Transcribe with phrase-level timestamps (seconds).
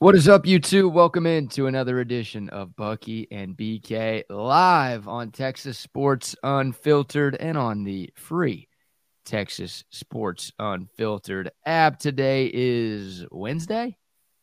[0.00, 0.88] What is up, you two?
[0.88, 7.56] Welcome in to another edition of Bucky and BK live on Texas Sports Unfiltered and
[7.56, 8.68] on the free
[9.24, 12.00] Texas Sports Unfiltered app.
[12.00, 13.96] Today is Wednesday.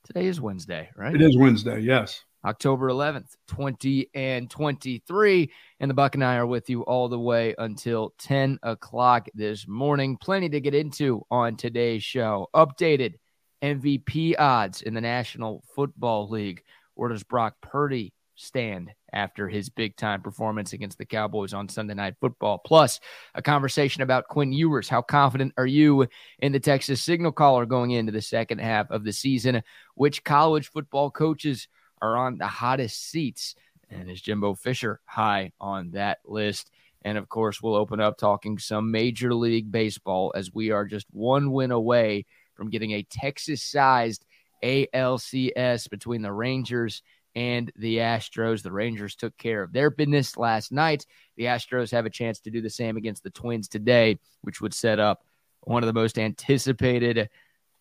[0.05, 1.13] Today is Wednesday, right?
[1.13, 2.23] It is Wednesday, yes.
[2.45, 5.51] October 11th, 20 and 23.
[5.81, 9.67] And the Buck and I are with you all the way until 10 o'clock this
[9.67, 10.17] morning.
[10.17, 12.47] Plenty to get into on today's show.
[12.55, 13.15] Updated
[13.61, 16.63] MVP odds in the National Football League.
[16.95, 21.93] Where does Brock Purdy stand after his big time performance against the Cowboys on Sunday
[21.93, 22.59] Night Football?
[22.59, 22.99] Plus,
[23.35, 24.89] a conversation about Quinn Ewers.
[24.89, 26.07] How confident are you
[26.39, 29.61] in the Texas Signal Caller going into the second half of the season?
[29.95, 31.67] Which college football coaches
[32.01, 33.55] are on the hottest seats?
[33.89, 36.71] And is Jimbo Fisher high on that list?
[37.03, 41.07] And of course, we'll open up talking some Major League Baseball as we are just
[41.11, 42.25] one win away
[42.61, 44.23] from getting a Texas sized
[44.63, 47.01] ALCS between the Rangers
[47.33, 48.61] and the Astros.
[48.61, 51.07] The Rangers took care of their business last night.
[51.37, 54.75] The Astros have a chance to do the same against the Twins today, which would
[54.75, 55.23] set up
[55.61, 57.31] one of the most anticipated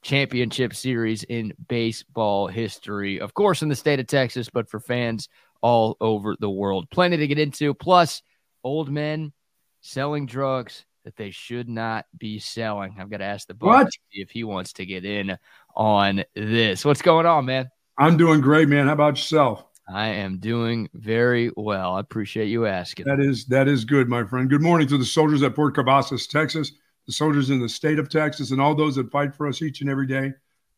[0.01, 3.21] championship series in baseball history.
[3.21, 5.29] Of course, in the state of Texas, but for fans
[5.61, 6.89] all over the world.
[6.89, 7.75] Plenty to get into.
[7.75, 8.23] Plus,
[8.65, 9.35] old men
[9.83, 12.97] selling drugs that they should not be selling.
[12.99, 15.37] I've got to ask the boss if he wants to get in
[15.75, 16.85] on this.
[16.85, 17.71] What's going on, man?
[17.99, 18.87] I'm doing great, man.
[18.87, 19.65] How about yourself?
[19.93, 21.97] I am doing very well.
[21.97, 23.07] I appreciate you asking.
[23.07, 24.49] That is that is good, my friend.
[24.49, 26.73] Good morning to the soldiers at Fort Cavazos, Texas,
[27.07, 29.81] the soldiers in the state of Texas, and all those that fight for us each
[29.81, 30.33] and every day.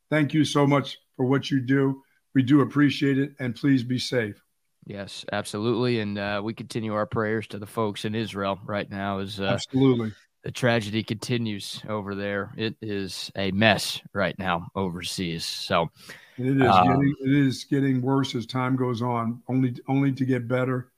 [0.08, 2.02] Thank you so much for what you do.
[2.34, 4.42] We do appreciate it, and please be safe.
[4.84, 9.18] Yes, absolutely, and uh, we continue our prayers to the folks in Israel right now
[9.18, 12.52] as uh, absolutely the tragedy continues over there.
[12.56, 15.44] It is a mess right now overseas.
[15.44, 15.90] So
[16.36, 19.42] it is um, getting it is getting worse as time goes on.
[19.48, 20.90] Only only to get better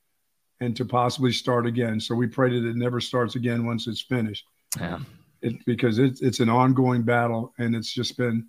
[0.61, 1.99] and to possibly start again.
[1.99, 4.45] So we pray that it never starts again once it's finished.
[4.79, 4.99] Yeah,
[5.41, 8.47] it, because it's it's an ongoing battle, and it's just been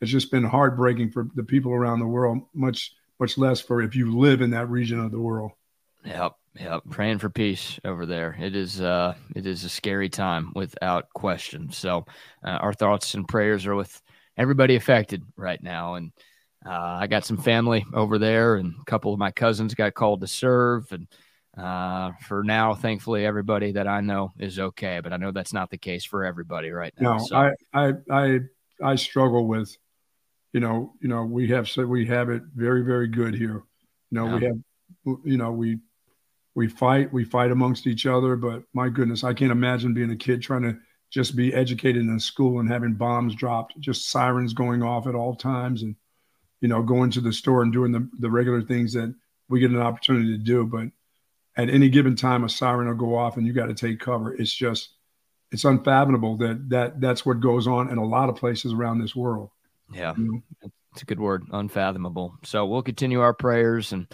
[0.00, 2.42] it's just been heartbreaking for the people around the world.
[2.54, 5.52] Much much less for if you live in that region of the world.
[6.04, 6.32] Yep.
[6.58, 6.82] Yep.
[6.90, 8.36] Praying for peace over there.
[8.40, 11.70] It is uh it is a scary time without question.
[11.70, 12.06] So
[12.44, 14.00] uh, our thoughts and prayers are with
[14.36, 15.94] everybody affected right now.
[15.94, 16.12] And
[16.66, 16.70] uh,
[17.00, 20.26] I got some family over there and a couple of my cousins got called to
[20.26, 21.06] serve and
[21.56, 25.68] uh, for now, thankfully, everybody that I know is okay, but I know that's not
[25.68, 27.16] the case for everybody right now.
[27.16, 27.36] No, so.
[27.36, 28.38] I, I, I,
[28.82, 29.76] I struggle with
[30.52, 33.62] you know, you know, we have said we have it very, very good here.
[34.10, 34.36] You know, yeah.
[34.36, 35.78] we have, you know, we
[36.54, 38.36] we fight, we fight amongst each other.
[38.36, 40.76] But my goodness, I can't imagine being a kid trying to
[41.10, 45.34] just be educated in school and having bombs dropped, just sirens going off at all
[45.34, 45.94] times, and
[46.60, 49.14] you know, going to the store and doing the the regular things that
[49.48, 50.64] we get an opportunity to do.
[50.66, 50.88] But
[51.56, 54.34] at any given time, a siren will go off and you got to take cover.
[54.34, 54.90] It's just,
[55.50, 59.16] it's unfathomable that that that's what goes on in a lot of places around this
[59.16, 59.50] world.
[59.92, 60.14] Yeah,
[60.92, 62.36] it's a good word, unfathomable.
[62.44, 64.06] So we'll continue our prayers, and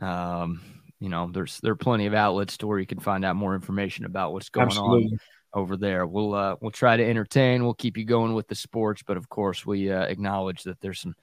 [0.00, 0.60] um,
[1.00, 3.54] you know, there's there are plenty of outlets to where you can find out more
[3.54, 5.04] information about what's going Absolutely.
[5.12, 5.18] on
[5.54, 6.06] over there.
[6.06, 7.64] We'll uh, we'll try to entertain.
[7.64, 11.00] We'll keep you going with the sports, but of course, we uh, acknowledge that there's
[11.00, 11.14] some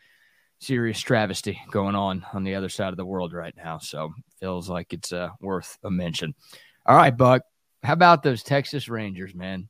[0.60, 3.78] serious travesty going on on the other side of the world right now.
[3.78, 6.36] So feels like it's uh, worth a mention.
[6.86, 7.44] All right, Buck.
[7.84, 9.70] How about those Texas Rangers, man?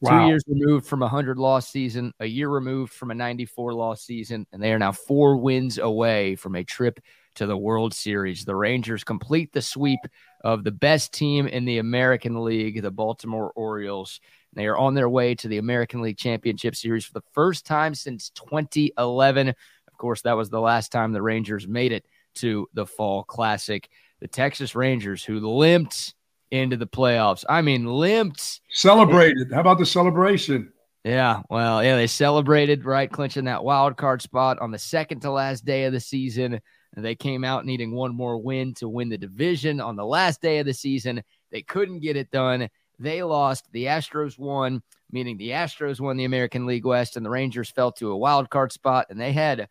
[0.00, 0.22] Wow.
[0.22, 4.02] Two years removed from a 100 loss season, a year removed from a 94 loss
[4.02, 7.00] season, and they are now four wins away from a trip
[7.34, 8.44] to the World Series.
[8.44, 10.00] The Rangers complete the sweep
[10.42, 14.20] of the best team in the American League, the Baltimore Orioles.
[14.54, 17.94] They are on their way to the American League Championship Series for the first time
[17.94, 19.48] since 2011.
[19.48, 22.06] Of course, that was the last time the Rangers made it
[22.36, 23.88] to the Fall Classic.
[24.20, 26.14] The Texas Rangers, who limped
[26.50, 27.44] into the playoffs.
[27.48, 28.60] I mean, limped.
[28.70, 29.52] Celebrated.
[29.52, 30.72] How about the celebration?
[31.04, 35.30] Yeah, well, yeah, they celebrated, right, clinching that wild card spot on the second to
[35.30, 36.60] last day of the season.
[36.94, 40.58] They came out needing one more win to win the division on the last day
[40.58, 41.22] of the season.
[41.50, 42.68] They couldn't get it done.
[42.98, 43.72] They lost.
[43.72, 47.92] The Astros won, meaning the Astros won the American League West, and the Rangers fell
[47.92, 49.06] to a wild card spot.
[49.08, 49.68] And they had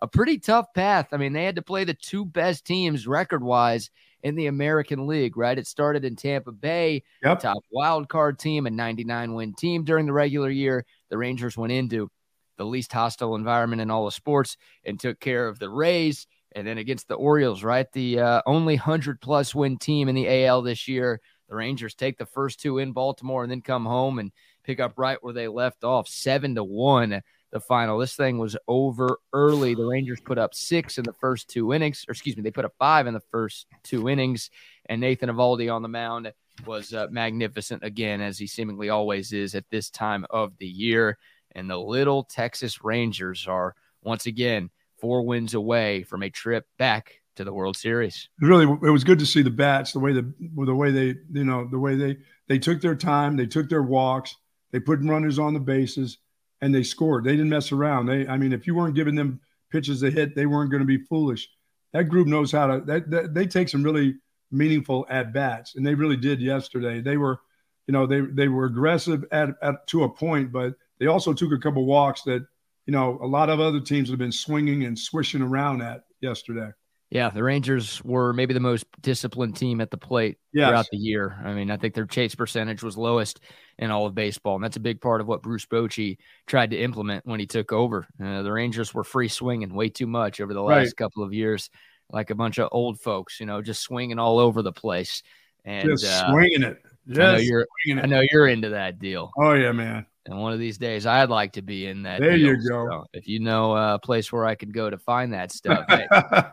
[0.00, 1.08] a pretty tough path.
[1.10, 3.90] I mean, they had to play the two best teams record wise
[4.22, 5.58] in the American League, right?
[5.58, 7.40] It started in Tampa Bay, yep.
[7.40, 10.84] top wild card team, a 99 win team during the regular year.
[11.10, 12.10] The Rangers went into
[12.56, 16.26] the least hostile environment in all of sports and took care of the Rays.
[16.52, 17.86] And then against the Orioles, right?
[17.92, 21.20] The uh, only 100 plus win team in the AL this year.
[21.48, 24.32] The Rangers take the first two in Baltimore and then come home and
[24.64, 27.98] pick up right where they left off, seven to one the final.
[27.98, 29.74] This thing was over early.
[29.74, 32.64] The Rangers put up six in the first two innings, or excuse me, they put
[32.64, 34.50] up five in the first two innings,
[34.86, 36.32] and Nathan Eovaldi on the mound
[36.66, 41.18] was uh, magnificent again, as he seemingly always is at this time of the year.
[41.52, 47.20] And the little Texas Rangers are once again four wins away from a trip back
[47.36, 48.28] to the World Series.
[48.40, 51.44] Really, it was good to see the bats, the way the the way they, you
[51.44, 52.16] know, the way they
[52.48, 54.34] they took their time, they took their walks,
[54.72, 56.18] they put runners on the bases,
[56.60, 57.24] and they scored.
[57.24, 58.06] They didn't mess around.
[58.06, 59.40] They, I mean, if you weren't giving them
[59.70, 61.48] pitches to hit, they weren't going to be foolish.
[61.92, 62.80] That group knows how to.
[62.80, 64.16] That, that they take some really
[64.50, 67.00] meaningful at bats, and they really did yesterday.
[67.00, 67.40] They were,
[67.86, 71.52] you know, they they were aggressive at, at to a point, but they also took
[71.52, 72.46] a couple walks that,
[72.86, 76.70] you know, a lot of other teams have been swinging and swishing around at yesterday.
[77.10, 80.68] Yeah, the Rangers were maybe the most disciplined team at the plate yes.
[80.68, 81.40] throughout the year.
[81.42, 83.40] I mean, I think their chase percentage was lowest
[83.78, 86.78] in all of baseball, and that's a big part of what Bruce Bochy tried to
[86.78, 88.06] implement when he took over.
[88.22, 90.96] Uh, the Rangers were free swinging way too much over the last right.
[90.96, 91.70] couple of years,
[92.10, 95.22] like a bunch of old folks, you know, just swinging all over the place.
[95.64, 96.82] And just uh, swinging it.
[97.08, 97.66] Just I know you're.
[98.02, 99.30] I know you're into that deal.
[99.38, 100.04] Oh yeah, man.
[100.28, 102.20] And one of these days, I'd like to be in that.
[102.20, 102.48] There deal.
[102.48, 102.88] you go.
[102.90, 106.06] So if you know a place where I could go to find that stuff, hey,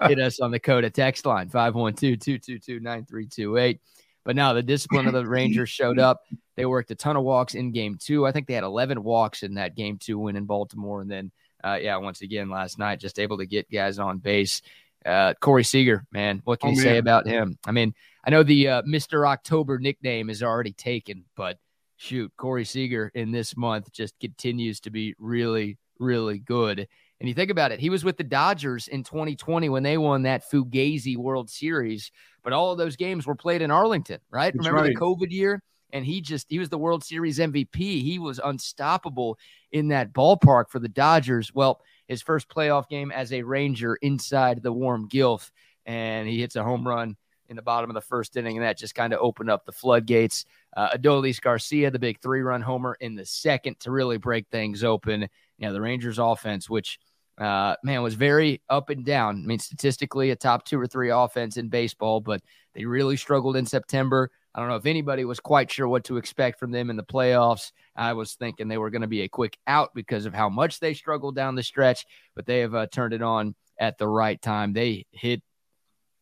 [0.07, 3.81] hit us on the COTA text line 512 222 9328.
[4.23, 6.23] But now the discipline of the Rangers showed up.
[6.55, 8.25] They worked a ton of walks in game two.
[8.25, 11.01] I think they had 11 walks in that game two win in Baltimore.
[11.01, 11.31] And then,
[11.63, 14.61] uh, yeah, once again last night, just able to get guys on base.
[15.05, 16.85] Uh, Corey Seager, man, what can oh, you man.
[16.85, 17.59] say about him?
[17.67, 17.93] I mean,
[18.23, 19.27] I know the uh, Mr.
[19.27, 21.59] October nickname is already taken, but
[21.97, 26.87] shoot, Corey Seager in this month just continues to be really, really good.
[27.19, 30.23] And you think about it, he was with the Dodgers in 2020 when they won
[30.23, 32.11] that Fugazi World Series,
[32.43, 34.53] but all of those games were played in Arlington, right?
[34.53, 34.93] That's Remember right.
[34.93, 35.63] the COVID year?
[35.93, 37.77] And he just, he was the World Series MVP.
[37.77, 39.37] He was unstoppable
[39.71, 41.53] in that ballpark for the Dodgers.
[41.53, 45.51] Well, his first playoff game as a Ranger inside the warm Gilf,
[45.85, 47.15] and he hits a home run
[47.49, 49.71] in the bottom of the first inning, and that just kind of opened up the
[49.71, 50.45] floodgates.
[50.75, 54.83] Uh, Adolis Garcia, the big three run homer in the second to really break things
[54.83, 55.21] open.
[55.57, 56.99] You know, the Rangers offense, which,
[57.37, 59.41] uh, man, was very up and down.
[59.43, 62.41] I mean, statistically, a top two or three offense in baseball, but
[62.73, 64.31] they really struggled in September.
[64.53, 67.03] I don't know if anybody was quite sure what to expect from them in the
[67.03, 67.73] playoffs.
[67.93, 70.79] I was thinking they were going to be a quick out because of how much
[70.79, 72.05] they struggled down the stretch,
[72.35, 74.71] but they have uh, turned it on at the right time.
[74.71, 75.41] They hit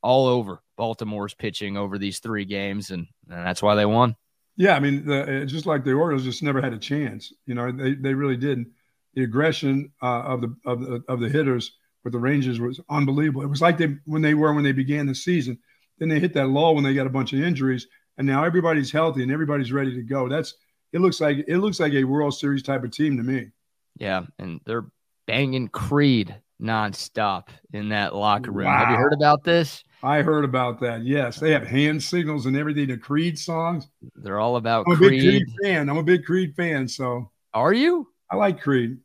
[0.01, 4.15] all over Baltimore's pitching over these three games, and, and that's why they won.
[4.55, 7.33] Yeah, I mean, the, just like the Orioles just never had a chance.
[7.45, 8.67] You know, they, they really didn't.
[9.15, 11.71] The aggression uh, of the of the of the hitters
[12.03, 13.43] with the Rangers was unbelievable.
[13.43, 15.59] It was like they when they were when they began the season.
[15.99, 17.87] Then they hit that lull when they got a bunch of injuries,
[18.17, 20.27] and now everybody's healthy and everybody's ready to go.
[20.27, 20.55] That's
[20.91, 20.99] it.
[20.99, 23.49] Looks like it looks like a World Series type of team to me.
[23.97, 24.85] Yeah, and they're
[25.27, 28.67] banging Creed nonstop in that locker room.
[28.67, 28.77] Wow.
[28.77, 29.83] Have you heard about this?
[30.01, 31.03] I heard about that.
[31.03, 32.87] Yes, they have hand signals and everything.
[32.87, 33.87] The Creed songs.
[34.15, 35.21] They're all about I'm Creed.
[35.21, 35.89] a big Creed fan.
[35.89, 36.87] I'm a big Creed fan.
[36.87, 38.07] So are you?
[38.29, 38.97] I like Creed.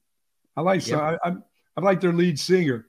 [0.56, 0.98] I like yep.
[0.98, 1.34] so I, I,
[1.76, 2.86] I like their lead singer.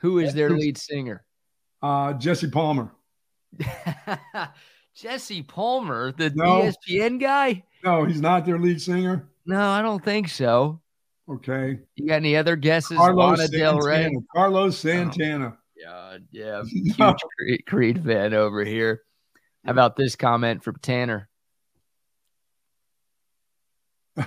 [0.00, 1.24] Who is their lead singer?
[1.82, 2.92] Uh, Jesse Palmer.
[4.94, 7.64] Jesse Palmer, the no, ESPN guy?
[7.84, 9.28] No, he's not their lead singer.
[9.46, 10.80] No, I don't think so.
[11.30, 11.78] Okay.
[11.96, 12.96] You got any other guesses?
[12.96, 14.10] Carlos Lana Del Rey.
[14.34, 15.56] Carlos Santana.
[15.56, 15.62] Oh.
[15.84, 16.96] God, yeah, huge
[17.38, 19.02] Creed, Creed fan over here.
[19.64, 21.28] How about this comment from Tanner?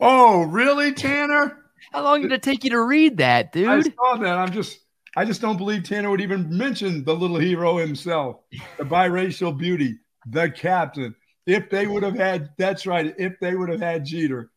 [0.00, 1.56] Oh, really, Tanner?
[1.92, 3.68] How long did it take you to read that, dude?
[3.68, 4.36] I saw that.
[4.36, 4.80] I'm just,
[5.16, 8.40] I just don't believe Tanner would even mention the little hero himself,
[8.76, 11.14] the biracial beauty, the captain.
[11.46, 13.14] If they would have had, that's right.
[13.16, 14.50] If they would have had Jeter,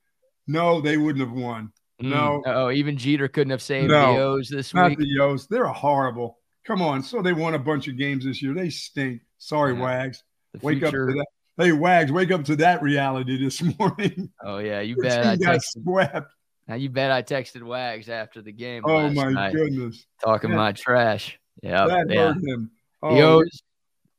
[0.48, 1.72] no, they wouldn't have won.
[2.02, 2.10] Mm.
[2.10, 2.44] No.
[2.46, 5.00] Oh, even Jeter couldn't have saved no, the O's this not week.
[5.00, 5.48] Not the O's.
[5.48, 6.38] They're horrible.
[6.66, 7.02] Come on.
[7.02, 8.54] So they won a bunch of games this year.
[8.54, 9.22] They stink.
[9.38, 9.82] Sorry, yeah.
[9.82, 10.24] Wags.
[10.54, 11.10] The wake future.
[11.10, 11.28] up to that.
[11.58, 14.32] Hey, Wags, wake up to that reality this morning.
[14.44, 15.26] Oh yeah, you bet.
[15.26, 16.32] I texted, swept.
[16.68, 18.84] Now you bet I texted Wags after the game.
[18.86, 21.40] Oh my night, goodness, talking my trash.
[21.64, 22.34] Yeah, that yeah.
[22.34, 22.72] hurt him.
[23.02, 23.64] Oh, the O's,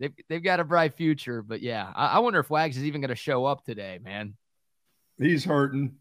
[0.00, 3.00] they've, they've got a bright future, but yeah, I, I wonder if Wags is even
[3.00, 4.34] going to show up today, man.
[5.18, 5.94] He's hurting.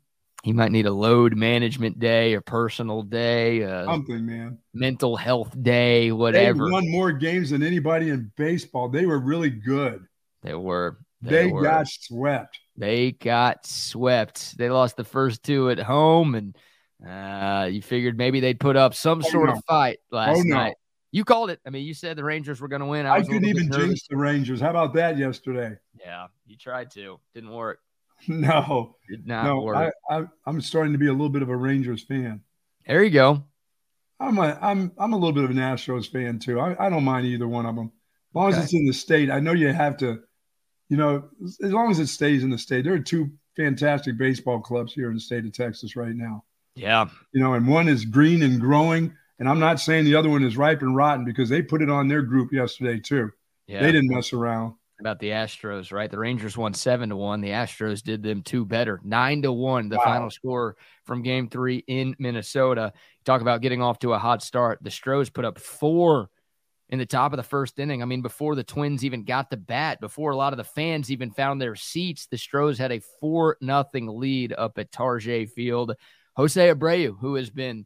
[0.48, 4.60] He might need a load management day, a personal day, something, man.
[4.74, 6.68] Mental health day, whatever.
[6.68, 8.88] They won more games than anybody in baseball.
[8.88, 10.06] They were really good.
[10.44, 11.00] They were.
[11.22, 11.63] They, they were.
[11.63, 12.62] got swept.
[12.77, 14.58] They got swept.
[14.58, 16.56] They lost the first two at home, and
[17.06, 19.56] uh, you figured maybe they'd put up some oh, sort no.
[19.56, 20.56] of fight last oh, no.
[20.56, 20.75] night.
[21.12, 21.60] You called it.
[21.68, 23.06] I mean, you said the Rangers were going to win.
[23.06, 24.62] I, I couldn't even jinx the Rangers.
[24.62, 25.75] How about that yesterday?
[26.00, 27.20] Yeah, you tried to.
[27.34, 27.80] Didn't work.
[28.28, 29.62] No, Did not no.
[29.62, 29.94] work.
[30.10, 32.42] I, I, I'm starting to be a little bit of a Rangers fan.
[32.86, 33.44] there you go.
[34.20, 36.60] I'm a I'm I'm a little bit of an Astros fan too.
[36.60, 37.92] I, I don't mind either one of them.
[38.32, 38.58] As long Okay.
[38.58, 40.20] as it's in the state, I know you have to,
[40.90, 42.84] you know, as as long as it stays in the state.
[42.84, 46.44] There are two fantastic baseball clubs here in the state of Texas right now.
[46.76, 47.06] Yeah.
[47.34, 50.44] You know, and one is green and growing, and I'm not saying the other one
[50.44, 53.32] is ripe and rotten because they put it on their group yesterday too.
[53.68, 53.82] Yeah.
[53.82, 54.74] They didn't mess around.
[55.00, 56.10] About the Astros, right?
[56.10, 57.42] The Rangers won seven to one.
[57.42, 59.89] The Astros did them two better, nine to one.
[59.89, 60.04] The Wow.
[60.04, 60.75] final score
[61.06, 62.94] from Game Three in Minnesota.
[63.24, 64.80] Talk about getting off to a hot start.
[64.82, 66.30] The Stros put up four
[66.89, 68.01] in the top of the first inning.
[68.01, 71.12] I mean, before the Twins even got the bat, before a lot of the fans
[71.12, 75.94] even found their seats, the Stros had a four nothing lead up at Tarjay Field.
[76.38, 77.86] Jose Abreu, who has been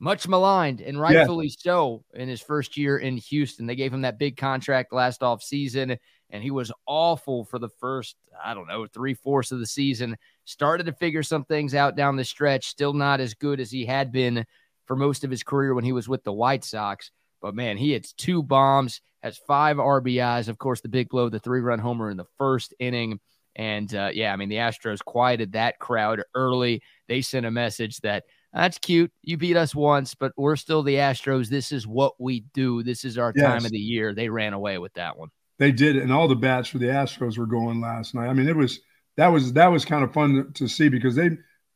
[0.00, 3.66] much maligned and rightfully so in his first year in Houston.
[3.66, 5.96] They gave him that big contract last offseason,
[6.32, 10.16] and he was awful for the first, I don't know, three fourths of the season.
[10.44, 13.84] Started to figure some things out down the stretch, still not as good as he
[13.84, 14.44] had been
[14.86, 17.10] for most of his career when he was with the White Sox.
[17.42, 20.48] But man, he hits two bombs, has five RBIs.
[20.48, 23.20] Of course, the big blow, the three run homer in the first inning.
[23.54, 26.82] And uh, yeah, I mean, the Astros quieted that crowd early.
[27.08, 28.24] They sent a message that
[28.54, 29.12] that's cute.
[29.22, 31.48] You beat us once, but we're still the Astros.
[31.48, 32.82] This is what we do.
[32.82, 34.14] This is our time of the year.
[34.14, 35.28] They ran away with that one.
[35.62, 38.26] They did, and all the bats for the Astros were going last night.
[38.26, 38.80] I mean, it was
[39.16, 41.26] that was that was kind of fun to see because they,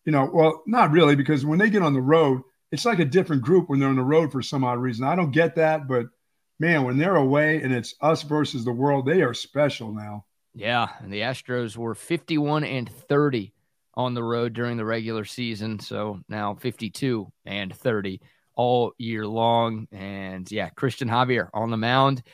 [0.05, 3.05] you know, well, not really because when they get on the road, it's like a
[3.05, 5.07] different group when they're on the road for some odd reason.
[5.07, 6.07] I don't get that, but
[6.59, 10.25] man, when they're away and it's us versus the world, they are special now.
[10.53, 13.55] Yeah, and the Astros were 51 and 30
[13.95, 18.21] on the road during the regular season, so now 52 and 30
[18.57, 19.87] all year long.
[19.93, 22.25] And yeah, Christian Javier on the mound.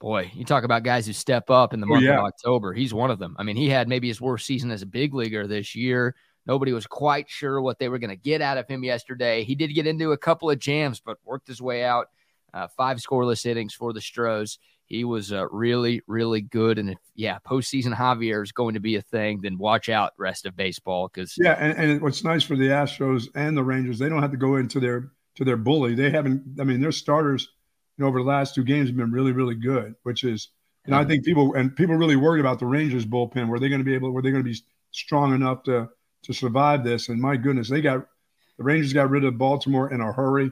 [0.00, 2.18] Boy, you talk about guys who step up in the Oh, month yeah.
[2.18, 2.72] of October.
[2.72, 3.34] He's one of them.
[3.38, 6.14] I mean, he had maybe his worst season as a big leaguer this year.
[6.46, 9.44] Nobody was quite sure what they were going to get out of him yesterday.
[9.44, 12.06] He did get into a couple of jams, but worked his way out.
[12.54, 14.58] Uh, five scoreless innings for the Stros.
[14.86, 16.78] He was uh, really, really good.
[16.78, 20.46] And if, yeah, postseason Javier is going to be a thing, then watch out rest
[20.46, 24.08] of baseball because Yeah, and, and what's nice for the Astros and the Rangers, they
[24.08, 25.94] don't have to go into their to their bully.
[25.94, 26.58] They haven't.
[26.58, 27.50] I mean, their starters,
[27.98, 29.94] you know, over the last two games have been really, really good.
[30.04, 30.48] Which is,
[30.86, 33.48] you know, I think people and people really worried about the Rangers bullpen.
[33.48, 34.12] Were they going to be able?
[34.12, 34.58] Were they going to be
[34.92, 35.88] strong enough to
[36.22, 37.08] to survive this?
[37.08, 38.06] And my goodness, they got
[38.56, 40.50] the Rangers got rid of Baltimore in a hurry,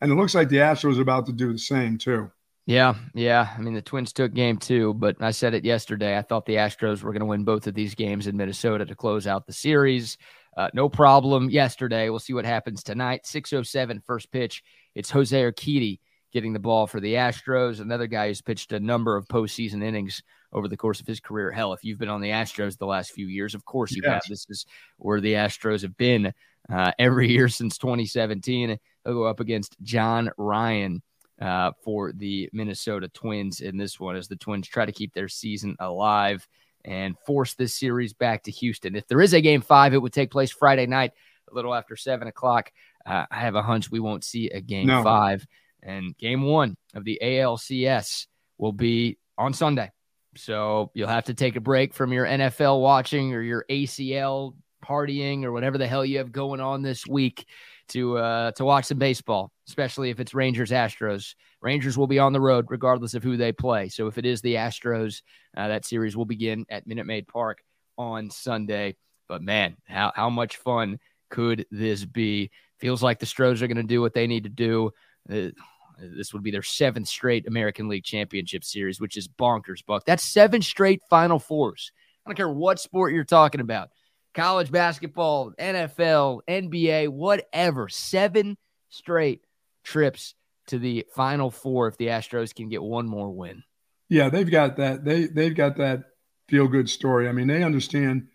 [0.00, 2.30] and it looks like the Astros are about to do the same too.
[2.64, 3.54] Yeah, yeah.
[3.56, 6.18] I mean, the Twins took game two, but I said it yesterday.
[6.18, 8.94] I thought the Astros were going to win both of these games in Minnesota to
[8.96, 10.18] close out the series.
[10.56, 12.08] Uh, no problem yesterday.
[12.10, 13.24] We'll see what happens tonight.
[13.24, 14.64] 607 first pitch.
[14.96, 16.00] It's Jose Urquidy
[16.36, 17.80] getting the ball for the Astros.
[17.80, 21.50] Another guy who's pitched a number of postseason innings over the course of his career.
[21.50, 24.20] Hell, if you've been on the Astros the last few years, of course you have.
[24.28, 24.66] This is
[24.98, 26.34] where the Astros have been
[26.70, 28.78] uh, every year since 2017.
[29.02, 31.02] They'll go up against John Ryan
[31.40, 35.28] uh, for the Minnesota Twins in this one as the Twins try to keep their
[35.28, 36.46] season alive
[36.84, 38.94] and force this series back to Houston.
[38.94, 41.12] If there is a game five, it would take place Friday night,
[41.50, 42.70] a little after seven o'clock.
[43.06, 45.02] Uh, I have a hunch we won't see a game No.
[45.02, 45.46] five.
[45.86, 48.26] And game one of the ALCS
[48.58, 49.90] will be on Sunday.
[50.36, 55.44] So you'll have to take a break from your NFL watching or your ACL partying
[55.44, 57.46] or whatever the hell you have going on this week
[57.88, 61.34] to uh, to watch some baseball, especially if it's Rangers Astros.
[61.62, 63.88] Rangers will be on the road regardless of who they play.
[63.88, 65.22] So if it is the Astros,
[65.56, 67.62] uh, that series will begin at Minute Maid Park
[67.96, 68.96] on Sunday.
[69.28, 70.98] But man, how how much fun
[71.30, 72.50] could this be?
[72.80, 74.90] Feels like the Stros are going to do what they need to do.
[75.30, 75.50] Uh,
[75.98, 80.04] this would be their seventh straight American League Championship Series, which is bonkers, Buck.
[80.04, 81.92] That's seven straight Final Fours.
[82.24, 83.90] I don't care what sport you're talking about
[84.34, 87.88] college basketball, NFL, NBA, whatever.
[87.88, 88.56] Seven
[88.90, 89.42] straight
[89.82, 90.34] trips
[90.68, 93.62] to the Final Four if the Astros can get one more win.
[94.08, 95.04] Yeah, they've got that.
[95.04, 96.04] They they've got that
[96.48, 97.28] feel good story.
[97.28, 98.28] I mean, they understand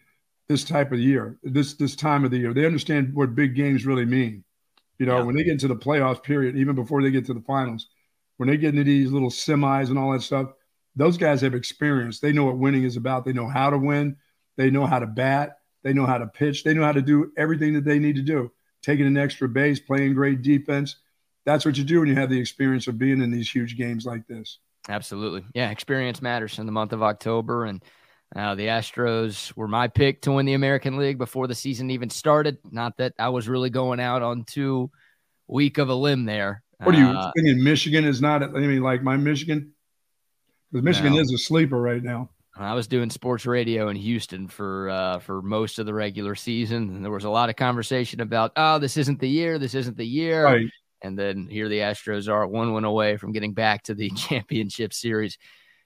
[0.50, 2.54] this type of year, this this time of the year.
[2.54, 4.44] They understand what big games really mean.
[5.02, 5.24] You know, Yeah.
[5.24, 7.88] when they get into the playoffs period, even before they get to the finals,
[8.38, 10.52] when they get into these little semis and all that stuff,
[10.96, 12.20] those guys have experience.
[12.20, 13.26] They know what winning is about.
[13.26, 14.18] They know how to win.
[14.58, 15.58] They know how to bat.
[15.82, 16.64] They know how to pitch.
[16.64, 18.52] They know how to do everything that they need to do.
[18.84, 20.98] Taking an extra base, playing great defense.
[21.48, 24.06] That's what you do when you have the experience of being in these huge games
[24.06, 24.60] like this.
[24.88, 25.44] Absolutely.
[25.56, 27.66] Yeah, experience matters in the month of October.
[27.66, 27.82] And
[28.36, 32.10] uh, the Astros were my pick to win the American League before the season even
[32.10, 32.58] started.
[32.72, 34.90] Not that I was really going out on too
[35.48, 36.64] weak of a limb there.
[36.80, 37.64] What are you Uh, thinking?
[37.64, 38.42] Michigan is not.
[38.44, 39.74] I mean, like my Michigan,
[40.72, 41.20] because Michigan No.
[41.20, 42.30] is a sleeper right now.
[42.58, 46.90] I was doing sports radio in Houston for uh, for most of the regular season,
[46.96, 49.96] and there was a lot of conversation about, oh, this isn't the year, this isn't
[49.98, 50.68] the year, Right.
[51.02, 54.94] and then here the Astros are one win away from getting back to the championship
[54.94, 55.38] series.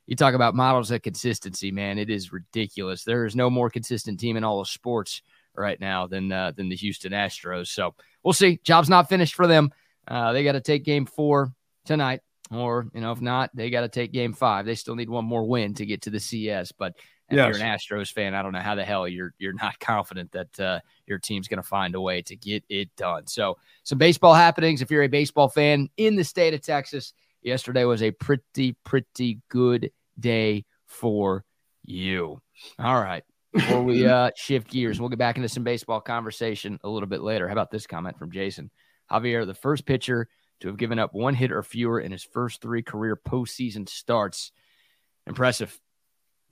[0.07, 1.97] You talk about models of consistency, man.
[1.97, 3.03] It is ridiculous.
[3.03, 5.21] There is no more consistent team in all of sports
[5.55, 7.67] right now than uh, than the Houston Astros.
[7.67, 8.59] So we'll see.
[8.63, 9.71] Job's not finished for them.
[10.07, 11.53] Uh, they got to take Game Four
[11.85, 12.21] tonight,
[12.51, 14.65] or you know, if not, they got to take Game Five.
[14.65, 16.71] They still need one more win to get to the CS.
[16.71, 16.93] But
[17.29, 17.57] if Yes.
[17.57, 20.59] you're an Astros fan, I don't know how the hell you're you're not confident that
[20.59, 23.25] uh, your team's going to find a way to get it done.
[23.25, 24.83] So some baseball happenings.
[24.83, 27.13] If you're a baseball fan in the state of Texas,
[27.45, 31.45] yesterday was a pretty pretty good day for
[31.83, 32.41] you.
[32.79, 33.23] All right.
[33.53, 37.21] Before we uh, shift gears, we'll get back into some baseball conversation a little bit
[37.21, 37.47] later.
[37.47, 38.71] How about this comment from Jason?
[39.11, 40.27] Javier, the first pitcher
[40.61, 44.51] to have given up one hit or fewer in his first three career postseason starts.
[45.27, 45.79] Impressive.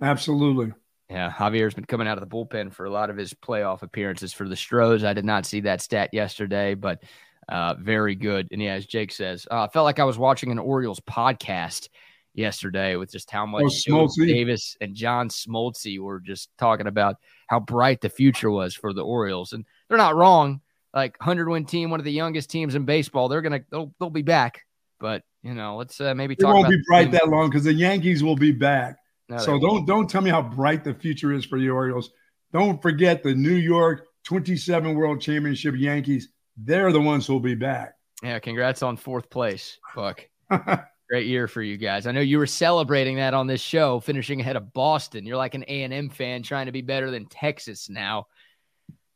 [0.01, 0.73] Absolutely.
[1.09, 4.33] Yeah, Javier's been coming out of the bullpen for a lot of his playoff appearances
[4.33, 5.03] for the Stros.
[5.03, 7.03] I did not see that stat yesterday, but
[7.49, 8.47] uh, very good.
[8.51, 11.89] And yeah, as Jake says, uh, I felt like I was watching an Orioles podcast
[12.33, 17.59] yesterday with just how much Oh, Davis and John Smoltz were just talking about how
[17.59, 19.53] bright the future was for the Orioles.
[19.53, 20.61] And they're not wrong.
[20.93, 23.27] Like 100 win team, one of the youngest teams in baseball.
[23.27, 24.61] They're going to, they'll, they'll be back.
[24.99, 27.63] But, you know, let's uh, maybe It talk won't about be bright that long because
[27.63, 28.97] the Yankees will be back.
[29.29, 29.61] No, so won't.
[29.61, 32.11] don't don't tell me how bright the future is for the Orioles.
[32.51, 36.29] Don't forget the New York 27 World Championship Yankees.
[36.57, 37.93] They're the ones who'll be back.
[38.21, 40.27] Yeah, congrats on fourth place, Buck.
[41.09, 42.07] Great year for you guys.
[42.07, 45.25] I know you were celebrating that on this show, finishing ahead of Boston.
[45.25, 48.27] You're like an A and M fan trying to be better than Texas now.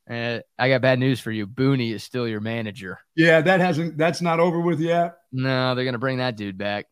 [0.10, 1.46] Uh, I got bad news for you.
[1.48, 2.98] Booney is still your manager.
[3.16, 5.16] yeah, that hasn't that's not over with yet.
[5.32, 6.86] No, they're gonna bring that dude back.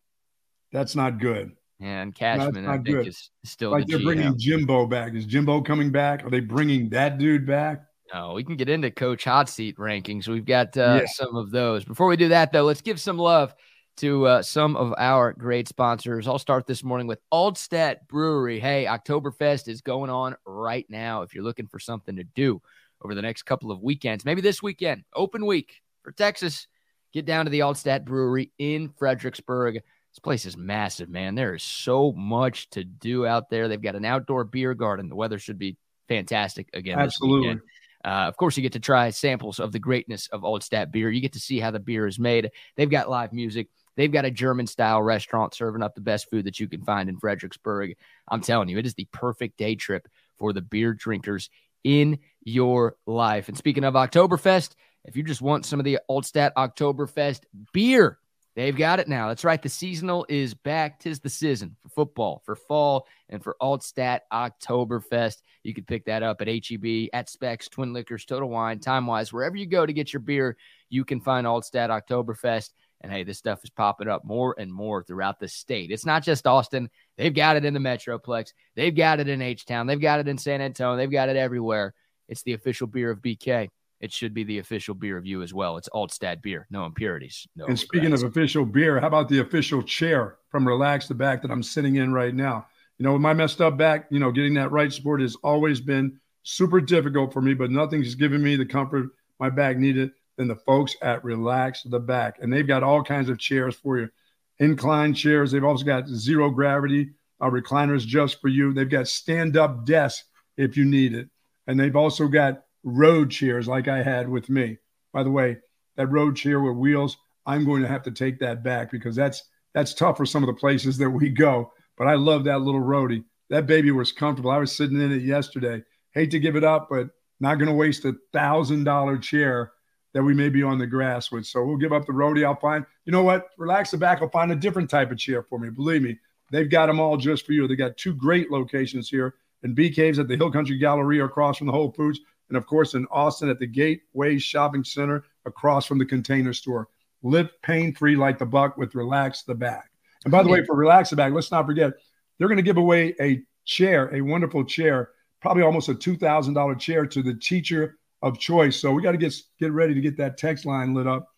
[0.72, 1.52] That's not good.
[1.80, 3.06] And Cashman, I think, good.
[3.06, 4.04] is still Like the they're GM.
[4.04, 5.14] bringing Jimbo back.
[5.14, 6.24] Is Jimbo coming back?
[6.24, 7.85] Are they bringing that dude back?
[8.14, 10.28] No, we can get into Coach Hot Seat rankings.
[10.28, 11.06] We've got uh, Yeah.
[11.06, 11.84] some of those.
[11.84, 13.54] Before we do that, though, let's give some love
[13.98, 16.28] to uh, some of our great sponsors.
[16.28, 18.60] I'll start this morning with Altstadt Brewery.
[18.60, 21.22] Hey, Oktoberfest is going on right now.
[21.22, 22.60] If you're looking for something to do
[23.02, 26.68] over the next couple of weekends, maybe this weekend, open week for Texas,
[27.12, 29.74] get down to the Altstadt Brewery in Fredericksburg.
[29.74, 31.34] This place is massive, man.
[31.34, 33.66] There is so much to do out there.
[33.66, 35.08] They've got an outdoor beer garden.
[35.08, 35.76] The weather should be
[36.08, 36.98] fantastic again.
[36.98, 37.60] Absolutely.
[38.06, 41.10] Uh, of course, you get to try samples of the greatness of Altstadt beer.
[41.10, 42.52] You get to see how the beer is made.
[42.76, 43.66] They've got live music.
[43.96, 47.08] They've got a German style restaurant serving up the best food that you can find
[47.08, 47.96] in Fredericksburg.
[48.28, 50.06] I'm telling you, it is the perfect day trip
[50.38, 51.50] for the beer drinkers
[51.82, 53.48] in your life.
[53.48, 57.40] And speaking of Oktoberfest, if you just want some of the Altstadt Oktoberfest
[57.72, 58.18] beer,
[58.56, 59.28] they've got it now.
[59.28, 59.62] That's right.
[59.62, 60.98] The seasonal is back.
[60.98, 65.36] Tis the season for football, for fall, and for Altstadt Oktoberfest.
[65.62, 69.32] You can pick that up at HEB, at Specs, Twin Liquors, Total Wine, Time Wise,
[69.32, 70.56] wherever you go to get your beer,
[70.88, 72.70] you can find Altstadt Oktoberfest.
[73.02, 75.90] And hey, this stuff is popping up more and more throughout the state.
[75.90, 76.88] It's not just Austin.
[77.18, 78.52] They've got it in the Metroplex.
[78.74, 79.86] They've got it in H Town.
[79.86, 80.96] They've got it in San Antonio.
[80.96, 81.94] They've got it everywhere.
[82.28, 83.68] It's the official beer of BK.
[84.00, 85.76] It should be the official beer of you as well.
[85.76, 87.46] It's Altstadt beer, no impurities.
[87.56, 91.42] No And speaking of official beer, how about the official chair from Relax the Back
[91.42, 92.66] that I'm sitting in right now?
[92.98, 95.80] You know, with my messed up back, you know, getting that right support has always
[95.80, 100.48] been super difficult for me, but nothing's given me the comfort my back needed than
[100.48, 102.38] the folks at Relax the Back.
[102.40, 104.10] And they've got all kinds of chairs for you
[104.58, 105.50] incline chairs.
[105.50, 108.72] They've also got zero gravity uh, recliners just for you.
[108.72, 110.24] They've got stand up desks
[110.56, 111.28] if you need it.
[111.66, 114.78] And they've also got road chairs like I had with me.
[115.12, 115.58] By the way,
[115.96, 119.42] that road chair with wheels, I'm going to have to take that back because that's
[119.74, 121.72] that's tough for some of the places that we go.
[121.98, 123.24] But I love that little roadie.
[123.50, 124.50] That baby was comfortable.
[124.50, 125.82] I was sitting in it yesterday.
[126.12, 127.08] Hate to give it up, but
[127.40, 129.72] not going to waste a thousand dollar chair
[130.14, 131.44] that we may be on the grass with.
[131.44, 132.46] So we'll give up the roadie.
[132.46, 133.50] I'll find, you know what?
[133.58, 134.22] Relax the back.
[134.22, 135.68] I'll find a different type of chair for me.
[135.68, 136.18] Believe me,
[136.50, 137.68] they've got them all just for you.
[137.68, 141.58] They got two great locations here in Bee Caves at the Hill Country Galleria across
[141.58, 145.86] from the Whole Foods, and of course in Austin at the Gateway Shopping Center across
[145.86, 146.88] from the Container Store.
[147.22, 149.90] Live pain free like the buck with Relax the Back.
[150.24, 151.92] And by the way, for Relax the Back, let's not forget
[152.38, 156.54] they're going to give away a chair, a wonderful chair, probably almost a two thousand
[156.54, 158.76] dollar chair to the teacher of choice.
[158.76, 161.28] So we got to get get ready to get that text line lit up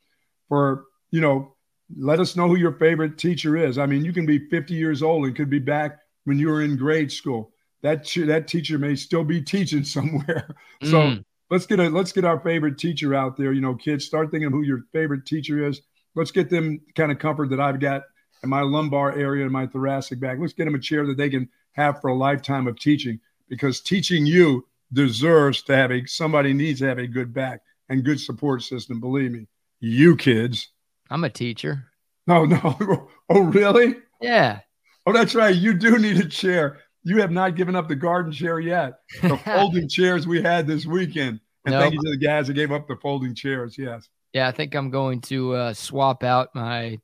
[0.48, 1.54] for you know.
[1.96, 3.78] Let us know who your favorite teacher is.
[3.78, 6.60] I mean, you can be 50 years old and could be back when you were
[6.60, 7.50] in grade school.
[7.82, 10.54] That that teacher may still be teaching somewhere.
[10.82, 11.24] So Mm.
[11.50, 13.52] let's get a let's get our favorite teacher out there.
[13.52, 15.80] You know, kids, start thinking of who your favorite teacher is.
[16.14, 18.02] Let's get them kind of comfort that I've got
[18.42, 20.38] in my lumbar area and my thoracic back.
[20.40, 23.80] Let's get them a chair that they can have for a lifetime of teaching because
[23.80, 28.20] teaching you deserves to have a somebody needs to have a good back and good
[28.20, 29.00] support system.
[29.00, 29.46] Believe me,
[29.80, 30.68] you kids.
[31.10, 31.84] I'm a teacher.
[32.26, 33.08] No, no.
[33.30, 33.96] oh, really?
[34.20, 34.60] Yeah.
[35.06, 35.54] Oh, that's right.
[35.54, 36.78] You do need a chair.
[37.04, 39.00] You have not given up the garden chair yet.
[39.22, 41.40] The folding chairs we had this weekend.
[41.64, 41.82] And nope.
[41.82, 43.76] thank you to the guys that gave up the folding chairs.
[43.78, 44.08] Yes.
[44.32, 47.00] Yeah, I think I'm going to uh, swap out my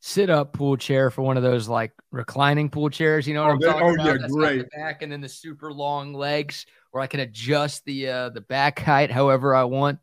[0.00, 3.26] sit up pool chair for one of those like reclining pool chairs.
[3.26, 4.06] You know what oh, I'm talking oh, about?
[4.06, 4.58] Yeah, That's great.
[4.58, 8.40] The back and then the super long legs where I can adjust the uh, the
[8.40, 9.98] back height however I want.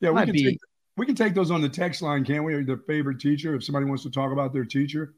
[0.00, 0.44] Yeah, we can, be...
[0.44, 0.58] take,
[0.96, 2.62] we can take those on the text line, can't we?
[2.62, 5.14] The favorite teacher, if somebody wants to talk about their teacher.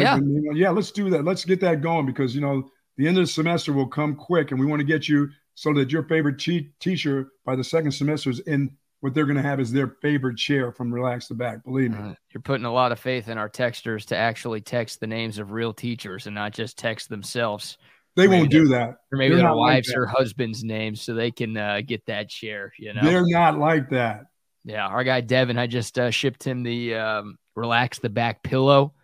[0.00, 0.18] Yeah.
[0.52, 1.24] yeah, let's do that.
[1.24, 4.50] Let's get that going because, you know, the end of the semester will come quick
[4.50, 7.92] and we want to get you so that your favorite te- teacher by the second
[7.92, 11.34] semester is in what they're going to have is their favorite chair from Relax the
[11.34, 11.64] Back.
[11.64, 11.98] Believe me.
[11.98, 15.38] Uh, you're putting a lot of faith in our texters to actually text the names
[15.38, 17.78] of real teachers and not just text themselves.
[18.16, 18.96] They won't do that.
[19.12, 22.28] Or maybe they're their wives like or husband's names so they can uh, get that
[22.28, 23.02] chair, you know.
[23.04, 24.22] They're not like that.
[24.64, 28.94] Yeah, our guy Devin, I just uh, shipped him the um, Relax the Back pillow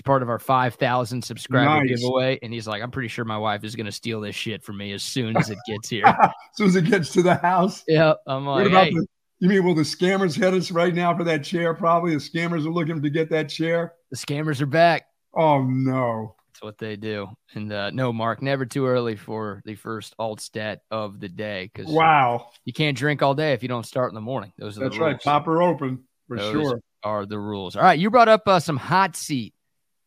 [0.00, 1.88] as part of our 5,000 subscriber nice.
[1.88, 2.38] giveaway.
[2.42, 4.78] And he's like, I'm pretty sure my wife is going to steal this shit from
[4.78, 6.06] me as soon as it gets here.
[6.22, 7.84] as soon as it gets to the house.
[7.86, 8.14] Yeah.
[8.26, 8.94] I'm like, what about hey.
[8.94, 9.06] the,
[9.40, 11.74] you mean, will the scammers hit us right now for that chair?
[11.74, 13.94] Probably the scammers are looking to get that chair.
[14.10, 15.06] The scammers are back.
[15.34, 16.34] Oh, no.
[16.48, 17.28] That's what they do.
[17.54, 21.70] And uh, no, Mark, never too early for the first Altstadt of the day.
[21.72, 24.52] Because wow, you can't drink all day if you don't start in the morning.
[24.58, 25.12] Those are That's the rules.
[25.12, 25.22] right.
[25.22, 26.80] Pop her open for Those sure.
[27.02, 27.76] Are the rules.
[27.76, 27.98] All right.
[27.98, 29.54] You brought up uh, some hot seat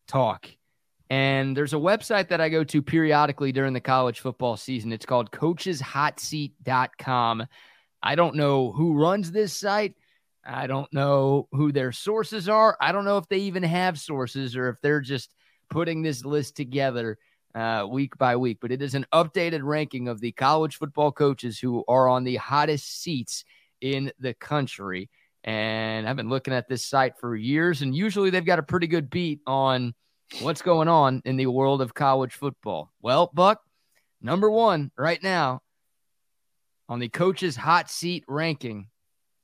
[0.06, 0.48] talk.
[1.10, 4.92] And there's a website that I go to periodically during the college football season.
[4.92, 7.46] It's called coacheshotseat.com.
[8.02, 9.94] I don't know who runs this site.
[10.46, 12.76] I don't know who their sources are.
[12.80, 15.34] I don't know if they even have sources or if they're just
[15.70, 17.18] putting this list together
[17.54, 18.58] uh, week by week.
[18.60, 22.36] But it is an updated ranking of the college football coaches who are on the
[22.36, 23.44] hottest seats
[23.80, 25.08] in the country.
[25.44, 28.86] And I've been looking at this site for years, and usually they've got a pretty
[28.86, 29.94] good beat on
[30.40, 32.90] what's going on in the world of college football.
[33.02, 33.60] Well, Buck,
[34.22, 35.60] number one right now
[36.88, 38.88] on the coach's hot seat ranking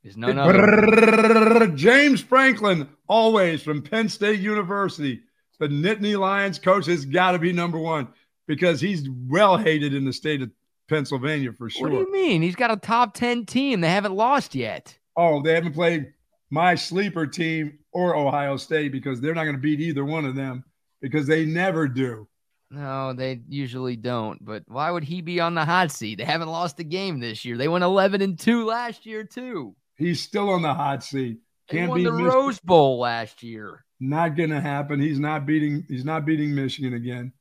[0.03, 1.67] is none other.
[1.69, 5.21] James Franklin, always from Penn State University.
[5.59, 8.09] The Nittany Lions coach has got to be number one
[8.47, 10.51] because he's well hated in the state of
[10.89, 11.83] Pennsylvania for sure.
[11.83, 12.41] What do you mean?
[12.41, 13.83] He's got a top 10 team.
[13.83, 14.99] They haven't lost yet.
[15.23, 16.13] Oh, they haven't played
[16.51, 20.35] my sleeper team or Ohio State because they're not going to beat either one of
[20.35, 20.65] them
[21.03, 22.27] because they never do.
[22.71, 24.43] No, they usually don't.
[24.43, 26.17] But why would he be on the hot seat?
[26.17, 27.59] They haven't lost a game this year.
[27.59, 29.77] They went 11 and 2 last year, too.
[29.97, 31.41] He's still on the hot seat.
[31.69, 32.33] Can't they won the Michigan.
[32.33, 33.85] Rose Bowl last year.
[34.01, 34.99] Not gonna happen.
[34.99, 35.85] He's not beating.
[35.87, 37.35] He's not beating Michigan again.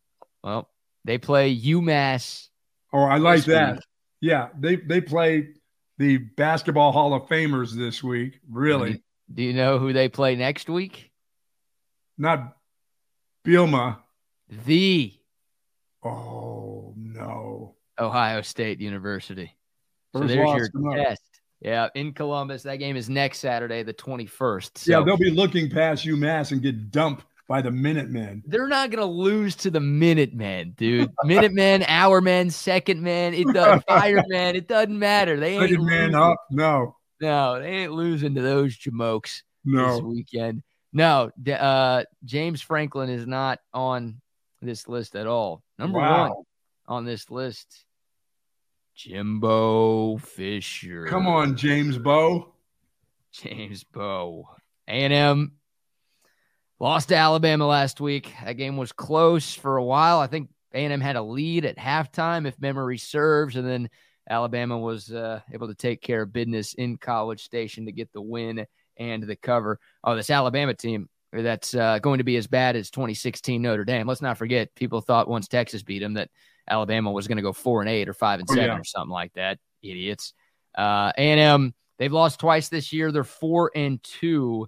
[0.43, 0.69] Well,
[1.05, 2.49] they play UMass.
[2.91, 3.75] Oh, I like that.
[3.75, 3.83] Week.
[4.21, 5.47] Yeah, they they play
[5.99, 8.39] the basketball Hall of Famers this week.
[8.49, 9.03] Really?
[9.31, 11.11] Do you know who they play next week?
[12.17, 12.55] Not
[13.45, 13.97] Bielema.
[14.65, 15.13] The.
[16.03, 17.75] Oh no.
[17.99, 19.55] Ohio State University.
[20.13, 21.21] First so there's your test.
[21.61, 22.63] Yeah, in Columbus.
[22.63, 24.77] That game is next Saturday, the 21st.
[24.77, 24.91] So.
[24.91, 28.43] Yeah, they'll be looking past UMass and get dumped by the Minutemen.
[28.45, 31.09] They're not going to lose to the Minutemen, dude.
[31.25, 35.37] Minutemen, Hour men, second man, it does fireman, it doesn't matter.
[35.37, 36.37] They ain't man up.
[36.51, 36.95] No.
[37.19, 39.91] No, they ain't losing to those jamokes no.
[39.91, 40.63] this weekend.
[40.93, 44.21] No, uh, James Franklin is not on
[44.61, 45.63] this list at all.
[45.77, 46.29] Number wow.
[46.29, 46.43] one
[46.87, 47.83] on this list,
[48.95, 51.07] Jimbo Fisher.
[51.07, 52.53] Come on, James Bow.
[53.31, 54.47] James Bow.
[54.87, 55.58] A&M
[56.79, 58.33] lost to Alabama last week.
[58.43, 60.19] That game was close for a while.
[60.19, 63.89] I think A&M had a lead at halftime, if memory serves, and then
[64.29, 68.21] Alabama was uh, able to take care of business in College Station to get the
[68.21, 68.65] win
[68.97, 69.79] and the cover.
[70.03, 74.07] Oh, this Alabama team that's uh, going to be as bad as 2016 Notre Dame.
[74.07, 76.29] Let's not forget, people thought once Texas beat them that
[76.69, 78.79] Alabama was going to go four and eight or five and oh, seven oh, yeah.
[78.79, 79.57] or something like that.
[79.81, 80.33] Idiots.
[80.77, 83.11] Uh, A&M, they've lost twice this year.
[83.11, 84.67] They're four and two.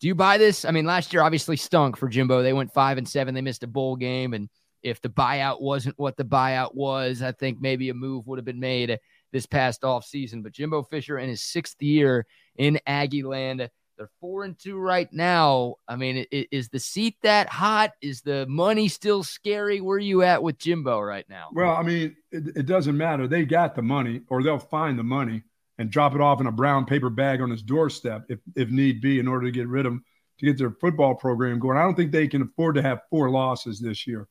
[0.00, 0.64] Do you buy this?
[0.64, 2.42] I mean, last year obviously stunk for Jimbo.
[2.42, 3.34] They went five and seven.
[3.34, 4.48] They missed a bowl game, and
[4.82, 8.44] if the buyout wasn't what the buyout was, I think maybe a move would have
[8.44, 8.98] been made
[9.32, 10.42] this past off season.
[10.42, 13.68] But Jimbo Fisher in his sixth year in Aggie land.
[13.96, 15.76] They're four and two right now.
[15.88, 17.92] I mean, is the seat that hot?
[18.02, 19.80] Is the money still scary?
[19.80, 21.48] Where are you at with Jimbo right now?
[21.54, 23.26] Well, I mean, it, it doesn't matter.
[23.26, 25.44] They got the money, or they'll find the money
[25.78, 29.00] and drop it off in a brown paper bag on his doorstep if, if need
[29.00, 30.04] be, in order to get rid of him
[30.38, 31.76] to get their football program going.
[31.78, 34.28] I don't think they can afford to have four losses this year.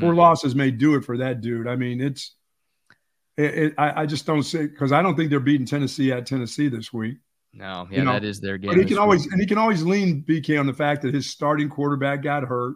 [0.00, 0.16] 4 Mm.
[0.16, 1.68] losses may do it for that dude.
[1.68, 2.34] I mean, it's
[3.36, 6.26] it, it, I, I just don't see because I don't think they're beating Tennessee at
[6.26, 7.18] Tennessee this week.
[7.52, 8.70] No, yeah, You know, that is their game.
[8.70, 9.32] But he can always week.
[9.32, 12.74] and he can always lean BK on the fact that his starting quarterback got hurt.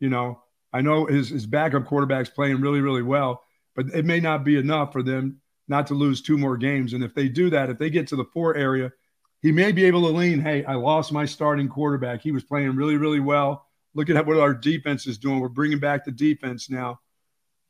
[0.00, 3.44] You know, I know his his backup quarterback's playing really really well,
[3.76, 5.39] but it may not be enough for them
[5.70, 6.92] not to lose two more games.
[6.92, 8.92] And if they do that, if they get to the four area,
[9.40, 10.40] he may be able to lean.
[10.40, 12.20] Hey, I lost my starting quarterback.
[12.20, 13.66] He was playing really really well.
[13.94, 15.40] Look at what our defense is doing.
[15.40, 17.00] We're bringing back the defense now.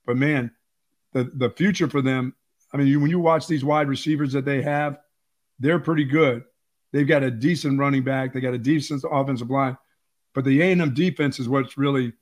[0.07, 0.51] But man,
[1.13, 2.35] the the future for them.
[2.73, 4.99] I mean, you, when you watch these wide receivers that they have,
[5.59, 6.45] they're pretty good.
[6.93, 8.33] They've got a decent running back.
[8.33, 9.77] They got a decent offensive line,
[10.35, 12.13] but the A and M defense is what's really,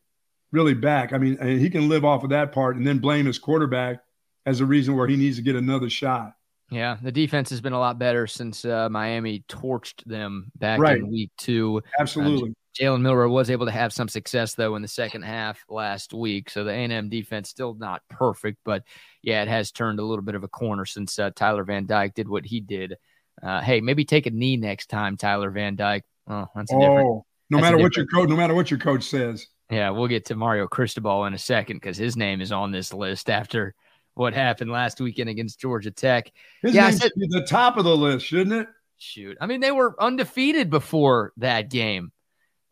[0.51, 1.13] really back.
[1.13, 4.01] I mean, he can live off of that part and then blame his quarterback
[4.49, 6.33] as a reason where he needs to get another shot.
[6.71, 10.99] Yeah, the defense has been a lot better since uh, Miami torched them back Right.
[10.99, 11.83] in week two.
[11.99, 12.55] Absolutely.
[12.79, 16.49] Jalen Milroe was able to have some success though in the second half last week.
[16.51, 18.85] So the A&M defense still not perfect, but
[19.23, 22.15] yeah, it has turned a little bit of a corner since uh, Tyler Van Dyke
[22.15, 22.95] did what he did.
[23.43, 26.05] Uh, hey, maybe take a knee next time, Tyler Van Dyke.
[26.29, 27.07] Oh, that's a different.
[27.09, 29.47] oh, no matter what your coach, no matter what your coach says.
[29.71, 32.93] Yeah, we'll get to Mario Cristobal in a second because his name is on this
[32.93, 33.75] list after
[34.19, 36.33] what happened last weekend against Georgia Tech.
[36.63, 38.69] His Yeah, said- should be the top of the list, shouldn't it?
[38.99, 39.39] Shoot.
[39.41, 42.11] I mean, they were undefeated before that game.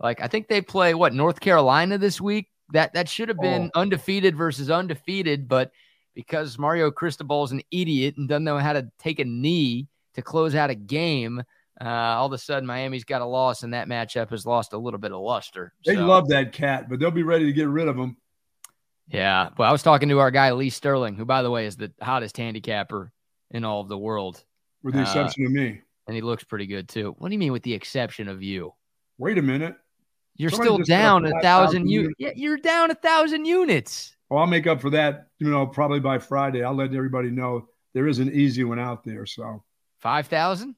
[0.00, 2.48] Like, I think they play what North Carolina this week.
[2.72, 5.70] That that should have been undefeated versus undefeated, but
[6.16, 10.56] because Mario Cristobal's an idiot and doesn't know how to take a knee to close
[10.56, 11.44] out a game,
[11.80, 14.78] uh, all of a sudden Miami's got a loss, and that matchup has lost a
[14.78, 15.74] little bit of luster.
[15.84, 18.16] They So, love that cat, but they'll be ready to get rid of him.
[19.08, 19.50] Yeah.
[19.56, 21.92] Well, I was talking to our guy Lee Sterling, who, by the way, is the
[22.00, 23.12] hottest handicapper
[23.50, 24.42] in all of the world,
[24.82, 25.80] with the Uh, exception of me.
[26.06, 27.14] and he looks pretty good too.
[27.18, 28.72] What do you mean, with the exception of you?
[29.18, 29.76] Wait a minute.
[30.36, 32.14] You're Somebody still down a thousand thousand units.
[32.18, 34.14] Yeah, you're down a thousand units.
[34.28, 36.62] Well, I'll make up for that, you know, probably by Friday.
[36.62, 39.24] I'll let everybody know there is an easy one out there.
[39.24, 39.62] So,
[39.98, 40.74] Five thousand.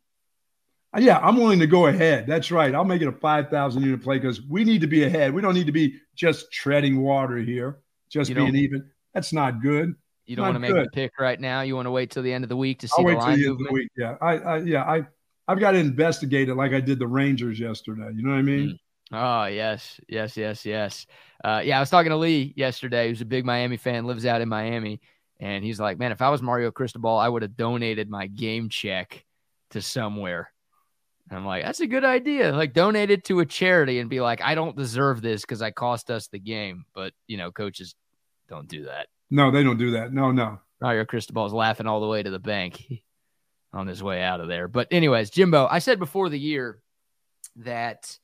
[0.96, 2.26] uh, yeah, I'm willing to go ahead.
[2.26, 2.72] That's right.
[2.74, 5.34] I'll make it a 5,000 unit play because we need to be ahead.
[5.34, 8.90] We don't need to be just treading water here, just You being even.
[9.14, 9.94] That's not good.
[10.26, 10.86] You don't Not want to make good.
[10.86, 11.62] the pick right now.
[11.62, 13.14] You want to wait till the end of the week to see I'll the wait
[13.14, 13.88] till line the end of the week.
[13.96, 14.16] Yeah.
[14.20, 15.06] I, I yeah, I,
[15.48, 18.10] I've got to investigate it like I did the Rangers yesterday.
[18.14, 18.78] You know what I mean?
[19.10, 21.06] Oh yes, yes, yes, yes.
[21.42, 24.42] Uh, yeah, I was talking to Lee yesterday, who's a big Miami fan, lives out
[24.42, 25.00] in Miami,
[25.40, 28.68] and he's like, "Man, if I was Mario Cristobal, I would have donated my game
[28.68, 29.24] check
[29.70, 30.52] to somewhere."
[31.28, 32.52] And I'm like, "That's a good idea.
[32.52, 35.70] Like, donate it to a charity and be like, I don't deserve this because I
[35.70, 37.94] cost us the game." But you know, coaches
[38.48, 39.08] don't do that.
[39.30, 40.12] No, they don't do that.
[40.12, 40.58] No, no.
[40.58, 42.82] Oh Mario Cristobal's laughing all the way to the bank
[43.72, 44.68] on his way out of there.
[44.68, 46.80] But anyways, Jimbo, I said before the year
[47.56, 48.18] that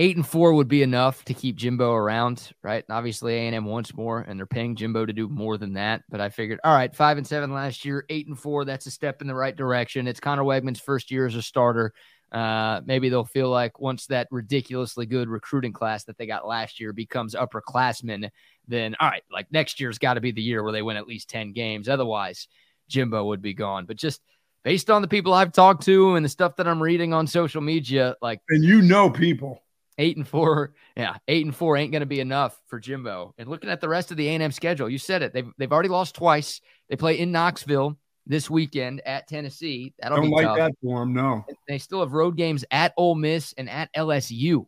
[0.00, 2.82] eight and four would be enough to keep Jimbo around, right?
[2.88, 6.02] Obviously, A and M wants more, and they're paying Jimbo to do more than that.
[6.08, 8.90] But I figured, all right, five and seven last year, eight and four, that's a
[8.90, 10.08] step in the right direction.
[10.08, 11.92] It's Conner Weigman's first year as a starter.
[12.32, 16.80] Uh, maybe they'll feel like once that ridiculously good recruiting class that they got last
[16.80, 18.30] year becomes upperclassmen,
[18.66, 21.08] then all right, like next year's got to be the year where they win at
[21.08, 21.90] least 10 games.
[21.90, 22.48] Otherwise,
[22.88, 23.84] Jimbo would be gone.
[23.84, 24.22] But just
[24.64, 27.60] based on the people I've talked to and the stuff that I'm reading on social
[27.60, 29.62] media, like And you know people.
[30.00, 33.34] Eight and four, yeah, eight and four ain't going to be enough for Jimbo.
[33.38, 35.32] And looking at the rest of the A&M schedule, you said it.
[35.32, 36.60] They've they've already lost twice.
[36.88, 39.94] They play in Knoxville this weekend at Tennessee.
[40.00, 40.56] That'll Don't be like tough.
[40.56, 41.14] that for them.
[41.14, 41.44] No.
[41.68, 44.66] They still have road games at Ole Miss and at LSU.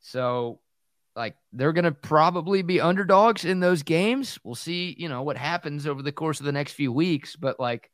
[0.00, 0.60] So,
[1.16, 4.38] like, they're going to probably be underdogs in those games.
[4.44, 7.34] We'll see, you know, what happens over the course of the next few weeks.
[7.34, 7.90] But, like,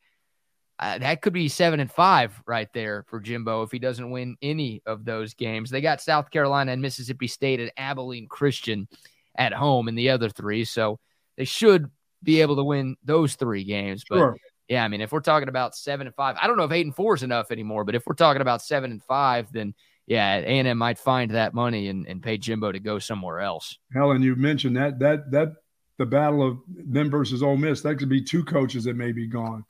[0.83, 4.37] uh, that could be seven and five right there for Jimbo if he doesn't win
[4.43, 5.71] any of those games.
[5.71, 8.89] They got South Carolina and Mississippi State and Abilene Christian
[9.37, 10.65] at home in the other three.
[10.65, 10.99] So,
[11.37, 11.91] they should
[12.23, 14.05] be able to win those three games.
[14.09, 14.37] But Sure.
[14.69, 16.87] yeah, I mean, if we're talking about seven and five, I don't know if eight
[16.87, 19.75] and four is enough anymore, but if we're talking about seven and five, then
[20.07, 23.41] yeah, A and M might find that money and, and pay Jimbo to go somewhere
[23.41, 23.79] else.
[23.95, 25.53] Helen, you mentioned that that that
[25.99, 27.83] the battle of them versus Ole Miss.
[27.83, 29.65] That could be two coaches that may be gone.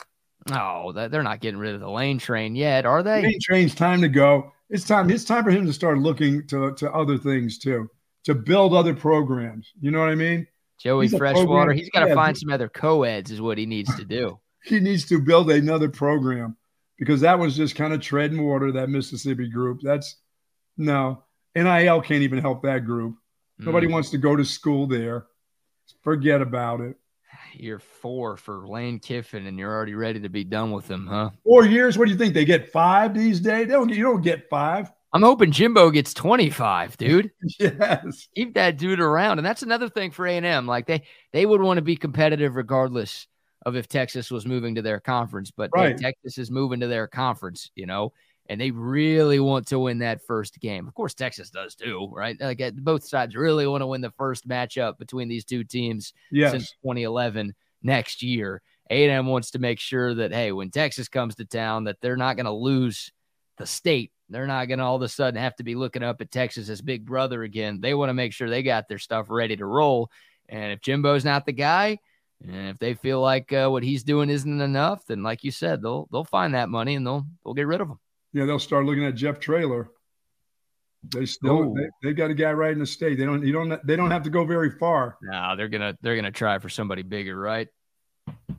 [0.51, 3.23] Oh, they're not getting rid of the lane train yet, are they?
[3.23, 4.53] Lane Train's time to go.
[4.71, 5.11] It's time.
[5.11, 7.89] It's time for him to start looking to to other things too,
[8.25, 9.71] to build other programs.
[9.81, 10.47] You know what I mean?
[10.79, 14.05] Joey He's Freshwater, he's got to find some other co-eds, is what he needs to
[14.05, 14.39] do.
[14.65, 16.57] He needs to build another program
[16.97, 18.71] because that was just kind of treading water.
[18.71, 19.81] That Mississippi group.
[19.83, 20.17] That's
[20.77, 21.25] no
[21.57, 23.17] NIL can't even help that group.
[23.59, 25.27] Nobody Mm, wants to go to school there.
[26.03, 26.97] Forget about it.
[27.55, 31.31] You're four for Lane Kiffin, and you're already ready to be done with him, huh?
[31.45, 31.99] Four years.
[31.99, 32.35] What do you think?
[32.35, 33.67] They get five these days?
[33.67, 33.89] They don't.
[33.91, 34.91] You don't get five.
[35.15, 37.31] I'm hoping Jimbo gets 25, dude.
[37.59, 38.29] yes.
[38.35, 39.39] Keep that dude around.
[39.39, 40.67] And that's another thing for A&M.
[40.67, 43.27] Like they they would want to be competitive regardless
[43.67, 45.99] of if Texas was moving to their conference, but right.
[45.99, 48.13] Texas is moving to their conference, you know,
[48.49, 50.89] and they really want to win that first game.
[50.89, 52.37] Of course, Texas does too, right?
[52.41, 56.53] Like both sides really want to win the first matchup between these two teams yes.
[56.53, 58.63] since 2011 next year.
[58.91, 62.37] A&M wants to make sure that hey, when Texas comes to town, that they're not
[62.37, 63.13] going to lose
[63.59, 64.13] the state.
[64.29, 66.69] They're not going to all of a sudden have to be looking up at Texas
[66.69, 67.81] as big brother again.
[67.81, 70.11] They want to make sure they got their stuff ready to roll.
[70.49, 71.99] And if Jimbo's not the guy,
[72.43, 75.81] and if they feel like uh, what he's doing isn't enough, then like you said,
[75.81, 77.99] they'll they'll find that money and they'll they'll get rid of him.
[78.33, 79.91] Yeah, they'll start looking at Jeff Traylor.
[81.13, 81.75] They still oh.
[81.75, 83.19] they, they, got a guy right in the state.
[83.19, 85.19] They don't you don't they don't have to go very far.
[85.23, 87.69] No, they're gonna they're gonna try for somebody bigger, right?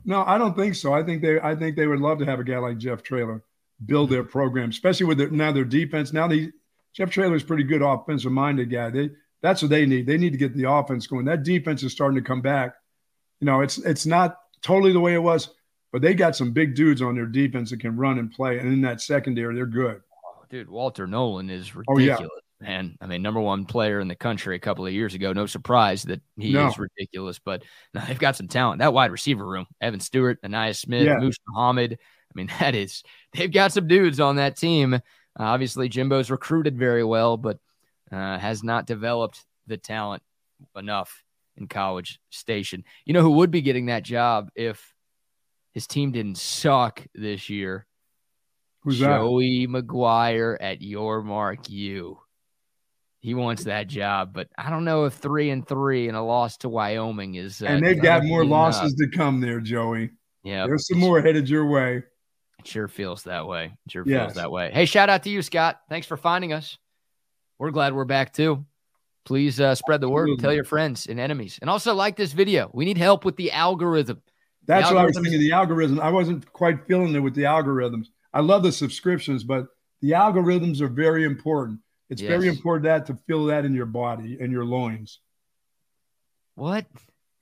[0.04, 0.92] No, I don't think so.
[0.92, 3.42] I think they I think they would love to have a guy like Jeff Traylor
[3.86, 6.12] build their program, especially with their, now their defense.
[6.12, 6.52] Now the
[6.94, 8.90] Jeff Traylor is pretty good offensive minded guy.
[8.90, 9.10] They
[9.42, 10.06] that's what they need.
[10.06, 11.24] They need to get the offense going.
[11.24, 12.74] That defense is starting to come back.
[13.40, 15.50] You know, it's it's not totally the way it was,
[15.94, 18.58] but they got some big dudes on their defense that can run and play.
[18.58, 20.02] And in that secondary, they're good.
[20.26, 22.18] Oh, dude, Walter Nolen is ridiculous.
[22.20, 22.24] Oh,
[22.60, 22.66] yeah.
[22.66, 25.32] Man, I mean, number one player in the country a couple of years ago.
[25.32, 26.66] No surprise that he no.
[26.66, 27.62] is ridiculous, but
[27.94, 28.80] no, they've got some talent.
[28.80, 31.18] That wide receiver room: Evan Stewart, Ainias Smith, yeah.
[31.18, 31.92] Moose Muhammad.
[31.92, 34.94] I mean, that is they've got some dudes on that team.
[34.94, 34.98] Uh,
[35.38, 37.60] obviously, Jimbo's recruited very well, but
[38.10, 40.24] uh, has not developed the talent
[40.74, 41.22] enough
[41.56, 42.82] in College Station.
[43.04, 44.93] You know who would be getting that job if
[45.74, 47.86] his team didn't suck this year?
[48.82, 49.72] Who's Joey that?
[49.72, 52.18] McGuire at your mark you.
[53.20, 56.58] He wants that job, but I don't know if three and three and a loss
[56.58, 57.62] to Wyoming is.
[57.62, 60.10] Uh, and they've got more losses to come there, Joey.
[60.42, 62.02] Yeah, there's some more headed your way.
[62.58, 63.72] It sure feels that way.
[63.86, 64.26] It sure yes.
[64.26, 64.70] feels that way.
[64.74, 65.80] Hey, shout out to you, Scott.
[65.88, 66.76] Thanks for finding us.
[67.58, 68.66] We're glad we're back too.
[69.24, 70.28] Please uh, spread the word.
[70.38, 72.70] Tell your friends and enemies, and also like this video.
[72.74, 74.20] We need help with the algorithm.
[74.66, 75.38] That's what I was thinking.
[75.38, 76.00] The algorithm.
[76.00, 78.06] I wasn't quite feeling it with the algorithms.
[78.32, 79.66] I love the subscriptions, but
[80.00, 81.80] the algorithms are very important.
[82.10, 82.28] It's yes.
[82.28, 85.20] very important that to feel that in your body and your loins.
[86.54, 86.86] What?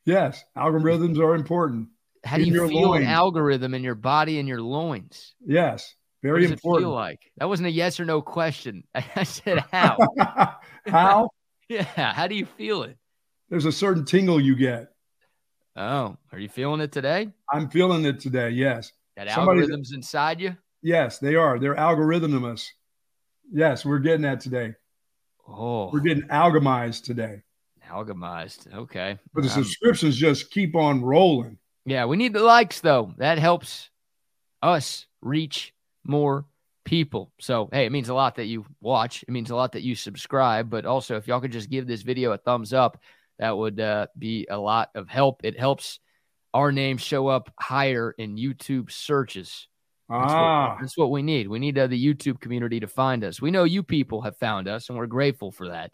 [0.04, 1.88] Yes, algorithms are important.
[2.24, 3.04] How do you feel loins.
[3.04, 5.34] an algorithm in your body and your loins?
[5.44, 6.84] Yes, very what important.
[6.84, 8.84] feel like that wasn't a yes or no question.
[8.94, 9.98] I said how.
[10.86, 11.30] how?
[11.68, 12.12] yeah.
[12.12, 12.96] How do you feel it?
[13.48, 14.91] There's a certain tingle you get.
[15.76, 17.28] Oh, are you feeling it today?
[17.50, 18.50] I'm feeling it today.
[18.50, 18.92] Yes.
[19.16, 20.56] That algorithm's inside you.
[20.82, 21.58] Yes, they are.
[21.58, 22.66] They're algorithmous.
[23.52, 24.74] Yes, we're getting that today.
[25.48, 27.42] Oh, we're getting alchemized today.
[27.88, 28.72] Alchemized.
[28.72, 29.18] Okay.
[29.34, 31.58] But the um, subscriptions just keep on rolling.
[31.84, 33.12] Yeah, we need the likes though.
[33.18, 33.90] That helps
[34.62, 36.46] us reach more
[36.84, 37.32] people.
[37.38, 39.22] So, hey, it means a lot that you watch.
[39.22, 40.70] It means a lot that you subscribe.
[40.70, 42.98] But also, if y'all could just give this video a thumbs up,
[43.42, 45.40] that would uh, be a lot of help.
[45.42, 45.98] It helps
[46.54, 49.66] our name show up higher in YouTube searches.
[50.08, 50.68] That's, ah.
[50.68, 51.48] what, that's what we need.
[51.48, 53.42] We need uh, the YouTube community to find us.
[53.42, 55.90] We know you people have found us, and we're grateful for that.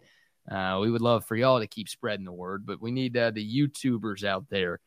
[0.47, 3.31] Uh, we would love for y'all to keep spreading the word, but we need uh,
[3.31, 4.79] the YouTubers out there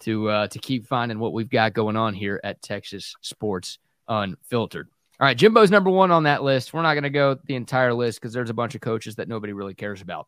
[0.00, 4.88] to uh, to keep finding what we've got going on here at Texas Sports Unfiltered.
[5.18, 6.74] All right, Jimbo's number one on that list.
[6.74, 9.28] We're not going to go the entire list because there's a bunch of coaches that
[9.28, 10.26] nobody really cares about.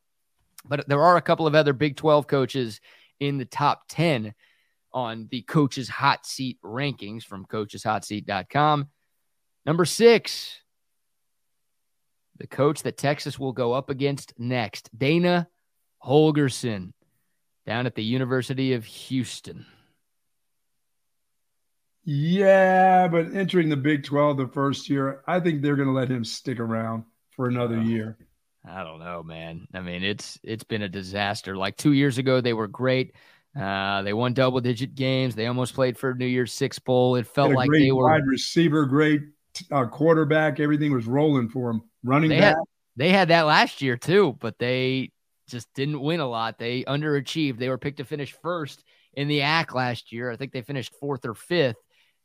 [0.64, 2.80] But there are a couple of other Big 12 coaches
[3.20, 4.34] in the top 10
[4.92, 8.88] on the coaches hot seat rankings from coacheshotseat.com.
[9.66, 10.60] Number six,
[12.38, 15.48] the coach that Texas will go up against next, Dana
[16.04, 16.92] Holgorsen
[17.66, 19.66] down at the University of Houston.
[22.04, 26.10] Yeah, but entering the Big 12 the first year, I think they're going to let
[26.10, 28.18] him stick around for another uh, year.
[28.66, 29.66] I don't know, man.
[29.74, 31.56] I mean, it's it's been a disaster.
[31.56, 33.14] Like 2 years ago they were great.
[33.58, 35.34] Uh, they won double digit games.
[35.34, 37.16] They almost played for New Year's Six bowl.
[37.16, 39.20] It felt like they were wide receiver, great
[39.70, 40.58] uh, quarterback.
[40.58, 41.82] Everything was rolling for them.
[42.02, 42.56] Running they back.
[42.56, 42.64] Had,
[42.96, 45.12] they had that last year too, but they
[45.48, 46.58] just didn't win a lot.
[46.58, 47.58] They underachieved.
[47.58, 50.30] They were picked to finish first in the ACC last year.
[50.30, 51.76] I think they finished fourth or fifth.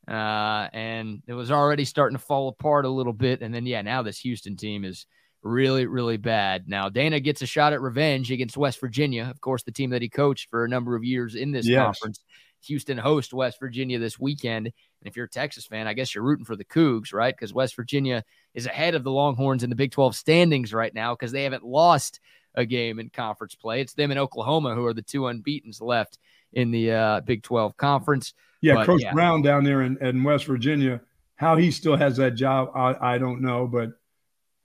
[0.07, 3.41] Uh, and it was already starting to fall apart a little bit.
[3.41, 5.05] And then, yeah, now this Houston team is
[5.43, 6.67] really, really bad.
[6.67, 10.01] Now, Dana gets a shot at revenge against West Virginia, of course, the team that
[10.01, 11.83] he coached for a number of years in this yes.
[11.83, 12.23] conference.
[12.65, 14.65] Houston hosts West Virginia this weekend.
[14.67, 14.73] And
[15.07, 17.33] if you're a Texas fan, I guess you're rooting for the Cougs, right?
[17.33, 18.23] Because West Virginia
[18.53, 21.63] is ahead of the Longhorns in the Big 12 standings right now because they haven't
[21.63, 22.19] lost
[22.55, 23.79] a game in conference play.
[23.81, 26.17] It's them and Oklahoma who are the two unbeaten's left
[26.51, 28.33] in the uh, Big 12 conference.
[28.61, 29.13] Yeah, but, Coach yeah.
[29.13, 30.99] Brown down there in, in West Virginia,
[31.35, 33.67] how he still has that job, I, I don't know.
[33.67, 33.91] But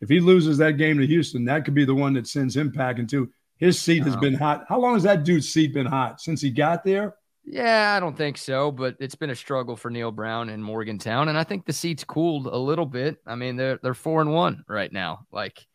[0.04, 2.70] if he loses that game to Houston, that could be the one that sends him
[2.70, 3.30] packing too.
[3.56, 4.66] His seat has been hot.
[4.68, 7.14] How long has that dude's seat been hot since he got there?
[7.42, 11.28] Yeah, I don't think so, but it's been a struggle for Neal Brown in Morgantown,
[11.28, 13.16] and I think the seat's cooled a little bit.
[13.26, 15.26] I mean, they're they're four and one right now.
[15.32, 15.66] Like,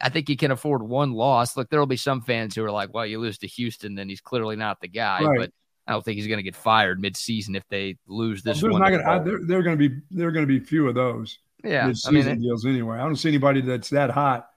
[0.00, 1.54] I think he can afford one loss.
[1.54, 4.08] Look, there will be some fans who are like, "Well, you lose to Houston, then
[4.08, 5.38] he's clearly not the guy." Right.
[5.38, 5.50] But
[5.86, 8.80] I don't think he's going to get fired mid-season if they lose this well, one.
[8.80, 10.94] Not gonna, I, there are going to be there are going to be few of
[10.94, 11.38] those.
[11.64, 12.98] Yeah, mid-season I mean, deals anyway.
[12.98, 14.48] I don't see anybody that's that hot.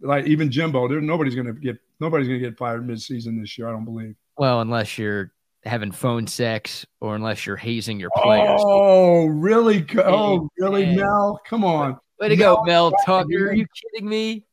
[0.00, 3.56] Like even Jimbo, there nobody's going to get nobody's going to get fired mid-season this
[3.56, 3.68] year.
[3.68, 4.14] I don't believe.
[4.36, 5.32] Well, unless you're
[5.64, 8.60] having phone sex or unless you're hazing your players.
[8.62, 9.84] Oh, really?
[9.96, 11.40] Oh, really, Mel?
[11.46, 11.98] Come on.
[12.20, 13.48] Way to Mel, go, Mel Tucker.
[13.48, 14.46] Are you kidding me?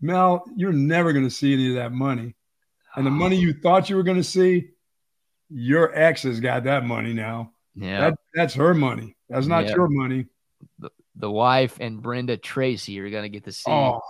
[0.00, 2.34] Mel, you're never going to see any of that money.
[2.96, 3.40] And the money ah.
[3.40, 4.70] you thought you were going to see,
[5.50, 7.52] your ex has got that money now.
[7.74, 8.00] Yeah.
[8.00, 9.16] That, that's her money.
[9.28, 10.26] That's not your money.
[11.16, 14.00] The, wife and Brenda Tracy are going to get to see oh.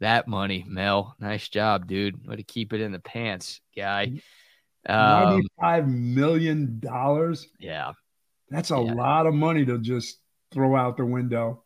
[0.00, 1.14] that money, Mel.
[1.18, 2.26] Nice job, dude.
[2.26, 4.20] Way to keep it in the pants, guy.
[4.88, 6.80] Um, $95 million.
[7.58, 7.92] Yeah.
[8.50, 8.94] That's a yeah.
[8.94, 10.18] lot of money to just
[10.52, 11.62] throw out the window.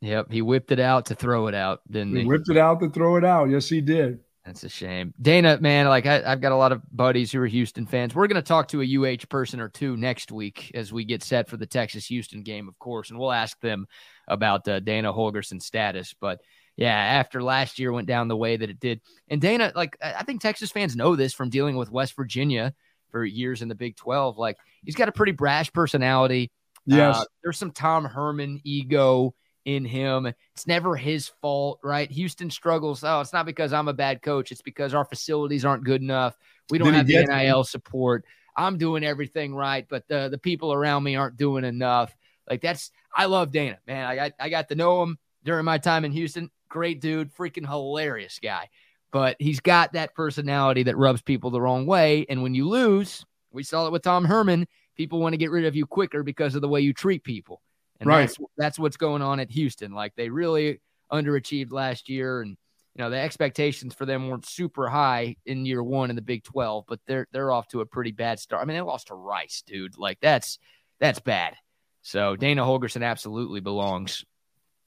[0.00, 0.30] Yep.
[0.30, 2.22] He whipped it out to throw it out, didn't he?
[2.22, 3.50] He whipped it out to throw it out.
[3.50, 4.20] Yes, he did.
[4.48, 5.12] That's a shame.
[5.20, 8.14] Dana, man, like I, have got a lot of buddies who are Houston fans.
[8.14, 11.22] We're going to talk to a UH person or two next week as we get
[11.22, 13.86] set for the Texas Houston game, of course, and we'll ask them
[14.26, 16.14] about uh, Dana Holgorsen's status.
[16.18, 16.40] But
[16.78, 19.02] yeah, after last year went down the way that it did.
[19.28, 22.72] And Dana, like, I think Texas fans know this from dealing with West Virginia
[23.10, 24.38] for years in the Big 12.
[24.38, 26.50] Like, he's got a pretty brash personality.
[26.86, 27.18] Yes.
[27.18, 29.34] Uh, there's some Tom Herman ego
[29.68, 30.32] in him.
[30.54, 32.10] It's never his fault, right?
[32.10, 33.04] Houston struggles.
[33.04, 34.50] Oh, it's not because I'm a bad coach.
[34.50, 36.38] It's because our facilities aren't good enough.
[36.70, 38.24] We don't have the NIL support.
[38.56, 42.16] I'm doing everything right, but the, the people around me aren't doing enough.
[42.48, 44.06] Like that's I love Dana, man.
[44.06, 46.50] I got I got to know him during my time in Houston.
[46.70, 48.70] Great dude, freaking hilarious guy.
[49.12, 52.24] But he's got that personality that rubs people the wrong way.
[52.28, 54.66] And when you lose, we saw it with Tom Herman,
[54.96, 57.60] people want to get rid of you quicker because of the way you treat people.
[58.00, 58.20] And right.
[58.20, 59.92] that's, that's what's going on at Houston.
[59.92, 60.80] Like they really
[61.12, 62.56] underachieved last year and
[62.94, 66.42] you know the expectations for them weren't super high in year one in the Big
[66.44, 68.62] 12, but they're they're off to a pretty bad start.
[68.62, 69.96] I mean, they lost to Rice, dude.
[69.96, 70.58] Like that's
[70.98, 71.54] that's bad.
[72.02, 74.24] So Dana Holgorsen absolutely belongs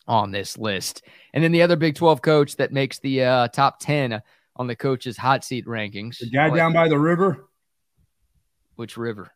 [0.08, 1.04] on this list.
[1.34, 4.22] And then the other Big 12 coach that makes the uh, top 10
[4.56, 6.20] on the coach's hot seat rankings.
[6.20, 7.48] The guy down by the river?
[8.76, 9.32] Which river?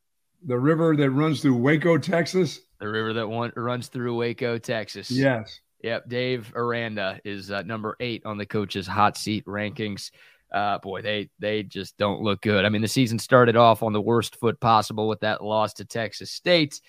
[0.46, 2.60] The river that runs through Waco, Texas.
[2.80, 5.10] The river that one, runs through Waco, Texas.
[5.10, 5.60] Yes.
[5.84, 6.10] Yep.
[6.10, 10.12] Dave Aranda is uh, number eight on the coach's hot seat rankings.
[10.52, 12.66] Uh, boy, they they just don't look good.
[12.66, 15.86] I mean, the season started off on the worst foot possible with that loss to
[15.86, 16.82] Texas State.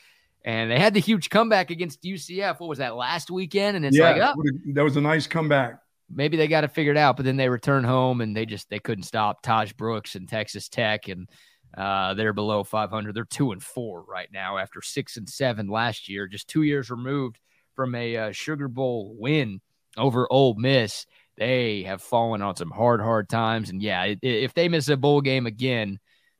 [0.44, 2.60] And they had the huge comeback against UCF.
[2.60, 3.76] What was that last weekend?
[3.76, 4.42] And it's yeah, like, oh,
[4.74, 5.80] that was a nice comeback.
[6.08, 8.78] Maybe they got it figured out, but then they return home and they just they
[8.78, 11.28] couldn't stop Tahj Brooks and Texas Tech, and
[11.76, 13.14] uh, they're below 500.
[13.14, 16.90] They're two and four right now after six and seven last year, just two years
[16.90, 17.38] removed
[17.74, 19.60] from a uh, Sugar Bowl win
[19.96, 21.06] over Ole Miss.
[21.36, 25.20] They have fallen on some hard, hard times, and yeah, if they miss a bowl
[25.20, 25.98] game again,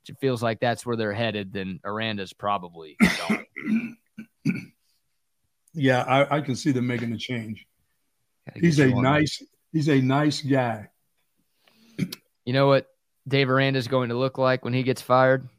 [0.09, 2.97] it feels like that's where they're headed, then Aranda's probably
[5.73, 7.67] yeah, I, I, can see them making a change.
[8.55, 10.87] He's a nice, he's a nice guy.
[12.45, 12.87] You know what
[13.27, 15.49] Dave Aranda is going to look like when he gets fired?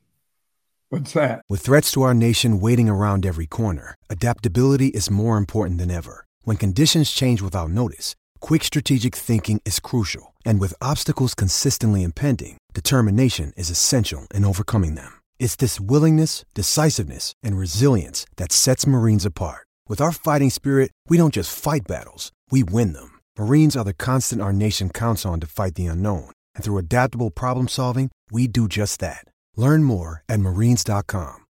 [0.89, 1.43] What's that?
[1.51, 6.25] With threats to our nation waiting around every corner, adaptability is more important than ever.
[6.45, 10.35] When conditions change without notice, quick strategic thinking is crucial.
[10.47, 15.21] And with obstacles consistently impending, determination is essential in overcoming them.
[15.39, 19.67] It's this willingness, decisiveness, and resilience that sets Marines apart.
[19.87, 23.19] With our fighting spirit, we don't just fight battles, we win them.
[23.39, 26.31] Marines are the constant our nation counts on to fight the unknown.
[26.59, 29.25] And through adaptable problem solving, we do just that.
[29.55, 31.45] Learn more at marines.com.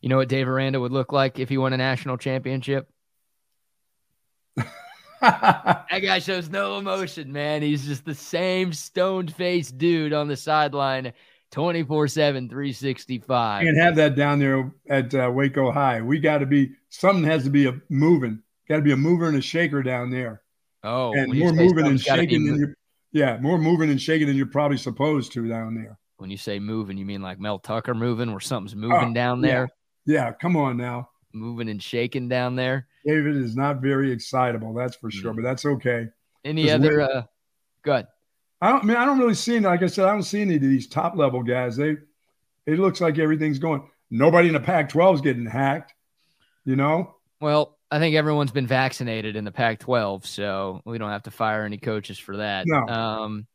[0.00, 2.88] You know what Dave Aranda would look like if he won a national championship?
[4.56, 7.60] that guy shows no emotion, man.
[7.60, 11.12] He's just the same stoned faced dude on the sideline
[11.50, 13.64] 24 7, 365.
[13.64, 16.00] Can't have that down there at uh, Waco High.
[16.00, 18.42] We got to be, something has to be a moving.
[18.66, 20.41] Got to be a mover and a shaker down there.
[20.84, 22.74] Oh, and more moving and shaking than you
[23.12, 25.98] yeah, more moving and shaking than you're probably supposed to down there.
[26.16, 29.40] When you say moving, you mean like Mel Tucker moving, where something's moving oh, down
[29.40, 29.68] there?
[30.06, 30.14] Yeah.
[30.14, 31.10] yeah, come on now.
[31.32, 32.86] Moving and shaking down there.
[33.04, 35.36] David is not very excitable, that's for sure, mm.
[35.36, 36.06] but that's okay.
[36.44, 37.22] Any other uh
[37.82, 38.06] good.
[38.60, 40.56] I don't I mean I don't really see like I said, I don't see any
[40.56, 41.76] of these top level guys.
[41.76, 41.96] They
[42.66, 43.88] it looks like everything's going.
[44.10, 45.94] Nobody in the Pac 12 is getting hacked,
[46.64, 47.16] you know?
[47.40, 51.66] Well, I think everyone's been vaccinated in the Pac-12, so we don't have to fire
[51.66, 52.66] any coaches for that.
[52.66, 52.86] No.
[52.86, 53.46] Um,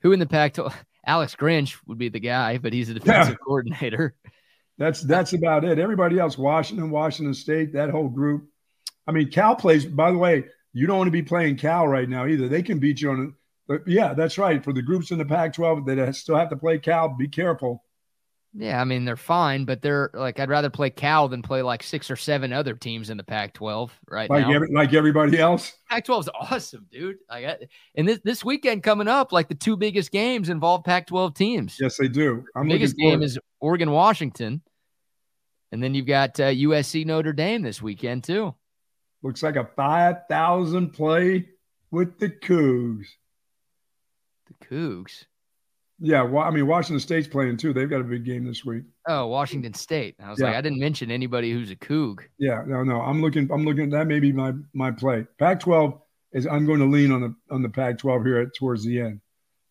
[0.00, 0.74] who in the Pac-12?
[1.06, 3.44] Alex Grinch would be the guy, but he's a defensive yeah.
[3.44, 4.16] coordinator.
[4.78, 5.78] That's that's about it.
[5.78, 8.46] Everybody else, Washington, Washington State, that whole group.
[9.06, 9.86] I mean, Cal plays.
[9.86, 12.46] By the way, you don't want to be playing Cal right now either.
[12.46, 13.34] They can beat you on.
[13.66, 14.62] But yeah, that's right.
[14.62, 17.84] For the groups in the Pac-12 that still have to play Cal, be careful.
[18.58, 21.82] Yeah, I mean they're fine, but they're like I'd rather play Cal than play like
[21.82, 24.52] six or seven other teams in the Pac-12 right like now.
[24.54, 25.74] Every, like everybody else.
[25.90, 27.18] Pac-12 is awesome, dude.
[27.28, 27.58] I,
[27.94, 31.76] and this this weekend coming up, like the two biggest games involve Pac-12 teams.
[31.78, 32.44] Yes, they do.
[32.56, 34.62] I'm the biggest game is Oregon Washington,
[35.70, 38.54] and then you've got uh, USC Notre Dame this weekend too.
[39.22, 41.46] Looks like a five thousand play
[41.90, 43.06] with the Cougs.
[44.46, 45.24] The Cougs.
[45.98, 47.72] Yeah, well, I mean Washington State's playing too.
[47.72, 48.84] They've got a big game this week.
[49.08, 50.16] Oh, Washington State.
[50.22, 50.46] I was yeah.
[50.46, 52.20] like, I didn't mention anybody who's a Coug.
[52.38, 53.00] Yeah, no, no.
[53.00, 53.48] I'm looking.
[53.50, 53.88] I'm looking.
[53.90, 55.26] That may be my my play.
[55.38, 55.98] Pac-12
[56.32, 56.46] is.
[56.46, 59.20] I'm going to lean on the on the Pac-12 here at towards the end.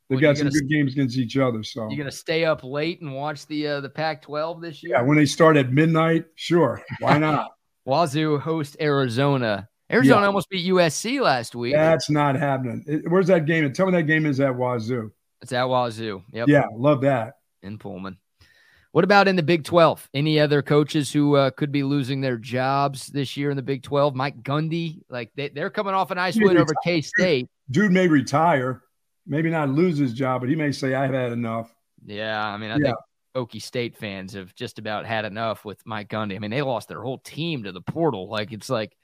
[0.09, 1.63] They've well, got some good games against each other.
[1.63, 4.93] So you're gonna stay up late and watch the uh, the Pac-12 this year.
[4.95, 6.81] Yeah, when they start at midnight, sure.
[6.99, 7.51] Why not?
[7.85, 9.67] Wazoo host Arizona.
[9.91, 10.27] Arizona yeah.
[10.27, 11.73] almost beat USC last week.
[11.73, 13.03] That's not happening.
[13.07, 13.71] Where's that game?
[13.73, 15.11] Tell me that game is at Wazoo.
[15.41, 16.23] It's at Wazoo.
[16.31, 16.47] Yep.
[16.47, 17.35] Yeah, love that.
[17.61, 18.17] In Pullman.
[18.95, 20.09] What about in the Big 12?
[20.13, 23.83] Any other coaches who uh, could be losing their jobs this year in the Big
[23.83, 24.15] 12?
[24.15, 27.49] Mike Gundy, like they, are coming off a nice win over K State.
[27.69, 28.83] Dude may retire,
[29.27, 31.75] maybe not lose his job, but he may say, I've had enough.
[32.05, 32.41] Yeah.
[32.41, 32.93] I mean, I yeah.
[32.93, 32.97] think
[33.35, 36.37] Okie State fans have just about had enough with Mike Gundy.
[36.37, 38.29] I mean, they lost their whole team to the portal.
[38.29, 38.95] Like, it's like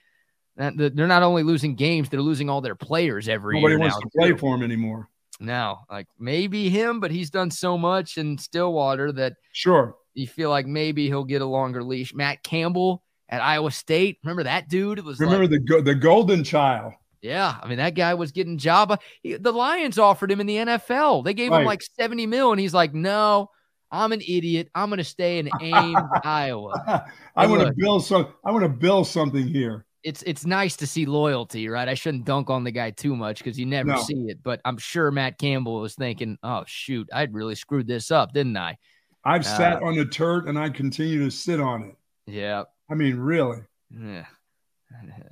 [0.55, 3.79] they're not only losing games, they're losing all their players every Nobody year.
[3.79, 5.09] Nobody wants to play for him anymore
[5.41, 5.85] now.
[5.89, 10.65] Like maybe him, but he's done so much in Stillwater that sure you feel like
[10.65, 12.13] maybe he'll get a longer leash.
[12.13, 14.99] Matt Campbell at Iowa State, remember that dude?
[14.99, 16.93] It was remember like, the the golden child.
[17.21, 18.99] Yeah, I mean that guy was getting job.
[19.23, 21.23] The Lions offered him in the NFL.
[21.23, 21.61] They gave right.
[21.61, 23.49] him like seventy mil, and he's like, "No,
[23.91, 24.69] I'm an idiot.
[24.73, 27.05] I'm going to stay in Ames, Iowa.
[27.35, 28.33] I want to build some.
[28.43, 31.87] I want to build something here it's it's nice to see loyalty, right?
[31.87, 34.01] I shouldn't dunk on the guy too much because you never no.
[34.01, 34.41] see it.
[34.43, 38.57] But I'm sure Matt Campbell was thinking, "Oh shoot, I'd really screwed this up, didn't
[38.57, 38.77] I?"
[39.23, 41.95] I've uh, sat on the turd and I continue to sit on it.
[42.25, 42.63] Yeah.
[42.89, 43.61] I mean, really.
[43.89, 44.25] Yeah.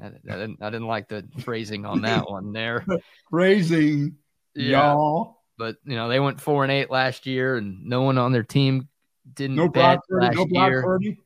[0.01, 2.85] I, I, didn't, I didn't like the phrasing on that one there.
[3.29, 4.17] phrasing,
[4.55, 4.93] yeah.
[4.93, 5.37] y'all.
[5.57, 8.43] But you know they went four and eight last year, and no one on their
[8.43, 8.87] team
[9.33, 10.81] didn't no bet last no year.
[10.81, 11.17] Purdy.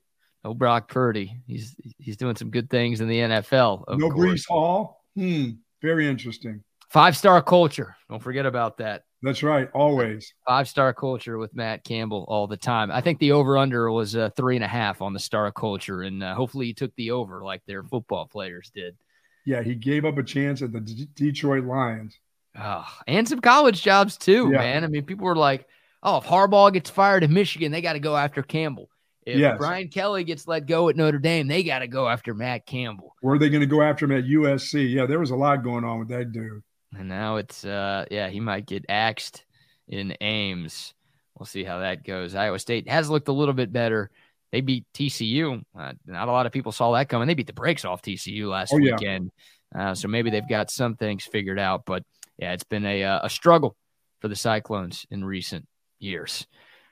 [0.44, 1.42] No Brock Purdy.
[1.48, 3.86] He's he's doing some good things in the NFL.
[3.98, 4.42] no course.
[4.42, 5.04] Breece Hall.
[5.16, 5.52] Hmm.
[5.82, 6.64] Very interesting.
[6.90, 7.96] Five star culture.
[8.10, 9.04] Don't forget about that.
[9.24, 9.70] That's right.
[9.74, 10.34] Always.
[10.46, 12.92] Five star culture with Matt Campbell all the time.
[12.92, 16.02] I think the over under was uh, three and a half on the star culture,
[16.02, 18.98] and uh, hopefully he took the over like their football players did.
[19.46, 22.20] Yeah, he gave up a chance at the D- Detroit Lions.
[22.60, 24.60] Oh, and some college jobs too, yeah.
[24.60, 24.84] man.
[24.84, 25.68] I mean, people were like,
[26.04, 28.90] "Oh, if Harbaugh gets fired in Michigan, they got to go after Campbell."
[29.26, 29.58] If yes.
[29.58, 33.16] Brian Kelly gets let go at Notre Dame, they got to go after Matt Campbell.
[33.22, 34.92] Were they going to go after him at USC?
[34.92, 36.62] Yeah, there was a lot going on with that dude.
[36.98, 39.46] And now it's, uh, yeah, he might get axed
[39.88, 40.94] in Ames.
[41.38, 42.36] We'll see how that goes.
[42.36, 44.12] Iowa State has looked a little bit better.
[44.52, 45.64] They beat TCU.
[45.78, 47.28] Uh, not a lot of people saw that coming.
[47.28, 48.94] They beat the brakes off TCU last oh, yeah.
[48.94, 49.32] weekend.
[49.74, 51.86] Uh, so maybe they've got some things figured out.
[51.86, 52.04] But
[52.38, 53.76] yeah, it's been a, uh, a struggle
[54.20, 55.68] for the Cyclones in recent
[55.98, 56.46] years.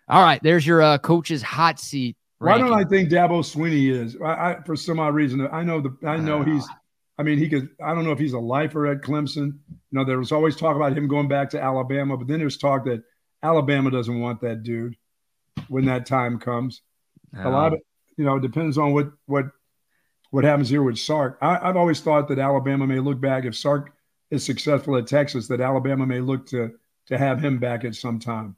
[0.07, 4.17] All right, there's your uh, coach's hot seat why don't I think Dabo Swinney is?
[4.23, 6.67] I, I, for some odd reason, I know the I know uh, he's.
[7.17, 7.69] I mean, he could.
[7.83, 9.59] I don't know if he's a lifer at Clemson.
[9.69, 12.57] You know, there was always talk about him going back to Alabama, but then there's
[12.57, 13.03] talk that
[13.43, 14.95] Alabama doesn't want that dude
[15.67, 16.81] when that time comes.
[17.37, 17.79] A lot of
[18.17, 19.45] you know depends on what what
[20.31, 21.37] what happens here with Sark.
[21.41, 23.93] I, have always thought that Alabama may look back if Sark
[24.31, 26.73] is successful at Texas, that Alabama may look to
[27.07, 28.55] to have him back at some time.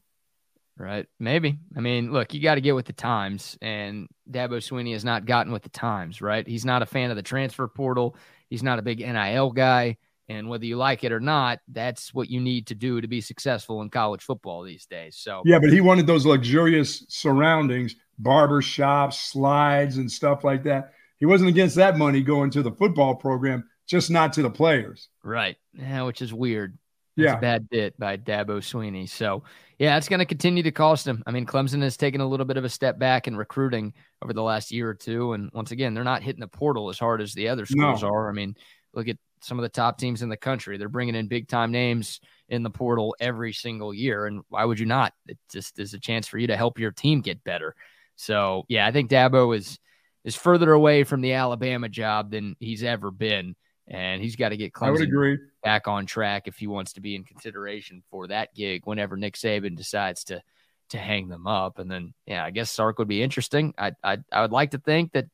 [0.78, 1.06] Right.
[1.20, 1.60] Maybe.
[1.78, 5.26] I mean, look, you got to get with the times, and Dabo Swinney has not
[5.26, 6.48] gotten with the times, right?
[6.48, 8.16] He's not a fan of the transfer portal.
[8.50, 9.98] He's not a big NIL guy.
[10.30, 13.22] And whether you like it or not, that's what you need to do to be
[13.22, 15.18] successful in college football these days.
[15.18, 20.94] So, yeah, but he wanted those luxurious surroundings, barber shops, slides, and stuff like that.
[21.20, 25.10] He wasn't against that money going to the football program, just not to the players.
[25.24, 25.58] Right.
[25.74, 26.78] Yeah, which is weird.
[27.16, 27.36] That's yeah.
[27.36, 29.08] bad bit by Dabo Swinney.
[29.08, 29.44] So,
[29.78, 31.24] yeah, it's going to continue to cost him.
[31.28, 34.34] I mean, Clemson has taken a little bit of a step back in recruiting over
[34.34, 35.34] the last year or two.
[35.34, 38.10] And once again, they're not hitting the portal as hard as the other schools no.
[38.10, 38.30] are.
[38.30, 38.56] I mean,
[38.94, 40.78] look at some of the top teams in the country.
[40.78, 44.26] They're bringing in big time names in the portal every single year.
[44.26, 45.14] And why would you not?
[45.28, 47.76] It just is a chance for you to help your team get better.
[48.16, 49.78] So, yeah, I think Dabo is
[50.24, 53.56] is further away from the Alabama job than he's ever been.
[53.88, 55.38] And he's got to get Clemson I would agree.
[55.62, 59.36] back on track if he wants to be in consideration for that gig whenever Nick
[59.36, 60.42] Saban decides to
[60.90, 61.80] to hang them up.
[61.80, 63.74] And then, yeah, I guess Sark would be interesting.
[63.78, 65.26] I I, I would like to think that,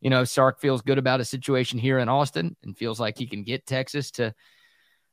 [0.00, 3.26] you know, Sark feels good about a situation here in Austin and feels like he
[3.26, 4.34] can get Texas to.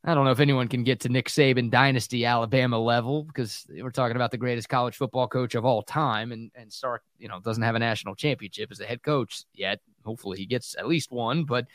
[0.07, 3.89] I don't know if anyone can get to Nick Saban dynasty Alabama level because we're
[3.89, 7.39] talking about the greatest college football coach of all time, and and Sark, you know,
[7.39, 9.79] doesn't have a national championship as a head coach yet.
[10.03, 11.65] Hopefully, he gets at least one, but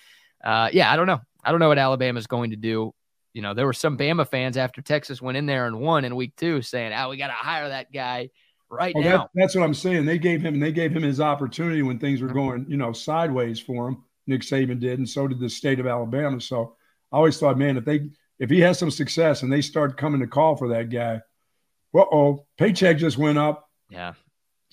[0.45, 1.21] uh, yeah, I don't know.
[1.45, 2.93] I don't know what Alabama's going to do.
[3.33, 6.17] You know, there were some Bama fans after Texas went in there and won in
[6.17, 8.31] week two saying, oh, we got to hire that guy
[8.69, 9.17] right well, now.
[9.19, 10.05] That, that's what I'm saying.
[10.05, 12.37] They gave him and they gave him his opportunity when things were Mm-hmm.
[12.37, 14.05] going, you know, sideways for him.
[14.27, 16.41] Nick Saban did, and so did the state of Alabama.
[16.41, 16.77] So
[17.11, 20.21] I always thought, man, if they if he has some success and they start coming
[20.21, 21.21] to call for that guy,
[21.95, 23.69] uh oh, paycheck just went up.
[23.91, 24.15] Yeah.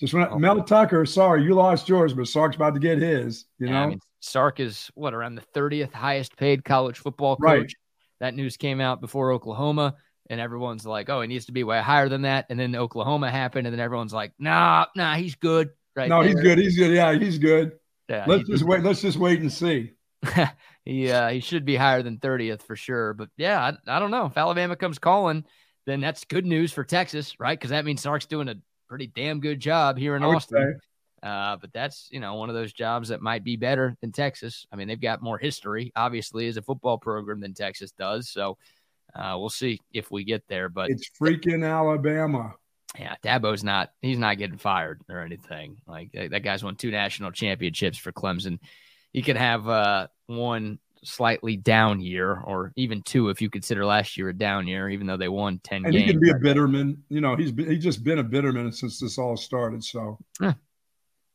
[0.00, 0.34] Just went up.
[0.34, 0.38] Oh.
[0.38, 3.46] Mel Tucker, sorry, you lost yours, but Sark's about to get his.
[3.58, 7.36] You Yeah, know, I mean, Sark is what around the 30th highest paid college football
[7.36, 7.42] coach.
[7.42, 7.72] Right.
[8.20, 9.94] That news came out before Oklahoma,
[10.28, 13.30] and everyone's like, "Oh, he needs to be way higher than that." And then Oklahoma
[13.30, 16.08] happened, and then everyone's like, "Nah, nah, he's good." Right?
[16.08, 16.58] no, he's good.
[16.58, 16.92] He's good.
[16.92, 17.72] Yeah, he's good.
[18.08, 18.82] Yeah, Let's he- just wait.
[18.82, 19.92] Let's just wait and see.
[20.84, 23.14] he uh, he should be higher than 30th for sure.
[23.14, 24.26] But yeah, I, I don't know.
[24.26, 25.44] If Alabama comes calling,
[25.86, 27.58] then that's good news for Texas, right?
[27.58, 28.56] Because that means Sark's doing a
[28.88, 30.78] pretty damn good job here in Austin.
[31.22, 34.66] Uh, but that's you know one of those jobs that might be better than Texas.
[34.72, 38.28] I mean, they've got more history, obviously, as a football program than Texas does.
[38.28, 38.56] So
[39.14, 40.68] uh, we'll see if we get there.
[40.68, 42.54] But It's freaking Alabama.
[42.98, 45.78] yeah, Dabo's not he's not getting fired or anything.
[45.86, 48.60] Like that that guy's won two national championships for Clemson.
[49.12, 54.16] He could have uh, one slightly down year, or even two if you consider last
[54.16, 56.04] year a down year, even though they won ten And games.
[56.06, 56.98] he can be a bitterman.
[57.08, 59.82] You know, he's he's just been a bitterman since this all started.
[59.84, 60.52] So, yeah,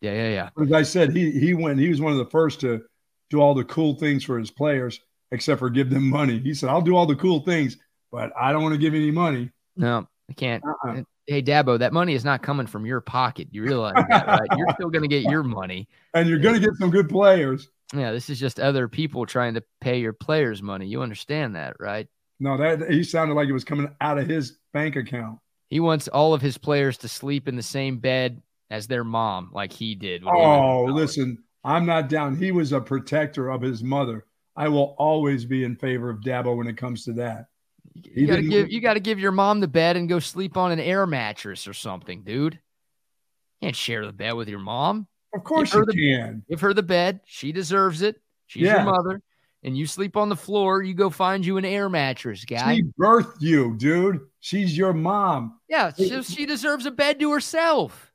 [0.01, 0.49] yeah, yeah.
[0.61, 1.79] as I said, he he went.
[1.79, 2.81] He was one of the first to
[3.29, 4.99] do all the cool things for his players,
[5.31, 6.39] except for give them money.
[6.39, 7.77] He said, "I'll do all the cool things,
[8.11, 10.63] but I don't want to give any money." No, I can't.
[10.65, 11.01] Uh-uh.
[11.25, 13.47] Hey, Dabo, that money is not coming from your pocket.
[13.51, 14.57] You realize that, right?
[14.57, 15.87] You're still going to get your money.
[16.15, 17.69] And you're going to get some good players.
[17.93, 20.87] Yeah, this is just other people trying to pay your players money.
[20.87, 22.07] You understand that, right?
[22.39, 25.39] No, that he sounded like it was coming out of his bank account.
[25.69, 29.51] He wants all of his players to sleep in the same bed as their mom,
[29.53, 30.23] like he did.
[30.23, 32.35] when he Oh, listen, I'm not down.
[32.35, 34.25] He was a protector of his mother.
[34.55, 37.47] I will always be in favor of Dabo when it comes to that.
[37.93, 40.79] You gotta give you gotta give your mom the bed and go sleep on an
[40.79, 42.55] air mattress or something, dude.
[42.55, 45.07] You can't share the bed with your mom.
[45.33, 46.43] Of course you the- can.
[46.49, 47.21] Give her the bed.
[47.25, 48.21] She deserves it.
[48.47, 48.83] She's Yeah.
[48.83, 49.21] your mother.
[49.65, 52.75] And you sleep on the floor, you go find you an air mattress, guy.
[52.75, 54.19] She birthed you, dude.
[54.41, 55.57] She's your mom.
[55.69, 58.11] yeah, she, she deserves a bed to herself.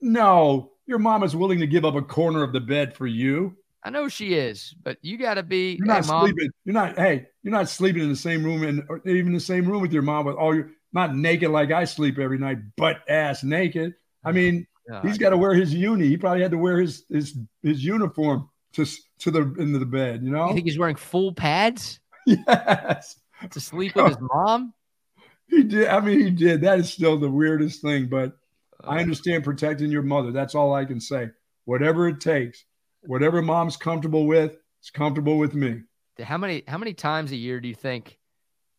[0.00, 3.56] No, your mom is willing to give up a corner of the bed for you.
[3.84, 6.26] I know she is, but you gotta be You're hey, not mom.
[6.26, 6.50] sleeping.
[6.64, 6.96] You're not.
[6.98, 9.92] Hey, you're not sleeping in the same room and or even the same room with
[9.92, 13.94] your mom with all your not naked like I sleep every night, butt ass naked.
[14.24, 15.04] I mean, God.
[15.04, 16.06] he's got to wear his uni.
[16.08, 18.84] He probably had to wear his his his uniform to
[19.20, 20.22] to the into the bed.
[20.22, 20.48] You know.
[20.48, 23.16] You think he's wearing full pads yes,
[23.50, 24.72] to sleep with his mom?
[25.48, 25.88] he did.
[25.88, 26.62] I mean, he did.
[26.62, 28.36] That is still the weirdest thing, but
[28.82, 30.32] Uh, I understand protecting your mother.
[30.32, 31.30] That's all I can say.
[31.64, 32.64] Whatever it takes,
[33.02, 35.82] whatever mom's comfortable with, it's comfortable with me.
[36.22, 38.18] How many how many times a year do you think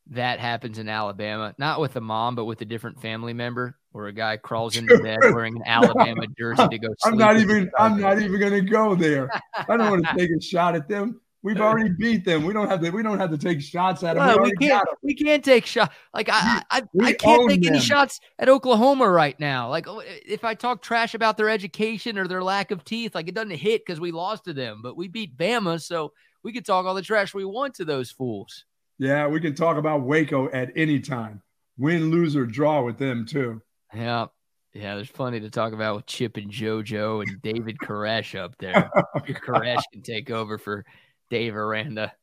[0.08, 1.54] that happens in Alabama?
[1.58, 4.98] Not with a mom, but with a different family member, where a guy crawls into
[5.00, 6.88] bed wearing an Alabama jersey to go.
[7.00, 7.72] Sleep I'm not even.
[7.78, 9.30] I'm not even going to go there.
[9.56, 11.20] I don't want to take a shot at them.
[11.44, 12.46] We've already beat them.
[12.46, 12.92] We don't have to.
[12.92, 14.28] We don't have to take shots at them.
[14.28, 14.88] Well, we, we can't.
[15.02, 15.94] We can't take shots.
[16.14, 19.68] Like I, I, I, we I can't take any shots at Oklahoma right now.
[19.68, 23.28] Like oh, if I talk trash about their education or their lack of teeth, like
[23.28, 26.14] it doesn't hit because we lost to them, but we beat Bama, so
[26.44, 28.66] we can talk all the trash we want to those fools.
[29.00, 31.42] Yeah, we can talk about Waco at any time.
[31.80, 33.64] Win, lose, or draw with them too.
[33.94, 34.28] Yeah.
[34.74, 38.90] Yeah, there's plenty to talk about with Chip and JoJo and David Koresh up there.
[39.18, 40.86] Koresh can take over for
[41.30, 42.14] Dave Aranda.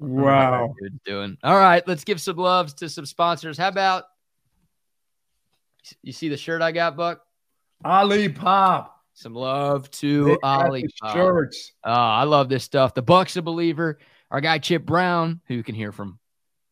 [0.00, 0.74] I don't know how Wow.
[1.06, 1.38] doing.
[1.42, 3.56] All right, let's give some loves to some sponsors.
[3.56, 4.04] How about
[6.02, 7.20] you see the shirt I got, Buck?
[7.84, 8.88] Olipop.
[9.14, 10.84] Some love to Ollie.
[11.00, 11.14] Pop.
[11.14, 11.72] shirts.
[11.84, 12.92] Oh, I love this stuff.
[12.94, 13.98] The Buck's a believer.
[14.30, 16.18] Our guy Chip Brown, who you can hear from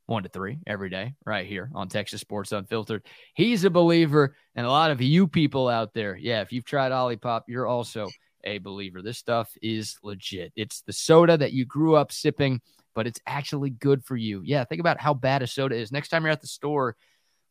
[0.07, 3.07] one to three every day, right here on Texas Sports Unfiltered.
[3.34, 6.92] He's a believer, and a lot of you people out there, yeah, if you've tried
[6.92, 8.09] Olipop, you're also
[8.44, 9.03] a believer.
[9.03, 10.53] This stuff is legit.
[10.57, 12.61] It's the soda that you grew up sipping,
[12.94, 14.42] but it's actually good for you.
[14.44, 15.92] Yeah, think about how bad a soda is.
[15.92, 16.96] Next time you're at the store,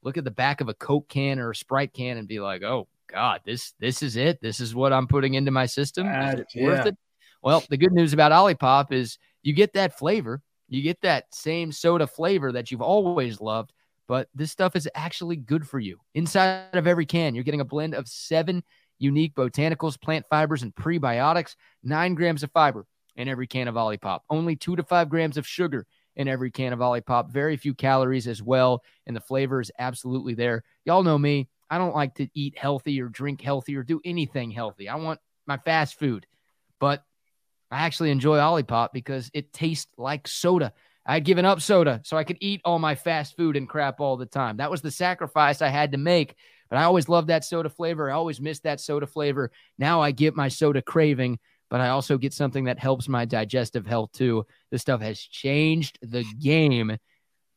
[0.04, 2.64] look at the back of a Coke can or a Sprite can and be like,
[2.64, 4.42] oh God, this this is it.
[4.42, 6.08] This is what I'm putting into my system.
[6.08, 6.66] Is it yeah.
[6.66, 6.98] worth it?
[7.42, 10.42] Well, the good news about Olipop is you get that flavor,
[10.72, 13.74] you get that same soda flavor that you've always loved,
[14.08, 16.00] but this stuff is actually good for you.
[16.14, 18.64] Inside of every can, you're getting a blend of seven
[18.98, 24.20] unique botanicals, plant fibers, and prebiotics, nine grams of fiber in every can of Olipop,
[24.30, 28.28] only two to five grams of sugar in every can of Olipop, very few calories
[28.28, 30.64] as well, and the flavor is absolutely there.
[30.86, 31.50] Y'all know me.
[31.70, 34.90] I don't like to eat healthy or drink healthy or do anything healthy.
[34.90, 36.26] I want my fast food,
[36.80, 37.04] but
[37.72, 40.74] I actually enjoy Olipop because it tastes like soda.
[41.06, 44.00] I had given up soda so I could eat all my fast food and crap
[44.00, 44.58] all the time.
[44.58, 46.36] That was the sacrifice I had to make.
[46.70, 48.10] But I always loved that soda flavor.
[48.10, 49.52] I always missed that soda flavor.
[49.78, 53.86] Now I get my soda craving, but I also get something that helps my digestive
[53.86, 54.46] health too.
[54.70, 56.98] This stuff has changed the game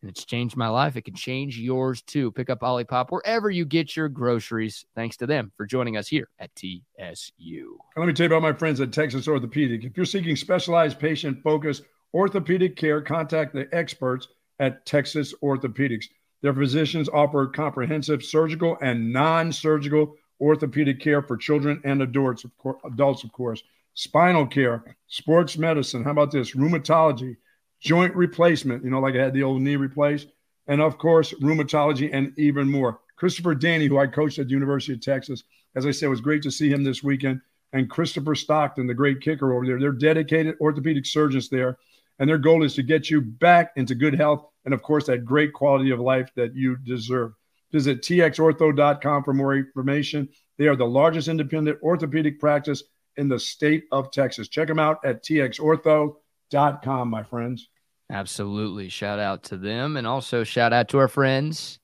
[0.04, 0.96] and it's changed my life.
[0.96, 2.30] It can change yours too.
[2.32, 4.84] Pick up Olipop wherever you get your groceries.
[4.94, 7.78] Thanks to them for joining us here at TSU.
[7.96, 9.82] Let me tell you about my friends at Texas Orthopedic.
[9.82, 14.28] If you're seeking specialized patient focused orthopedic care, contact the experts
[14.60, 16.04] at Texas Orthopedics.
[16.42, 22.44] Their physicians offer comprehensive surgical and non surgical orthopedic care for children and adults,
[22.84, 23.62] adults, of course.
[23.94, 26.04] Spinal care, sports medicine.
[26.04, 26.54] How about this?
[26.54, 27.36] Rheumatology,
[27.84, 30.28] joint replacement, you know, like I had the old knee replaced.
[30.66, 33.00] And of course, rheumatology and even more.
[33.16, 35.44] Christopher Danny, who I coached at the University of Texas,
[35.76, 37.42] as I said, it was great to see him this weekend.
[37.74, 39.78] And Christopher Stockton, the great kicker over there.
[39.78, 41.76] They're dedicated orthopedic surgeons there.
[42.18, 45.24] And their goal is to get you back into good health and, of course, that
[45.24, 47.32] great quality of life that you deserve.
[47.72, 50.28] Visit txortho.com for more information.
[50.56, 52.84] They are the largest independent orthopedic practice
[53.16, 54.48] in the state of Texas.
[54.48, 57.68] Check them out at txortho.com, my friends.
[58.10, 58.88] Absolutely.
[58.88, 59.96] Shout out to them.
[59.96, 61.78] And also shout out to our friends.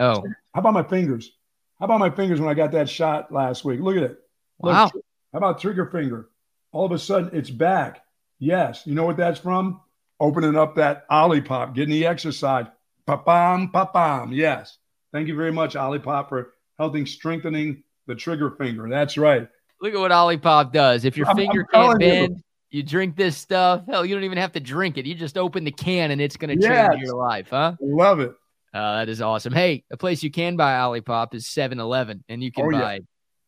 [0.00, 0.22] Oh,
[0.54, 1.32] How about my fingers?
[1.78, 3.80] How about my fingers when I got that shot last week?
[3.80, 4.18] Look at it.
[4.60, 4.90] Look, wow.
[5.32, 6.28] How about trigger finger?
[6.72, 8.02] All of a sudden, it's back.
[8.38, 8.82] Yes.
[8.86, 9.80] You know what that's from?
[10.20, 12.66] Opening up that Olipop, getting the exercise.
[13.06, 14.32] Pa-bam, pa-bam.
[14.32, 14.78] Yes.
[15.12, 18.88] Thank you very much, Olipop, for helping strengthening the trigger finger.
[18.88, 19.48] That's right.
[19.80, 21.04] Look at what Olipop does.
[21.04, 22.40] If your I'm- finger I'm can't telling you.
[22.74, 22.82] You.
[22.82, 23.84] drink this stuff.
[23.88, 25.06] Hell, you don't even have to drink it.
[25.06, 26.90] You just open the can and it's going to Yes.
[26.92, 27.74] change your life, huh?
[27.80, 28.32] Love it.
[28.72, 29.52] Uh, that is awesome.
[29.52, 32.98] Hey, a place you can buy Olipop is 7 Eleven, and you can Oh, yeah.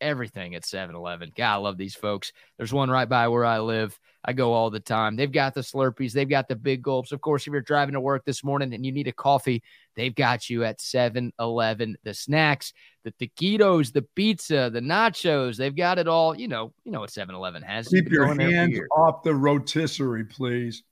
[0.01, 1.33] Everything at 7 Eleven.
[1.37, 2.33] God, I love these folks.
[2.57, 3.99] There's one right by where I live.
[4.25, 5.15] I go all the time.
[5.15, 7.13] They've got the Slurpees, they've got the big gulps.
[7.13, 9.63] Of course, if you're driving to work this morning and you need a coffee,
[9.95, 11.97] they've got you at 7 Eleven.
[12.03, 12.73] The snacks,
[13.05, 16.35] the taquitos, the pizza, the nachos, they've got it all.
[16.37, 17.89] You know, you know what 7 Eleven has.
[17.89, 20.83] Keep your going there for hands off the rotisserie, please.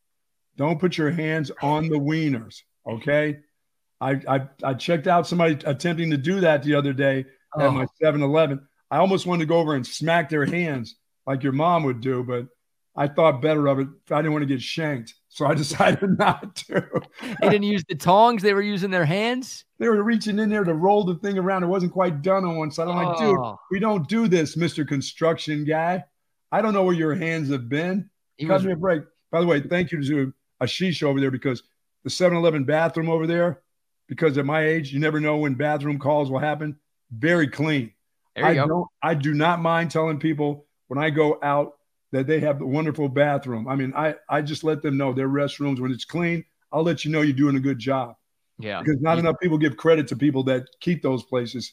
[0.57, 2.63] Don't put your hands on the wieners.
[2.87, 3.39] Okay.
[4.01, 7.21] I, I I checked out somebody attempting to do that the other day
[7.59, 7.71] at Oh.
[7.71, 8.61] my 7-Eleven.
[8.95, 10.95] I almost wanted to go over and smack their hands
[11.27, 12.47] like your mom would do, but
[12.95, 13.89] I thought better of it.
[14.09, 15.15] I didn't want to get shanked.
[15.29, 16.89] So I decided not to.
[17.41, 19.65] They didn't use the tongs, they were using their hands.
[19.81, 21.65] They were reaching in there to roll the thing around.
[21.65, 22.87] It wasn't quite done on one side.
[22.87, 24.87] I'm like, dude, Oh, we don't do this, Mr.
[24.87, 26.05] Construction guy.
[26.53, 28.09] I don't know where your hands have been.
[28.37, 29.03] he Cut was me a break.
[29.33, 30.33] By the way, thank you to
[30.63, 31.65] Ashish over there because
[32.05, 33.63] the 7 Eleven bathroom over there,
[34.07, 36.77] because at my age, you never know when bathroom calls will happen.
[37.11, 37.91] Very clean.
[38.37, 38.69] There you I go.
[38.69, 41.75] don't I do not mind telling people when I go out
[42.13, 43.67] that they have a wonderful bathroom.
[43.67, 47.05] I mean, I, I just let them know their restrooms when it's clean, I'll let
[47.05, 48.15] you know you're doing a good job.
[48.59, 48.81] Yeah.
[48.81, 51.73] Because not You- enough people give credit to people that keep those places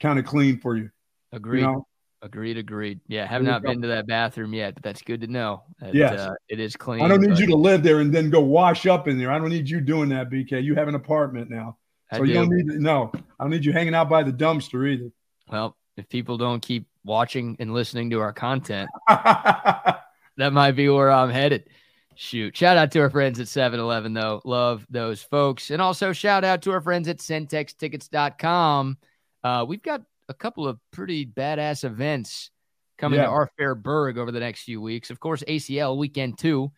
[0.00, 0.90] kind of clean for you.
[1.32, 1.60] Agreed.
[1.60, 1.86] You know?
[2.22, 2.56] Agreed.
[2.58, 3.00] Agreed.
[3.08, 3.22] Yeah.
[3.26, 5.62] Have There you not been to that bathroom yet, but that's good to know.
[5.80, 6.20] that, Yes.
[6.20, 7.02] uh, it is clean.
[7.02, 9.32] I don't need but you to live there and then go wash up in there.
[9.32, 10.62] I don't need you doing that, BK.
[10.62, 11.78] You have an apartment now.
[12.12, 12.34] So you do.
[12.34, 15.10] don't need to, no, I don't need you hanging out by the dumpster either.
[15.48, 21.10] Well, if people don't keep watching and listening to our content, that might be where
[21.10, 21.68] I'm headed.
[22.16, 22.56] Shoot.
[22.56, 24.42] Shout out to our friends at 7 Eleven, though.
[24.44, 25.70] Love those folks.
[25.70, 28.98] And also shout out to our friends at centextickets.com.
[29.42, 32.50] Uh, we've got a couple of pretty badass events
[32.98, 33.26] coming Yeah.
[33.26, 35.10] to our Fairburg over the next few weeks.
[35.10, 36.70] Of course, ACL weekend two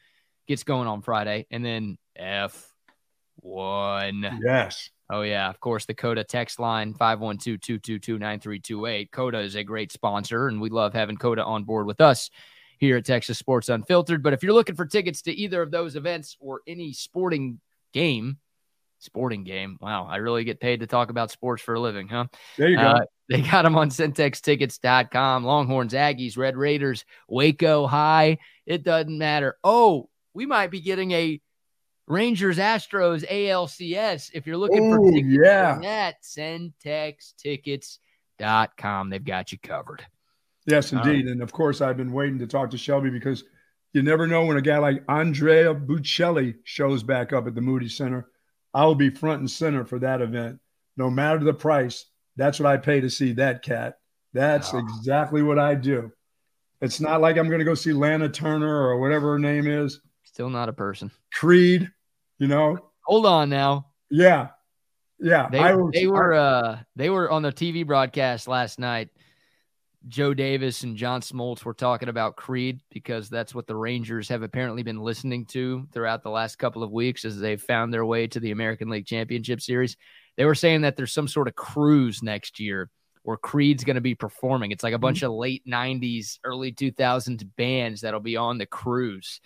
[0.47, 2.71] gets going on Friday, and then F1.
[4.45, 4.91] yes.
[5.13, 5.51] Oh, yeah.
[5.51, 9.13] Of course, the Coda text line 512 222 9328.
[9.13, 12.31] Coda is a great sponsor, and we love having Coda on board with us
[12.79, 14.23] here at Texas Sports Unfiltered.
[14.23, 17.61] But if you're looking for tickets to either of those events or any sporting
[17.93, 18.39] game,
[19.01, 22.25] sporting game, wow, I really get paid to talk about sports for a living, huh?
[22.57, 22.83] There you go.
[22.83, 25.45] Uh, they got them on centextickets.com.
[25.45, 28.39] Longhorns, Aggies, Red Raiders, Waco High.
[28.65, 29.59] It doesn't matter.
[29.63, 31.39] Oh, we might be getting a
[32.07, 35.77] Rangers Astros ALCS if you're looking for tickets yeah.
[35.77, 36.23] for that.
[36.23, 37.99] Centextickets.com.
[38.43, 39.11] Shelby.com.
[39.11, 40.05] They've got you covered.
[40.67, 41.27] Yes, uh, indeed.
[41.27, 43.45] And of course, I've been waiting to talk to Shelby because
[43.93, 47.89] you never know when a guy like Andrea Bocelli shows back up at the Moody
[47.89, 48.29] Center.
[48.75, 50.59] I'll be front and center for that event,
[50.97, 52.07] no matter the price.
[52.37, 53.99] That's what I pay to see that cat.
[54.33, 54.79] That's oh.
[54.79, 56.11] exactly what I do.
[56.81, 60.01] It's not like I'm going to go see Lana Turner or whatever her name is.
[60.33, 61.11] Still not a person.
[61.33, 61.91] Creed,
[62.39, 62.79] you know.
[63.05, 63.87] Hold on now.
[64.11, 64.49] Yeah,
[65.21, 65.49] yeah.
[65.51, 69.11] They, was, they were I, uh they were on the TV broadcast last night.
[70.09, 74.43] Joe Davis and John Smoltz were talking about Creed because that's what the Rangers have
[74.43, 78.27] apparently been listening to throughout the last couple of weeks as they've found their way
[78.27, 79.97] to the American League Championship Series.
[80.37, 82.91] They were saying that there's some sort of cruise next year
[83.23, 84.73] where Creed's going to be performing.
[84.73, 85.27] It's like a bunch mm-hmm.
[85.27, 89.41] of late 90s, early 2000s bands that'll be on the cruise.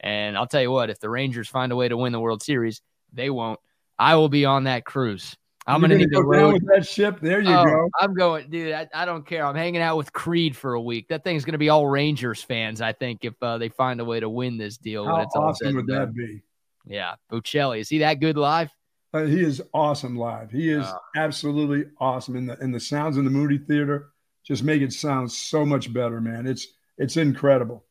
[0.00, 2.42] And I'll tell you what, if the Rangers find a way to win the World
[2.42, 2.82] Series,
[3.12, 3.58] they won't.
[3.98, 5.36] I will be on that cruise.
[5.66, 7.20] I'm gonna, gonna need go that ship.
[7.20, 7.90] There you oh, go.
[8.00, 8.72] I'm going, dude.
[8.72, 9.44] I, I, don't care.
[9.44, 11.08] I'm hanging out with Creed for a week.
[11.08, 12.80] That thing's gonna be all Rangers fans.
[12.80, 15.04] I think if uh, they find a way to win this deal.
[15.04, 16.42] How awesome would that be?
[16.86, 17.80] Yeah, Bocelli.
[17.80, 18.70] Is he that good live?
[19.12, 20.50] Uh, he is awesome live.
[20.50, 22.36] He is uh, absolutely awesome.
[22.36, 24.10] And the and the sounds in the Moody Theater
[24.46, 26.46] just make it sound so much better, man.
[26.46, 27.84] It's it's incredible.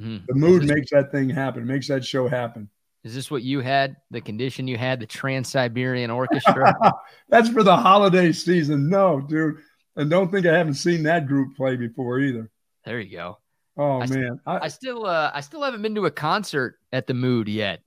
[0.00, 0.24] Mm-hmm.
[0.26, 1.66] The mood makes that thing happen.
[1.66, 2.68] Makes that show happen.
[3.04, 3.96] Is this what you had?
[4.10, 6.74] The condition you had, the Trans Siberian Orchestra?
[7.28, 8.88] That's for the holiday season.
[8.88, 9.56] No, dude.
[9.96, 12.50] And don't think I haven't seen that group play before either.
[12.84, 13.38] There you go.
[13.76, 17.08] Oh I man, I, I, still uh, I still haven't been to a concert at
[17.08, 17.80] the Mood yet.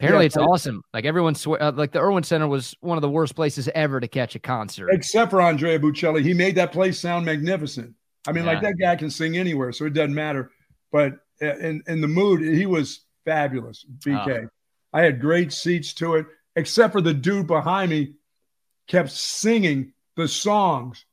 [0.00, 0.82] Apparently, yeah, it's I, awesome.
[0.92, 4.00] Like everyone swear, uh, like the Erwin Center was one of the worst places ever
[4.00, 6.22] to catch a concert, except for Andrea Bocelli.
[6.22, 7.94] He made that place sound magnificent.
[8.26, 8.52] I mean, yeah.
[8.52, 10.50] like that guy can sing anywhere, so it doesn't matter.
[10.92, 13.84] But in in the Mood, he was fabulous.
[14.04, 14.44] BK.
[14.44, 14.44] Oh.
[14.44, 14.48] Ah.
[14.92, 16.26] I had great seats to it,
[16.56, 18.14] except for the dude behind me
[18.88, 21.04] kept singing the songs.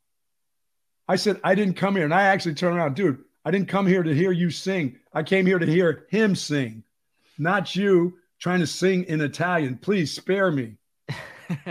[1.08, 2.06] I said, I didn't come here.
[2.06, 4.98] And I actually turned around, dude, I didn't come here to hear you sing.
[5.14, 6.84] I came here to hear him sing,
[7.38, 9.78] not you trying to sing in Italian.
[9.78, 10.78] Please spare me.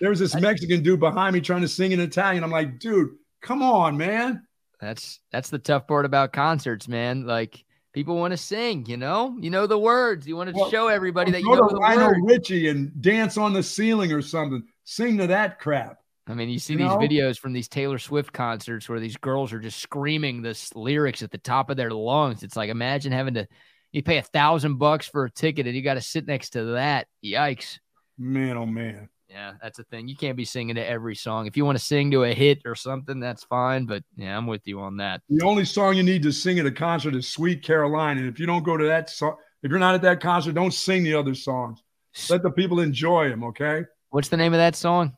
[0.00, 2.44] there was this Mexican dude behind me trying to sing in Italian.
[2.44, 3.10] I'm like, dude,
[3.42, 4.46] come on, man.
[4.80, 7.26] That's that's the tough part about concerts, man.
[7.26, 10.26] Like people want to sing, you know, you know the words.
[10.26, 12.20] You want to well, show everybody that you know the Lionel words.
[12.24, 14.62] Richie and dance on the ceiling or something.
[14.84, 15.98] Sing to that crap.
[16.28, 16.98] I mean, you see you these know?
[16.98, 21.30] videos from these Taylor Swift concerts where these girls are just screaming this lyrics at
[21.30, 22.42] the top of their lungs.
[22.42, 23.48] It's like imagine having to
[23.92, 26.64] you pay a thousand bucks for a ticket and you got to sit next to
[26.72, 27.08] that.
[27.24, 27.78] Yikes!
[28.18, 29.08] Man, oh man.
[29.28, 30.08] Yeah, that's a thing.
[30.08, 31.46] You can't be singing to every song.
[31.46, 33.84] If you want to sing to a hit or something, that's fine.
[33.84, 35.20] But yeah, I'm with you on that.
[35.28, 38.40] The only song you need to sing at a concert is "Sweet Caroline," and if
[38.40, 41.14] you don't go to that song, if you're not at that concert, don't sing the
[41.14, 41.82] other songs.
[42.30, 43.44] Let the people enjoy them.
[43.44, 43.84] Okay.
[44.10, 45.14] What's the name of that song?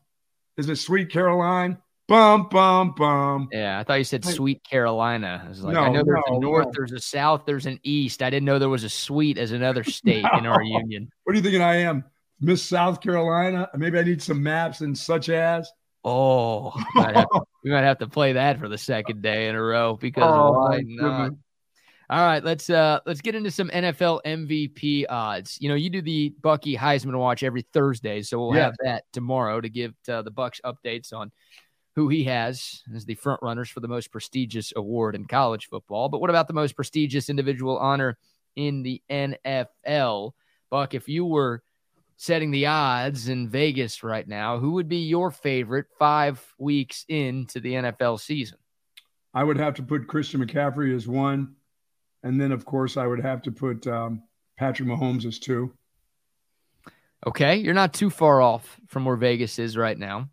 [0.57, 1.77] Is it "Sweet Caroline"?
[2.09, 3.47] Bum bum bum.
[3.53, 6.35] Yeah, I thought you said "Sweet Carolina." I was like, no, I know there's no,
[6.35, 6.71] a north, no.
[6.75, 8.21] there's a south, there's an east.
[8.21, 11.09] I didn't know there was a sweet as another state in our union.
[11.23, 12.03] What are you thinking I am?
[12.41, 13.69] Miss South Carolina.
[13.75, 15.71] Maybe I need some maps and such as.
[16.03, 19.55] Oh, we might, to, we might have to play that for the second day in
[19.55, 21.31] a row because oh, why not?
[22.09, 25.57] All right, let's uh let's get into some NFL MVP odds.
[25.61, 28.63] You know, you do the Bucky Heisman watch every Thursday, so we'll yeah.
[28.63, 31.31] have that tomorrow to give uh, the Bucks updates on
[31.95, 36.09] who he has as the front runners for the most prestigious award in college football.
[36.09, 38.17] But what about the most prestigious individual honor
[38.55, 40.31] in the NFL?
[40.69, 41.63] Buck, if you were
[42.21, 47.59] setting the odds in Vegas right now, who would be your favorite five weeks into
[47.59, 48.59] the NFL season?
[49.33, 51.55] I would have to put Christian McCaffrey as one.
[52.21, 54.21] And then, of course, I would have to put um,
[54.55, 55.73] Patrick Mahomes as two.
[57.25, 57.55] Okay.
[57.55, 60.29] You're not too far off from where Vegas is right now.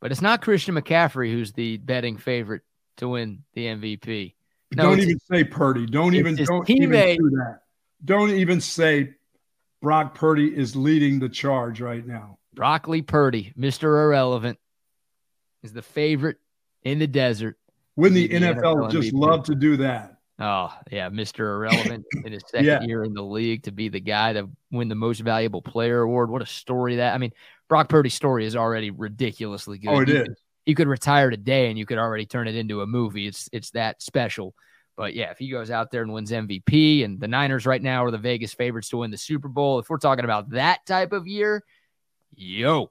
[0.00, 2.62] But it's not Christian McCaffrey who's the betting favorite
[2.96, 4.34] to win the MVP.
[4.74, 5.86] No, don't even say Purdy.
[5.86, 7.60] Don't even don't even do that.
[8.04, 9.14] Don't even say
[9.82, 12.38] Brock Purdy is leading the charge right now.
[12.54, 13.84] Broccoli Purdy, Mr.
[13.84, 14.58] Irrelevant,
[15.62, 16.38] is the favorite
[16.82, 17.58] in the desert.
[17.96, 20.16] Wouldn't the, the NFL, NFL, just love to do that?
[20.38, 21.08] Oh, yeah.
[21.08, 21.40] Mr.
[21.40, 22.82] Irrelevant in his second yeah.
[22.82, 26.30] year in the league to be the guy to win the most valuable player award.
[26.30, 27.32] What a story that I mean,
[27.68, 29.90] Brock Purdy's story is already ridiculously good.
[29.90, 30.28] Oh, it you is.
[30.28, 33.26] Could, you could retire today and you could already turn it into a movie.
[33.26, 34.54] It's it's that special.
[34.96, 38.04] But yeah, if he goes out there and wins MVP, and the Niners right now
[38.04, 41.12] are the Vegas favorites to win the Super Bowl, if we're talking about that type
[41.12, 41.62] of year,
[42.34, 42.90] yo.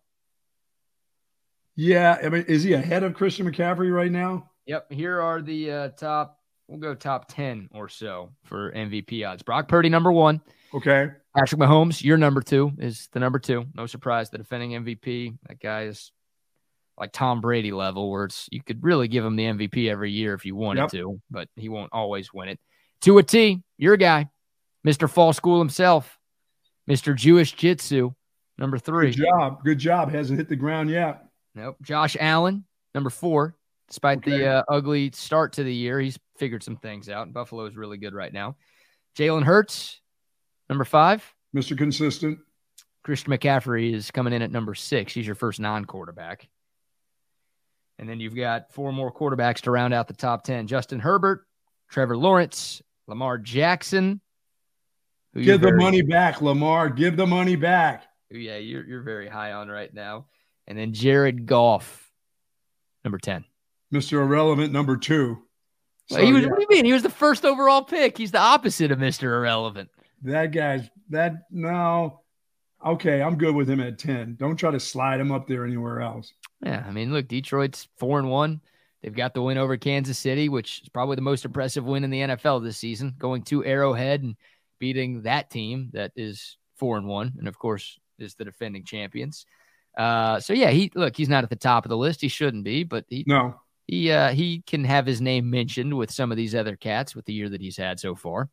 [1.75, 4.51] Yeah, I mean, is he ahead of Christian McCaffrey right now?
[4.65, 4.91] Yep.
[4.91, 6.39] Here are the uh, top.
[6.67, 9.43] We'll go top ten or so for MVP odds.
[9.43, 10.41] Brock Purdy number one.
[10.73, 11.09] Okay.
[11.35, 13.65] Patrick Mahomes, your number two is the number two.
[13.75, 15.37] No surprise, the defending MVP.
[15.47, 16.11] That guy is
[16.97, 20.33] like Tom Brady level, where it's you could really give him the MVP every year
[20.33, 20.91] if you wanted yep.
[20.91, 22.59] to, but he won't always win it.
[23.01, 24.29] To a T, your guy,
[24.85, 25.09] Mr.
[25.09, 26.17] Fall School himself,
[26.89, 27.15] Mr.
[27.15, 28.11] Jewish Jitsu,
[28.57, 29.11] number three.
[29.11, 29.63] Good job.
[29.63, 30.11] Good job.
[30.11, 31.25] Hasn't hit the ground yet.
[31.53, 31.77] Nope.
[31.81, 33.55] Josh Allen, number four.
[33.87, 34.31] Despite okay.
[34.31, 37.31] the uh, ugly start to the year, he's figured some things out.
[37.31, 38.55] Buffalo is really good right now.
[39.15, 40.01] Jalen Hurts,
[40.69, 41.23] number five.
[41.55, 41.77] Mr.
[41.77, 42.39] Consistent.
[43.03, 45.13] Christian McCaffrey is coming in at number six.
[45.13, 46.49] He's your first non quarterback.
[47.97, 51.45] And then you've got four more quarterbacks to round out the top 10 Justin Herbert,
[51.89, 54.21] Trevor Lawrence, Lamar Jackson.
[55.33, 56.89] Give the very, money back, Lamar.
[56.89, 58.05] Give the money back.
[58.29, 60.27] Yeah, you're, you're very high on right now.
[60.67, 62.11] And then Jared Goff,
[63.03, 63.45] number 10.
[63.93, 64.21] Mr.
[64.21, 65.41] Irrelevant, number two.
[66.07, 66.49] So, he was, yeah.
[66.49, 66.85] What do you mean?
[66.85, 68.17] He was the first overall pick.
[68.17, 69.23] He's the opposite of Mr.
[69.23, 69.89] Irrelevant.
[70.21, 72.21] That guy's that no.
[72.85, 74.35] Okay, I'm good with him at 10.
[74.35, 76.33] Don't try to slide him up there anywhere else.
[76.63, 78.61] Yeah, I mean, look, Detroit's four and one.
[79.01, 82.09] They've got the win over Kansas City, which is probably the most impressive win in
[82.09, 84.35] the NFL this season, going to Arrowhead and
[84.79, 89.45] beating that team that is four and one, and of course is the defending champions.
[89.97, 92.21] Uh, so yeah, he look, he's not at the top of the list.
[92.21, 96.11] He shouldn't be, but he no, he uh, he can have his name mentioned with
[96.11, 98.49] some of these other cats with the year that he's had so far.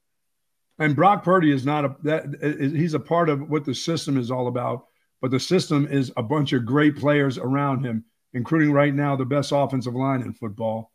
[0.78, 4.30] And Brock Purdy is not a that he's a part of what the system is
[4.30, 4.86] all about
[5.22, 8.04] but the system is a bunch of great players around him,
[8.34, 10.90] including right now the best offensive line in football,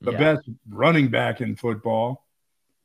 [0.00, 0.18] the yeah.
[0.18, 2.24] best running back in football,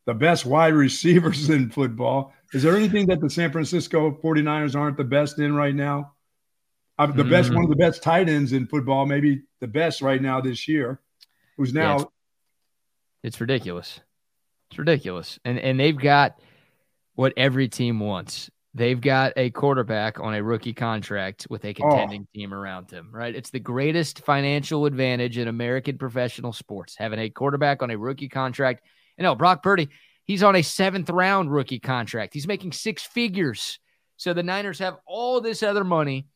[0.04, 2.34] the best wide receivers in football.
[2.52, 6.12] Is there anything that the San Francisco 49ers aren't the best in right now?
[6.98, 7.30] Uh, the mm.
[7.30, 10.66] best, one of the best tight ends in football, maybe the best right now this
[10.66, 11.00] year,
[11.56, 11.96] who's now.
[11.96, 12.10] Yeah, it's,
[13.22, 14.00] it's ridiculous.
[14.70, 15.38] It's ridiculous.
[15.44, 16.40] And, and they've got
[17.14, 21.74] what every team wants they've got a quarterback on a rookie contract with a oh.
[21.74, 22.30] contending oh.
[22.34, 23.34] team around him, right?
[23.34, 28.28] It's the greatest financial advantage in American professional sports, having a quarterback on a rookie
[28.28, 28.84] contract.
[29.16, 29.88] And no, Brock Purdy,
[30.24, 32.34] he's on a seventh round rookie contract.
[32.34, 33.78] He's making six figures.
[34.16, 36.26] So the Niners have all this other money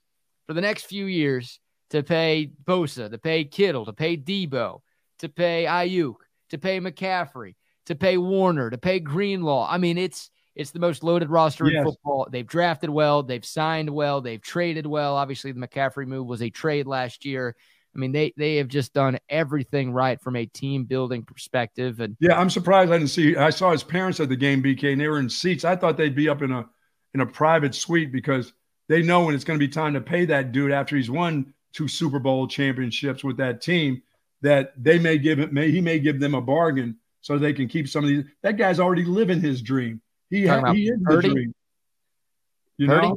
[0.46, 1.60] for the next few years
[1.90, 4.80] to pay Bosa, to pay Kittle, to pay Deebo,
[5.20, 6.16] to pay Aiyuk,
[6.50, 7.54] to pay McCaffrey,
[7.86, 9.68] to pay Warner, to pay Greenlaw.
[9.70, 11.78] I mean, it's it's the most loaded roster yes.
[11.78, 12.28] in football.
[12.30, 15.14] They've drafted well, they've signed well, they've traded well.
[15.16, 17.54] Obviously, the McCaffrey move was a trade last year.
[17.94, 22.00] I mean, they they have just done everything right from a team building perspective.
[22.00, 23.36] And yeah, I'm surprised I didn't see.
[23.36, 25.64] I saw his parents at the game, BK, and they were in seats.
[25.64, 26.66] I thought they'd be up in a
[27.14, 28.52] in a private suite because
[28.88, 31.54] they know when it's going to be time to pay that dude after he's won
[31.72, 34.02] two Super Bowl championships with that team
[34.42, 35.52] that they may give it.
[35.52, 38.24] May he may give them a bargain so they can keep some of these.
[38.42, 40.00] That guy's already living his dream.
[40.30, 41.28] He, ha- he is Purdy?
[41.28, 41.54] the dream.
[42.76, 43.08] You Purdy?
[43.08, 43.16] know?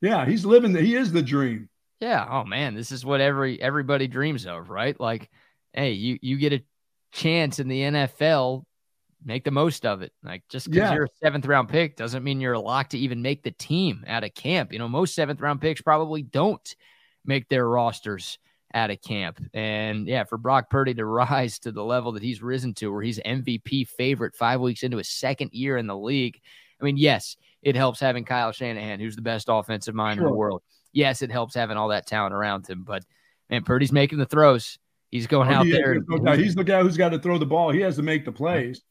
[0.00, 1.68] Yeah, he's living the, he is the dream.
[2.00, 2.26] Yeah.
[2.30, 4.98] Oh man, this is what every everybody dreams of, right?
[5.00, 5.30] Like,
[5.72, 6.62] hey, you you get a
[7.12, 8.64] chance in the NFL,
[9.24, 10.12] make the most of it.
[10.22, 10.94] Like just because yeah.
[10.94, 14.04] you're a seventh round pick doesn't mean you're a lock to even make the team
[14.06, 14.72] out of camp.
[14.72, 16.74] You know, most seventh round picks probably don't
[17.24, 18.38] make their rosters
[18.74, 19.40] out of camp.
[19.54, 23.02] And yeah, for Brock Purdy to rise to the level that he's risen to, where
[23.02, 26.40] he's MVP favorite five weeks into his second year in the league.
[26.80, 30.26] I mean, yes, it helps having Kyle Shanahan, who's the best offensive mind sure.
[30.26, 30.62] in the world.
[30.92, 32.84] Yes, it helps having all that talent around him.
[32.84, 33.04] But
[33.50, 34.78] man, Purdy's making the throws.
[35.10, 36.00] He's going oh, out he there.
[36.06, 37.70] No he's the guy who's got to throw the ball.
[37.70, 38.82] He has to make the plays.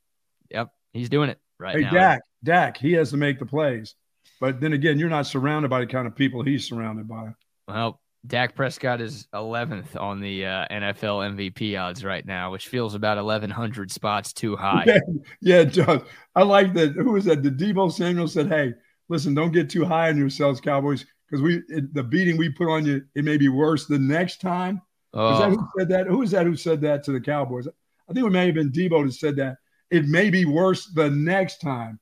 [0.49, 1.91] Yep, he's doing it right hey, now.
[1.91, 3.95] Dak, Dak, he has to make the plays.
[4.39, 7.33] But then again, you're not surrounded by the kind of people he's surrounded by.
[7.67, 12.93] Well, Dak Prescott is 11th on the uh, NFL MVP odds right now, which feels
[12.93, 14.83] about 1,100 spots too high.
[14.85, 14.99] Yeah,
[15.41, 16.03] yeah John.
[16.35, 16.93] I like that.
[16.93, 17.41] Who was that?
[17.41, 18.73] The Deebo Samuel said, "Hey,
[19.07, 22.69] listen, don't get too high on yourselves, Cowboys, because we it, the beating we put
[22.69, 24.81] on you, it may be worse the next time."
[25.13, 25.33] Oh.
[25.33, 26.07] Is that who said that?
[26.07, 27.67] Who is that who said that to the Cowboys?
[28.09, 29.57] I think it may have been Deebo that said that.
[29.89, 31.99] It may be worse the next time.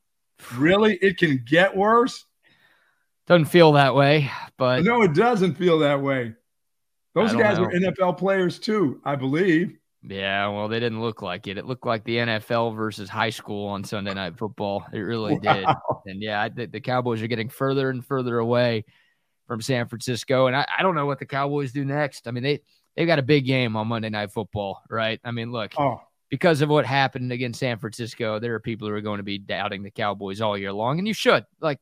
[0.56, 2.26] Really, it can get worse.
[3.28, 6.34] Doesn't feel that way, but no, it doesn't feel that way.
[7.16, 7.66] Those guys know.
[7.66, 9.78] are NFL players too, I believe.
[10.04, 11.58] Yeah, well, they didn't look like it.
[11.58, 14.86] It looked like the NFL versus high school on Sunday Night Football.
[14.94, 15.54] It really wow.
[15.54, 15.66] did.
[16.12, 18.86] And yeah, the, the, Cowboys are getting further and further away
[19.48, 20.46] from San Francisco.
[20.48, 22.28] And I, I, don't know what the Cowboys do next.
[22.28, 22.62] I mean, they
[22.96, 25.20] they've got a big game on Monday Night Football, right?
[25.24, 26.02] I mean, look, oh.
[26.30, 29.40] because of what happened against San Francisco, there are people who are going to be
[29.40, 31.46] doubting the Cowboys all year long, and you should.
[31.60, 31.80] Like,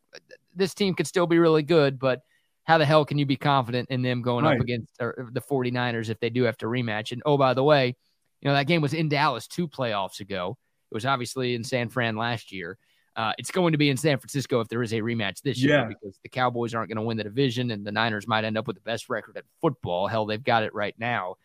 [0.56, 2.22] this team could still be really good, but
[2.64, 4.56] how the hell can you be confident in them going right.
[4.56, 7.12] up against the 49ers if they do have to rematch?
[7.12, 7.96] And oh, by the way,
[8.42, 10.58] you know, that game was in Dallas two playoffs ago.
[10.92, 12.78] It was obviously in San Fran last year.
[13.16, 15.82] Uh, it's going to be in San Francisco if there is a rematch this Yeah.
[15.82, 18.58] year because the Cowboys aren't going to win the division and the Niners might end
[18.58, 20.08] up with the best record at football.
[20.08, 21.36] Hell, they've got it right now.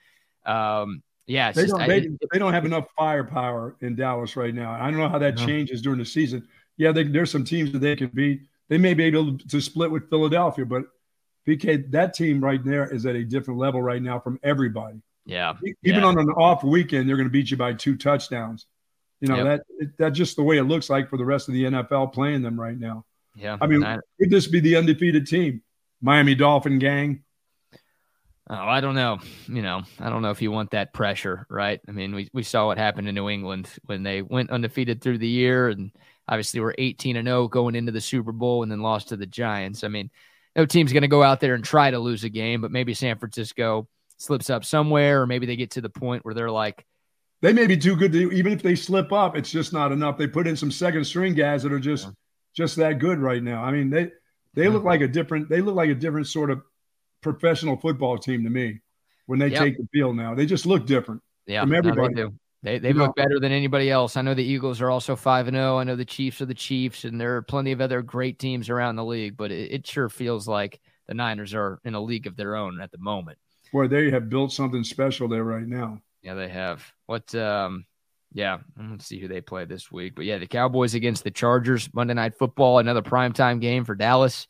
[0.47, 4.55] Um, yeah, They just, don't, I- they, they don't have enough firepower in Dallas right
[4.55, 4.73] now.
[4.73, 5.47] I don't know how that No.
[5.47, 6.49] changes during the season.
[6.79, 8.43] Yeah, they, there's some teams that they can beat.
[8.69, 10.85] They may be able to split with Philadelphia, but
[11.47, 15.01] BK, that team right there is at a different level right now from everybody.
[15.25, 15.55] yeah,
[15.85, 16.05] Even yeah.
[16.07, 18.67] on an off weekend, they're going to beat you by two touchdowns.
[19.21, 19.45] You know Yep.
[19.47, 22.13] that it, that's just the way it looks like for the rest of the NFL
[22.13, 23.05] playing them right now.
[23.35, 23.57] yeah.
[23.61, 25.63] I mean, I- could this be the undefeated team?
[26.01, 27.25] Miami Dolphin gang.
[28.51, 29.19] Oh, I don't know.
[29.47, 31.81] You know, I don't know if you want that pressure, right?
[31.87, 35.19] I mean, we, we saw what happened in New England when they went undefeated through
[35.19, 35.91] the year and
[36.29, 39.27] obviously were 18 and 0 going into the Super Bowl and then lost to the
[39.27, 39.83] Giants.
[39.85, 40.11] I mean,
[40.57, 42.95] no team's going to go out there and try to lose a game, but maybe
[42.95, 46.85] San Francisco slips up somewhere or maybe they get to the point where they're like,
[47.41, 50.19] They may be too good to even if they slip up, it's just not enough.
[50.19, 52.13] They put in some second string guys that are just Yeah.
[52.55, 53.63] just that good right now.
[53.63, 54.11] I mean, they
[54.55, 54.71] they Yeah.
[54.71, 56.63] look like a different they look like a different sort of
[57.21, 58.81] professional football team to me
[59.27, 59.61] when they Yep.
[59.63, 60.35] take the field now.
[60.35, 61.23] They just look different.
[61.47, 62.15] yeah, From no, everybody.
[62.15, 62.35] do.
[62.63, 64.17] They, they look better than anybody else.
[64.17, 65.79] I know the Eagles are also 5 and 0.
[65.79, 68.69] I know the Chiefs are the Chiefs, and there are plenty of other great teams
[68.69, 72.27] around the league, but it, it sure feels like the Niners are in a league
[72.27, 73.39] of their own at the moment.
[73.73, 76.01] Boy, they have built something special there right now.
[76.23, 76.85] Yeah, they have.
[77.07, 77.85] What um
[78.33, 80.15] yeah, let's see who they play this week.
[80.15, 84.47] But yeah, the Cowboys against the Chargers, Monday night football, another primetime game for Dallas.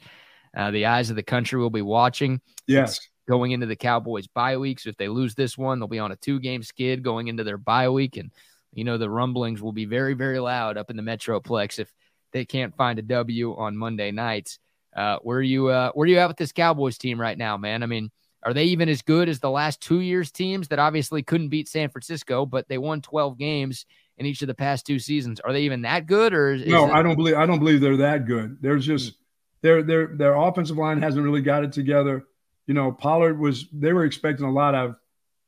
[0.56, 3.00] Uh, the eyes of the country will be watching Yes.
[3.28, 4.80] Going into the Cowboys bye week.
[4.80, 7.44] So if they lose this one, they'll be on a two game skid going into
[7.44, 8.16] their bye week.
[8.16, 8.32] And
[8.72, 11.92] you know the rumblings will be very, very loud up in the Metroplex if
[12.32, 14.58] they can't find a W on Monday nights.
[14.96, 17.56] Uh, where are you uh, where are you at with this Cowboys team right now,
[17.56, 17.82] man?
[17.82, 18.10] I mean,
[18.42, 21.68] are they even as good as the last two years teams that obviously couldn't beat
[21.68, 23.84] San Francisco, but they won 12 games
[24.16, 25.40] in each of the past two seasons?
[25.40, 27.80] Are they even that good or is, No, it- I don't believe I don't believe
[27.80, 28.58] they're that good.
[28.60, 29.14] There's just
[29.60, 32.24] their their their offensive line hasn't really got it together.
[32.68, 34.96] You know, Pollard was they were expecting a lot of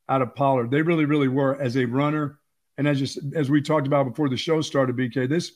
[0.09, 0.71] out of Pollard.
[0.71, 2.39] They really, really were as a runner.
[2.77, 5.53] And as just as we talked about before the show started, BK, this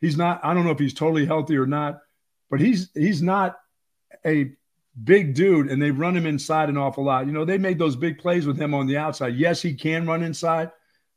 [0.00, 2.00] he's not, I don't know if he's totally healthy or not,
[2.50, 3.56] but he's he's not
[4.24, 4.52] a
[5.02, 7.26] big dude and they run him inside an awful lot.
[7.26, 9.36] You know, they made those big plays with him on the outside.
[9.36, 10.70] Yes, he can run inside,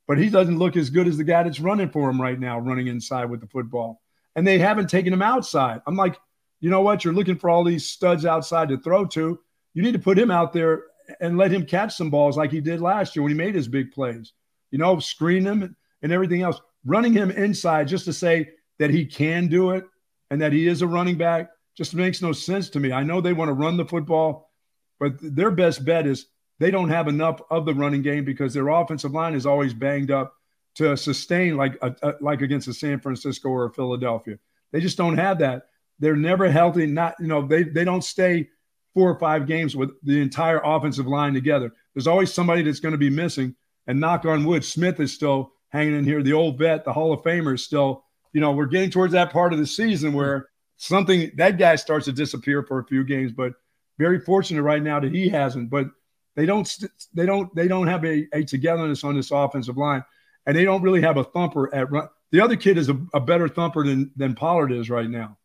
[0.08, 2.58] but he doesn't look as good as the guy that's running for him right now,
[2.60, 4.02] running inside with the football.
[4.36, 5.82] And they haven't taken him outside.
[5.86, 6.18] I'm like,
[6.62, 7.04] you know what?
[7.04, 9.40] You're looking for all these studs outside to throw to.
[9.80, 10.88] You need to put him out there
[11.22, 13.70] and let him catch some balls like he did last year when he made his
[13.70, 14.34] big plays.
[14.72, 16.60] You know, screen him and everything else.
[16.84, 18.50] Running him inside just to say
[18.80, 19.86] that he can do it
[20.32, 22.92] and that he is a running back just makes no sense to me.
[22.92, 24.52] I know they want to run the football,
[25.00, 26.26] but their best bet is
[26.60, 30.12] they don't have enough of the running game because their offensive line is always banged
[30.12, 30.34] up
[30.76, 34.40] to sustain like a, a, like against a San Francisco or Philadelphia.
[34.74, 35.68] They just don't have that.
[36.00, 36.86] They're never healthy.
[36.86, 38.50] Not you know they they don't stay
[38.94, 41.72] four or five games with the entire offensive line together.
[41.94, 43.56] There's always somebody that's going to be missing.
[43.88, 46.22] And knock on wood, Smith is still hanging in here.
[46.22, 48.04] The old vet, the Hall of Famer, is still.
[48.34, 52.06] You know, we're getting towards that part of the season where something that guy starts
[52.06, 53.32] to disappear for a few games.
[53.32, 53.54] But
[53.98, 55.72] very fortunate right now that he hasn't.
[55.72, 55.88] But
[56.36, 56.72] they don't
[57.14, 60.04] they don't they don't have a, a togetherness on this offensive line,
[60.46, 62.08] and they don't really have a thumper at run.
[62.32, 65.39] The other kid is a, a better thumper than than Pollard is right now.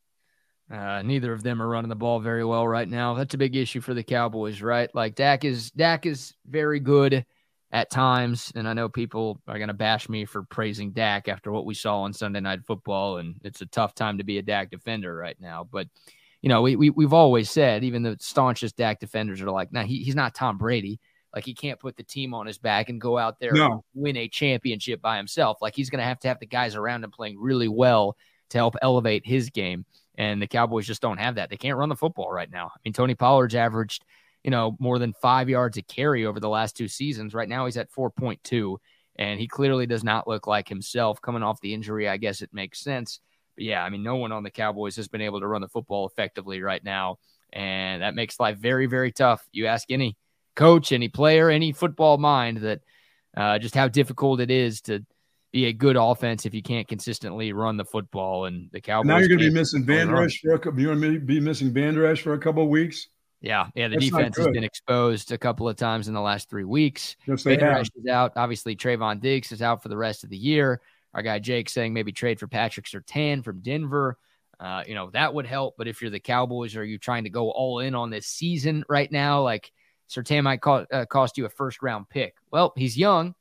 [0.70, 3.14] Uh, neither of them are running the ball very well right now.
[3.14, 4.92] That's a big issue for the Cowboys, right?
[4.94, 7.26] Like Dak is Dak is very good
[7.70, 11.52] at times, and I know people are going to bash me for praising Dak after
[11.52, 14.42] what we saw on Sunday Night Football, and it's a tough time to be a
[14.42, 15.68] Dak defender right now.
[15.70, 15.88] But
[16.40, 19.84] you know, we, we we've always said, even the staunchest Dak defenders are like, nah,
[19.84, 21.00] he, he's not Tom Brady.
[21.34, 23.72] Like he can't put the team on his back and go out there No.
[23.72, 25.58] and win a championship by himself.
[25.60, 28.16] Like he's going to have to have the guys around him playing really well
[28.50, 29.84] to help elevate his game.
[30.16, 31.50] And the Cowboys just don't have that.
[31.50, 32.66] They can't run the football right now.
[32.66, 34.04] I mean, Tony Pollard's averaged,
[34.44, 37.34] you know, more than five yards a carry over the last two seasons.
[37.34, 38.76] Right now, he's at 4.2,
[39.16, 41.20] and he clearly does not look like himself.
[41.20, 43.20] Coming off the injury, I guess it makes sense.
[43.56, 45.68] But yeah, I mean, no one on the Cowboys has been able to run the
[45.68, 47.18] football effectively right now.
[47.52, 49.46] And that makes life very, very tough.
[49.52, 50.16] You ask any
[50.54, 52.80] coach, any player, any football mind that
[53.36, 55.04] uh, just how difficult it is to
[55.54, 58.46] be a good offense if you can't consistently run the football.
[58.46, 60.28] And the Cowboys now you're going to be missing Van run.
[60.28, 60.80] For a couple.
[60.80, 63.06] You're going to be missing Vander Esch for a couple of weeks.
[63.40, 63.86] Yeah, yeah.
[63.86, 67.14] The That's defense has been exposed a couple of times in the last three weeks.
[67.26, 67.80] Yes, Van.
[67.80, 68.32] Is out.
[68.34, 70.80] Obviously, Trevon Diggs is out for the rest of the year.
[71.14, 74.18] Our guy Jake saying maybe trade for Patrick Surtain from Denver.
[74.58, 75.74] Uh, you know that would help.
[75.78, 78.84] But if you're the Cowboys, are you trying to go all in on this season
[78.88, 79.42] right now?
[79.42, 79.70] Like
[80.10, 82.34] Surtain might co- uh, cost you a first round pick.
[82.50, 83.36] Well, he's young.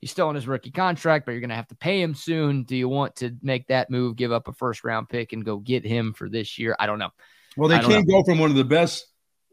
[0.00, 2.62] He's still on his rookie contract, but you're going to have to pay him soon.
[2.62, 5.58] Do you want to make that move, give up a first round pick, and go
[5.58, 6.76] get him for this year?
[6.78, 7.10] I don't know.
[7.56, 8.20] Well, they can't know.
[8.20, 9.06] go from one of the best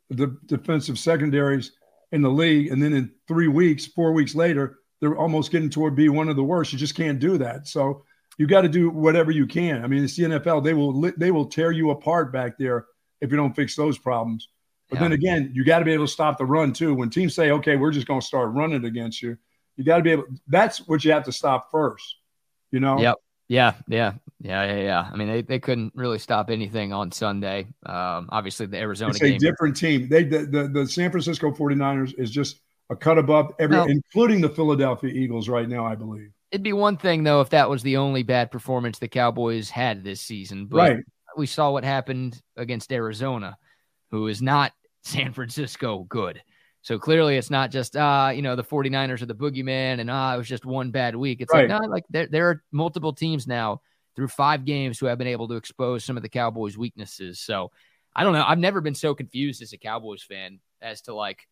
[0.10, 1.72] the defensive secondaries
[2.12, 5.96] in the league, and then in three weeks, four weeks later, they're almost getting toward
[5.96, 6.72] be one of the worst.
[6.72, 7.68] You just can't do that.
[7.68, 8.04] So
[8.38, 9.84] you got to do whatever you can.
[9.84, 12.86] I mean, it's the NFL; they will they will tear you apart back there
[13.22, 14.50] if you don't fix those problems.
[14.90, 15.04] But yeah.
[15.04, 16.94] then again, you got to be able to stop the run too.
[16.94, 19.38] When teams say, "Okay, we're just going to start running against you,"
[19.78, 20.26] you got to be able.
[20.48, 22.18] That's what you have to stop first.
[22.72, 23.00] You know.
[23.00, 23.16] Yep.
[23.48, 23.74] Yeah.
[23.88, 24.14] Yeah.
[24.42, 24.64] Yeah.
[24.64, 24.82] Yeah.
[24.82, 25.10] Yeah.
[25.12, 27.68] I mean, they, they couldn't really stop anything on Sunday.
[27.86, 29.36] Um, obviously, the Arizona it's game.
[29.36, 30.10] a different team.
[30.10, 33.86] They the, the, the San Francisco 49ers is just a cut above every, no.
[33.86, 36.32] including the Philadelphia Eagles right now, I believe.
[36.52, 40.04] It'd be one thing though if that was the only bad performance the Cowboys had
[40.04, 40.98] this season, but right.
[41.36, 43.58] we saw what happened against Arizona,
[44.12, 44.72] who is not
[45.04, 46.42] San Francisco good.
[46.86, 50.30] So clearly it's not just uh, you know, the 49ers are the boogeyman and ah,
[50.30, 51.42] uh, it was just one bad week.
[51.42, 51.68] It's right.
[51.68, 53.82] like no, like there, there are multiple teams now
[54.16, 57.40] through five games who have been able to expose some of the Cowboys' weaknesses.
[57.40, 57.72] So
[58.16, 58.46] I don't know.
[58.48, 61.48] I've never been so confused as a Cowboys fan as to like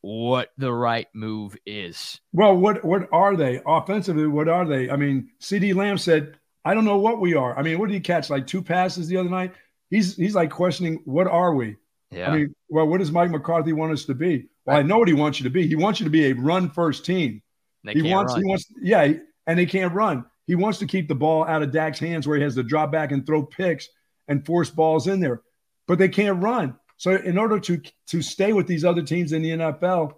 [0.00, 2.20] what the right move is.
[2.32, 4.26] Well, what what are they offensively?
[4.26, 4.90] What are they?
[4.90, 7.94] I mean, CeeDee Lamb said, "I don't know what we are." I mean, what did
[7.94, 8.30] he catch?
[8.30, 9.54] Like two passes the other night.
[9.90, 11.76] He's he's like questioning, "What are we?"
[12.10, 12.32] Yeah.
[12.32, 14.48] I mean, well, what does Mike McCarthy want us to be?
[14.64, 15.66] Well, I know what he wants you to be.
[15.66, 17.42] He wants you to be a run first team.
[17.84, 18.42] They he wants run.
[18.42, 19.12] he wants yeah,
[19.46, 20.24] and they can't run.
[20.46, 22.92] He wants to keep the ball out of Dak's hands where he has to drop
[22.92, 23.88] back and throw picks
[24.28, 25.42] and force balls in there.
[25.86, 26.76] But they can't run.
[26.96, 30.14] So in order to to stay with these other teams in the NFL,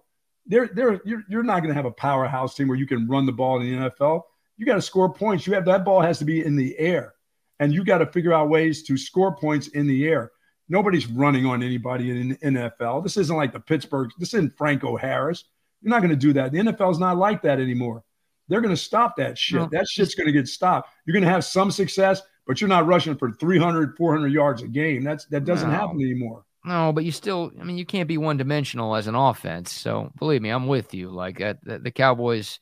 [0.47, 3.27] they're, they're, you're, you're not going to have a powerhouse team where you can run
[3.27, 4.23] the ball in the NFL.
[4.57, 5.47] You got to score points.
[5.47, 7.15] You have that ball has to be in the air,
[7.59, 10.31] and you got to figure out ways to score points in the air.
[10.69, 13.03] Nobody's running on anybody in the NFL.
[13.03, 14.11] This isn't like the Pittsburgh.
[14.19, 15.45] This isn't Franco Harris.
[15.83, 16.53] You're not going to do that.
[16.53, 18.03] The NFL is not like that anymore.
[18.49, 19.61] They're going to stop that shit.
[19.61, 19.69] No.
[19.71, 20.91] That shit's going to get stopped.
[21.05, 24.69] You're going to have some success, but you're not rushing for 300, 400 yards a
[24.69, 25.03] game.
[25.05, 25.77] That's that doesn't no.
[25.77, 26.45] happen anymore.
[26.65, 29.71] No, but you still, I mean, you can't be one dimensional as an offense.
[29.71, 31.11] So believe me, I'm with you.
[31.11, 32.59] Like uh, the, the Cowboys,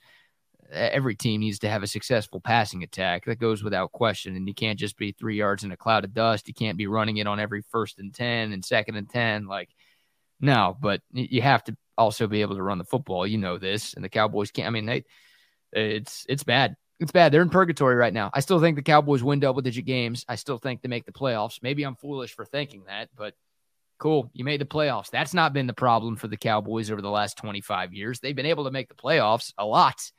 [0.73, 3.25] every team needs to have a successful passing attack.
[3.25, 4.37] That goes without question.
[4.37, 6.49] And you can't just be three yards in a cloud of dust.
[6.49, 9.47] You can't be running it on every first and 10 and second and 10.
[9.47, 9.71] Like,
[10.41, 13.27] no, but you have to also be able to run the football.
[13.27, 13.95] You know this.
[13.95, 15.05] And the Cowboys can't, I mean, they,
[15.73, 16.77] it's, it's bad.
[17.01, 17.33] It's bad.
[17.33, 18.31] They're in purgatory right now.
[18.33, 20.25] I still think the Cowboys win double digit games.
[20.29, 21.59] I still think they make the playoffs.
[21.63, 23.35] Maybe I'm foolish for thinking that, but
[24.03, 24.29] Cool.
[24.33, 25.11] You made the playoffs.
[25.11, 28.19] That's not been the problem for the Cowboys over the last 25 years.
[28.19, 30.11] They've been able to make the playoffs a lot,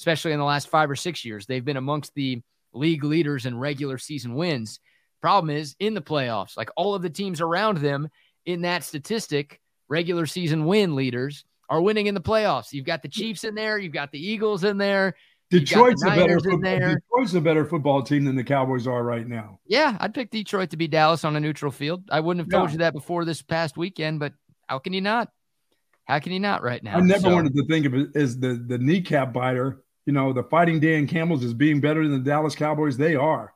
[0.00, 1.44] especially in the last five or six years.
[1.44, 2.40] They've been amongst the
[2.72, 4.80] league leaders in regular season wins.
[5.20, 8.08] Problem is, in the playoffs, like all of the teams around them
[8.46, 12.72] in that statistic, regular season win leaders are winning in the playoffs.
[12.72, 15.14] You've got the Chiefs in there, you've got the Eagles in there,
[15.50, 19.58] Detroit's a better football, Detroit's a better football team than the Cowboys are right now.
[19.66, 22.04] Yeah, I'd pick Detroit to be Dallas on a neutral field.
[22.10, 22.72] I wouldn't have told yeah.
[22.72, 24.32] you that before this past weekend, but
[24.66, 25.28] how can you not?
[26.04, 26.96] How can you not right now?
[26.96, 29.82] I never so, wanted to think of it as the the kneecap biter.
[30.06, 32.96] You know, the Fighting Dan Campbells as being better than the Dallas Cowboys.
[32.96, 33.52] They are,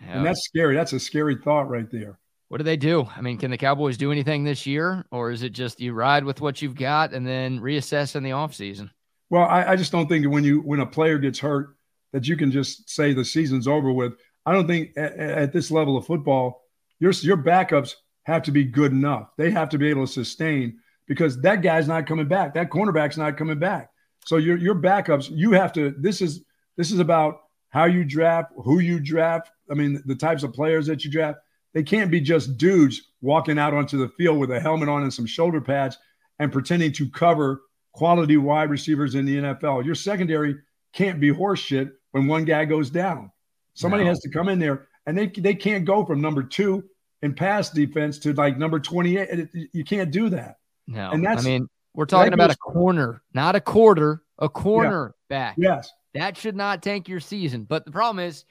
[0.00, 0.74] and that's scary.
[0.74, 2.18] That's a scary thought right there.
[2.48, 3.08] What do they do?
[3.16, 6.24] I mean, can the Cowboys do anything this year, or is it just you ride
[6.24, 8.90] with what you've got and then reassess in the offseason?
[9.30, 11.76] Well, I, I just don't think when you when a player gets hurt
[12.12, 14.14] that you can just say the season's over with.
[14.44, 16.62] I don't think at, at this level of football,
[17.00, 19.30] your your backups have to be good enough.
[19.36, 22.54] They have to be able to sustain because that guy's not coming back.
[22.54, 23.90] That cornerback's not coming back.
[24.26, 25.94] So your your backups, you have to.
[25.98, 26.44] This is
[26.76, 29.50] this is about how you draft, who you draft.
[29.70, 31.38] I mean, the types of players that you draft.
[31.72, 35.12] They can't be just dudes walking out onto the field with a helmet on and
[35.12, 35.98] some shoulder pads
[36.38, 37.62] and pretending to cover
[37.92, 39.84] quality wide receivers in the NFL.
[39.84, 40.56] Your secondary
[40.92, 43.30] can't be horseshit when one guy goes down.
[43.74, 44.10] Somebody no.
[44.10, 46.82] has to come in there, and they they can't go from number two
[47.22, 49.48] in pass defense to like number twenty eight.
[49.72, 50.56] You can't do that.
[50.88, 55.14] No, and that's I mean we're talking about a corner, not a quarter, a corner
[55.28, 55.36] yeah.
[55.36, 55.54] back.
[55.58, 57.64] Yes, that should not tank your season.
[57.64, 58.44] But the problem is.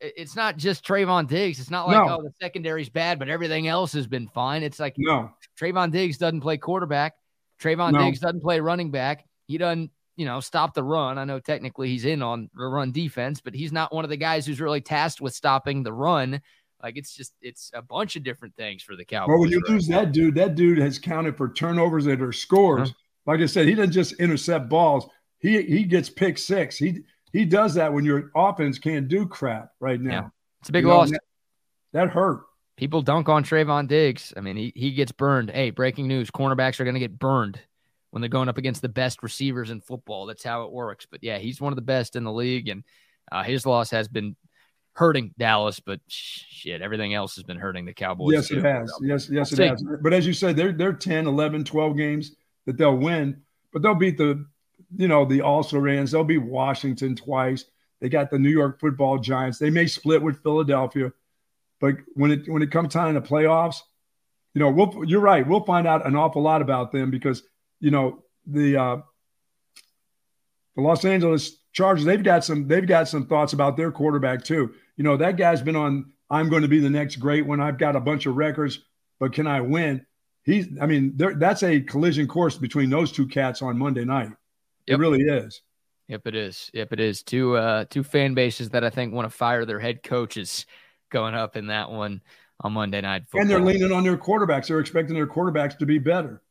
[0.00, 1.60] it's not just Trevon Diggs.
[1.60, 2.18] It's not like no.
[2.18, 4.62] oh the secondary's bad, but everything else has been fine.
[4.62, 5.30] It's like no
[5.60, 7.12] Trevon Diggs doesn't play quarterback.
[7.60, 8.04] Trevon no.
[8.04, 9.24] Diggs doesn't play running back.
[9.46, 11.18] He doesn't, you know, stop the run.
[11.18, 14.16] I know technically he's in on the run defense, but he's not one of the
[14.16, 16.40] guys who's really tasked with stopping the run.
[16.86, 19.28] Like it's just it's a bunch of different things for the Cowboys.
[19.28, 20.02] Well, when you right lose now.
[20.02, 22.90] that dude, that dude has counted for turnovers that are scores.
[22.90, 23.32] Uh-huh.
[23.32, 25.08] Like I said, he doesn't just intercept balls.
[25.40, 26.76] He he gets pick six.
[26.76, 27.00] He
[27.32, 30.10] he does that when your offense can't do crap right now.
[30.10, 30.28] Yeah.
[30.60, 31.10] It's a big you loss.
[31.10, 31.18] Know,
[31.92, 32.44] that, that hurt
[32.76, 34.32] people dunk on Trevon Diggs.
[34.36, 35.50] I mean, he, he gets burned.
[35.50, 37.58] Hey, breaking news: cornerbacks are going to get burned
[38.10, 40.26] when they're going up against the best receivers in football.
[40.26, 41.06] That's how it works.
[41.10, 42.84] But yeah, he's one of the best in the league, and
[43.32, 44.36] uh, his loss has been
[44.96, 48.32] hurting Dallas, but shit, everything else has been hurting the Cowboys.
[48.32, 48.58] Yes, too.
[48.58, 48.92] it has.
[49.02, 49.84] Yes, yes, it has.
[50.00, 53.42] But as you said, they're they're 10, 11, 12 games that they'll win,
[53.72, 54.46] but they'll beat the
[54.96, 56.10] you know the also rans.
[56.10, 57.66] They'll beat Washington twice.
[58.00, 59.58] They got the New York Football Giants.
[59.58, 61.12] They may split with Philadelphia,
[61.78, 63.80] but when it when it comes time to playoffs,
[64.54, 65.46] you know, we'll, you're right.
[65.46, 67.42] We'll find out an awful lot about them because
[67.80, 68.96] you know the uh,
[70.74, 72.06] the Los Angeles Chargers.
[72.06, 75.62] They've got some they've got some thoughts about their quarterback too you know, that guy's
[75.62, 77.60] been on, I'm going to be the next great one.
[77.60, 78.80] I've got a bunch of records,
[79.20, 80.04] but can I win?
[80.44, 84.30] He's, I mean, that's a collision course between those two cats on Monday night.
[84.86, 84.98] Yep.
[84.98, 85.62] It really is.
[86.08, 86.70] Yep, it is.
[86.72, 87.22] Yep, it is.
[87.24, 90.64] Two uh two fan bases that I think want to fire their head coaches
[91.10, 92.22] going up in that one
[92.60, 93.22] on Monday night.
[93.22, 93.40] Football.
[93.40, 94.68] And they're leaning on their quarterbacks.
[94.68, 96.42] They're expecting their quarterbacks to be better.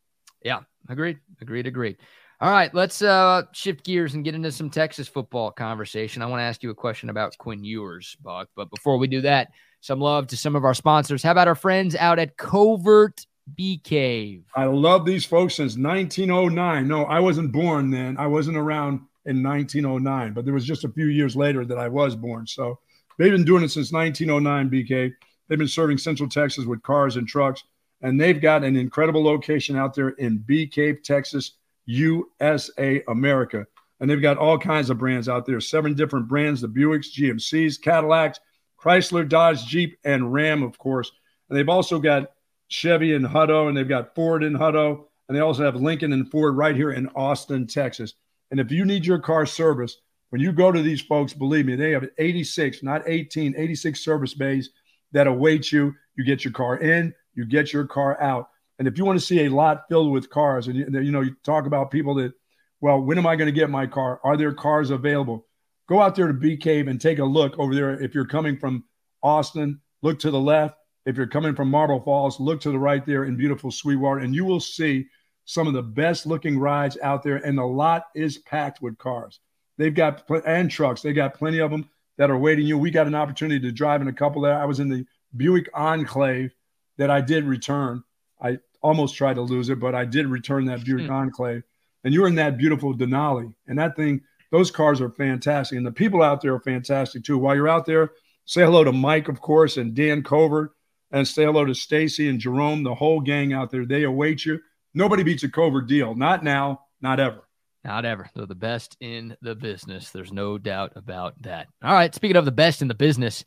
[0.43, 0.59] Yeah,
[0.89, 1.19] agreed.
[1.39, 1.67] Agreed.
[1.67, 1.95] Agreed.
[2.41, 6.21] All right, let's uh, shift gears and get into some Texas football conversation.
[6.21, 8.49] I want to ask you a question about Quinn Ewers, Buck.
[8.57, 11.23] But before we do that, some love to some of our sponsors.
[11.23, 13.25] How about our friends out at Covert
[13.55, 14.43] Bee Cave?
[14.53, 16.87] I love these folks since 1909.
[16.87, 18.17] No, I wasn't born then.
[18.17, 21.87] I wasn't around in 1909, but there was just a few years later that I
[21.87, 22.45] was born.
[22.47, 22.79] So
[23.17, 25.13] they've been doing it since 1909, BK.
[25.47, 27.63] They've been serving Central Texas with cars and trucks,
[28.01, 31.53] and they've got an incredible location out there in Bee Cave, Texas
[31.85, 33.65] USA America.
[33.99, 37.81] And they've got all kinds of brands out there seven different brands the Buicks, GMCs,
[37.81, 38.39] Cadillacs,
[38.79, 41.11] Chrysler, Dodge, Jeep, and Ram, of course.
[41.49, 42.31] And they've also got
[42.67, 46.29] Chevy and Hutto, and they've got Ford and Hutto, and they also have Lincoln and
[46.29, 48.13] Ford right here in Austin, Texas.
[48.51, 49.97] And if you need your car service,
[50.29, 54.33] when you go to these folks, believe me, they have 86, not 18, 86 service
[54.33, 54.71] bays
[55.11, 55.93] that await you.
[56.15, 58.49] You get your car in, you get your car out.
[58.77, 61.22] And if you want to see a lot filled with cars, and you, you know,
[61.22, 62.34] you talk about people that,
[62.81, 64.19] well, when am I going to get my car?
[64.23, 65.45] Are there cars available?
[65.88, 67.91] Go out there to Bee Cave and take a look over there.
[68.02, 68.84] If you're coming from
[69.23, 70.76] Austin, look to the left.
[71.06, 74.34] If you're coming from Marble Falls, look to the right there in beautiful Sweetwater, and
[74.34, 75.06] you will see
[75.45, 77.38] some of the best looking rides out there.
[77.38, 79.39] And the lot is packed with cars.
[79.77, 81.02] They've got and trucks.
[81.02, 82.77] They got plenty of them that are waiting you.
[82.77, 84.57] We got an opportunity to drive in a couple there.
[84.57, 86.56] I was in the Buick Enclave
[86.97, 88.03] that I did return.
[88.41, 91.11] I almost tried to lose it, but I did return that Buick hmm.
[91.11, 91.63] Enclave.
[92.03, 93.51] And you were in that beautiful Denali.
[93.67, 94.21] And that thing,
[94.51, 95.77] those cars are fantastic.
[95.77, 97.39] And the people out there are fantastic too.
[97.39, 98.11] While you're out there,
[98.45, 100.71] say hello to Mike, of course, and Dan Covert,
[101.11, 103.85] and say hello to Stacy and Jerome, the whole gang out there.
[103.85, 104.59] They await you.
[104.93, 106.13] Nobody beats a Covert deal.
[106.13, 107.41] Not now, not ever.
[107.83, 108.29] Not ever.
[108.35, 110.11] They're the best in the business.
[110.11, 111.67] There's no doubt about that.
[111.83, 112.13] All right.
[112.13, 113.43] Speaking of the best in the business,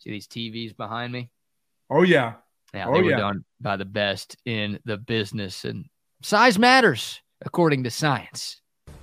[0.00, 1.30] see these TVs behind me?
[1.90, 2.34] Oh, yeah.
[2.74, 3.18] Yeah, oh, they were yeah.
[3.18, 5.86] done by the best in the business, and
[6.22, 8.60] size matters according to science.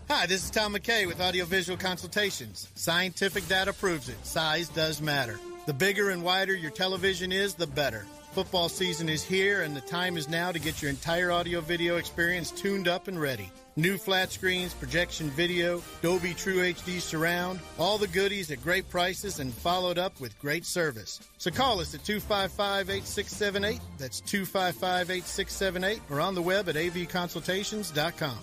[0.10, 2.68] Hi, this is Tom McKay with Audiovisual Consultations.
[2.74, 4.26] Scientific data proves it.
[4.26, 5.40] Size does matter.
[5.68, 8.08] The bigger and wider your television is, the better.
[8.32, 11.98] Football season is here, and the time is now to get your entire audio video
[11.98, 13.52] experience tuned up and ready.
[13.76, 19.40] New flat screens, projection video, Dolby True HD surround, all the goodies at great prices
[19.40, 21.20] and followed up with great service.
[21.40, 23.82] So call us at 255 8678.
[23.98, 28.38] That's 255 8678 or on the web at avconsultations.com.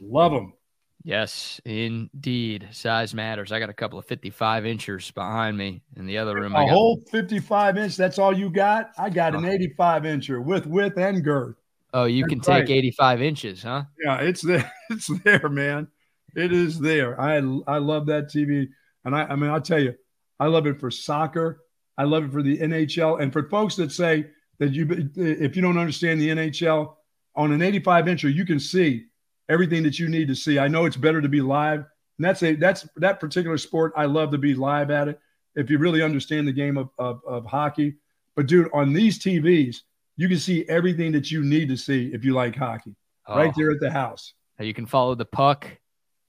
[0.00, 0.52] Love them.
[1.06, 2.66] Yes, indeed.
[2.72, 3.52] Size matters.
[3.52, 6.52] I got a couple of 55 inches behind me in the other room.
[6.56, 7.96] A whole 55 inch.
[7.96, 8.90] That's all you got?
[8.98, 9.52] I got an uh-huh.
[9.52, 11.54] 85 incher with width and girth.
[11.94, 12.70] Oh, you that's can take right.
[12.70, 13.84] 85 inches, huh?
[14.04, 14.72] Yeah, it's there.
[14.90, 15.86] It's there, man.
[16.34, 17.20] It is there.
[17.20, 18.66] I I love that TV.
[19.04, 19.94] And I, I mean, I'll tell you,
[20.40, 21.62] I love it for soccer.
[21.96, 23.22] I love it for the NHL.
[23.22, 24.26] And for folks that say
[24.58, 26.94] that you, if you don't understand the NHL,
[27.36, 29.04] on an 85 incher, you can see
[29.48, 30.58] everything that you need to see.
[30.58, 31.80] I know it's better to be live.
[32.18, 33.92] And that's a that's that particular sport.
[33.96, 35.20] I love to be live at it.
[35.54, 37.96] If you really understand the game of, of, of hockey.
[38.34, 39.78] But dude, on these TVs,
[40.16, 42.94] you can see everything that you need to see if you like hockey.
[43.26, 43.36] Oh.
[43.36, 44.34] Right there at the house.
[44.58, 45.66] You can follow the puck.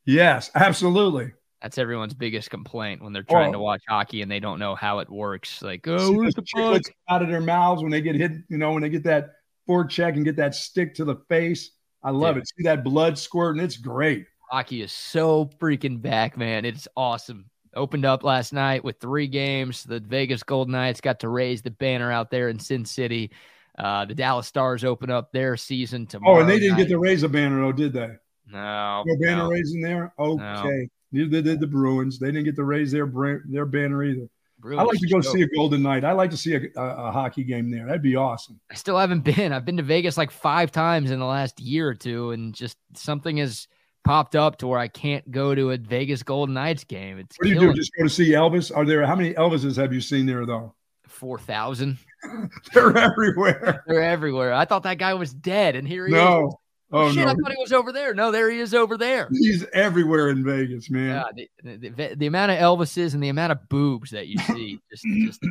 [0.06, 1.32] Yes, absolutely.
[1.62, 3.34] That's everyone's biggest complaint when they're oh.
[3.34, 3.54] trying oh.
[3.54, 5.62] to watch hockey and they don't know how it works.
[5.62, 6.82] Like, oh, where's the puck?
[7.10, 9.32] Out of their mouths when they get hit, you know, when they get that
[9.68, 11.72] forecheck and get that stick to the face.
[12.04, 12.44] I love Dude.
[12.44, 12.50] it.
[12.50, 13.64] See that blood squirting?
[13.64, 14.28] It's great.
[14.50, 16.64] Hockey is so freaking back, man.
[16.66, 17.50] It's awesome.
[17.76, 19.84] Opened up last night with three games.
[19.84, 23.32] The Vegas Golden Knights got to raise the banner out there in Sin City.
[23.78, 26.38] Uh, the Dallas Stars open up their season tomorrow.
[26.38, 26.84] Oh, and they didn't night.
[26.84, 28.10] get to raise a banner, though, did they?
[28.48, 29.04] No.
[29.06, 29.50] No banner no.
[29.50, 30.14] raising there?
[30.18, 30.42] Okay.
[30.42, 30.88] No.
[31.12, 32.20] Neither did the Bruins.
[32.20, 33.12] They didn't get to raise their
[33.46, 34.28] their banner either.
[34.68, 35.36] Really I like to go stoked.
[35.38, 36.04] see a Golden Knight.
[36.04, 37.86] I like to see a, a, a hockey game there.
[37.86, 38.60] That'd be awesome.
[38.70, 39.54] I still haven't been.
[39.54, 42.78] I've been to Vegas like five times in the last year or two, and just
[42.94, 43.68] something has
[44.04, 47.18] popped up to where I can't go to a Vegas Golden Knights game.
[47.20, 47.80] It's What do you killing do?
[47.80, 48.76] Just go to see Elvis?
[48.76, 50.74] Are there how many Elvises have you seen there though?
[51.08, 51.98] four thousand.
[52.74, 53.84] They're everywhere.
[53.88, 54.54] They're everywhere.
[54.54, 56.54] I thought that guy was dead, and here he is.
[56.92, 57.00] No.
[57.00, 57.32] Oh Shit, no.
[57.32, 58.14] I thought he was over there.
[58.14, 59.28] No, there he is over there.
[59.32, 61.26] He's everywhere in Vegas, man.
[61.36, 64.80] Yeah, the, the, the, amount of Elvises and the amount of boobs that you see,
[64.90, 65.46] just, just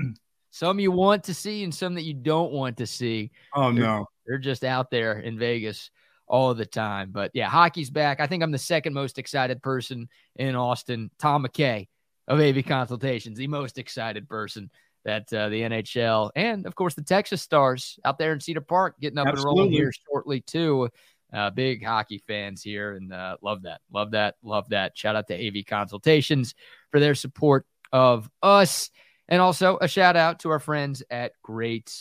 [0.50, 3.30] some you want to see and some that you don't want to see.
[3.54, 4.06] Oh no.
[4.26, 5.90] They're just out there in Vegas
[6.26, 7.10] all the time.
[7.12, 8.20] But yeah, hockey's back.
[8.20, 11.10] I think I'm the second most excited person in Austin.
[11.18, 11.88] Tom McKay
[12.26, 14.70] of AV Consultations, the most excited person
[15.04, 18.96] that uh, the NHL and of course the Texas Stars out there in Cedar Park
[18.98, 20.88] getting up and rolling here shortly too.
[21.32, 24.96] Uh, big hockey fans here and uh, love that, love that, love that.
[24.96, 26.54] Shout out to AV Consultations
[26.90, 28.90] for their support of us,
[29.28, 31.92] and also a shout out to our friends at Great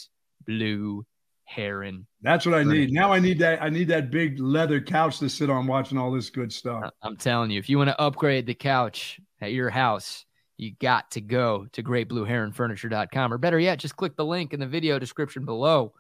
[0.46, 1.06] Blue
[1.46, 2.92] Heron That's what I need.
[2.92, 6.12] Now I need that I need that big leather couch to sit on watching all
[6.12, 6.92] this good stuff.
[7.02, 10.26] I'm telling you, if you want to upgrade the couch at your house,
[10.58, 14.68] you got to go to greatblueheronfurniture.com or better yet, just click the link in the
[14.68, 15.94] video description below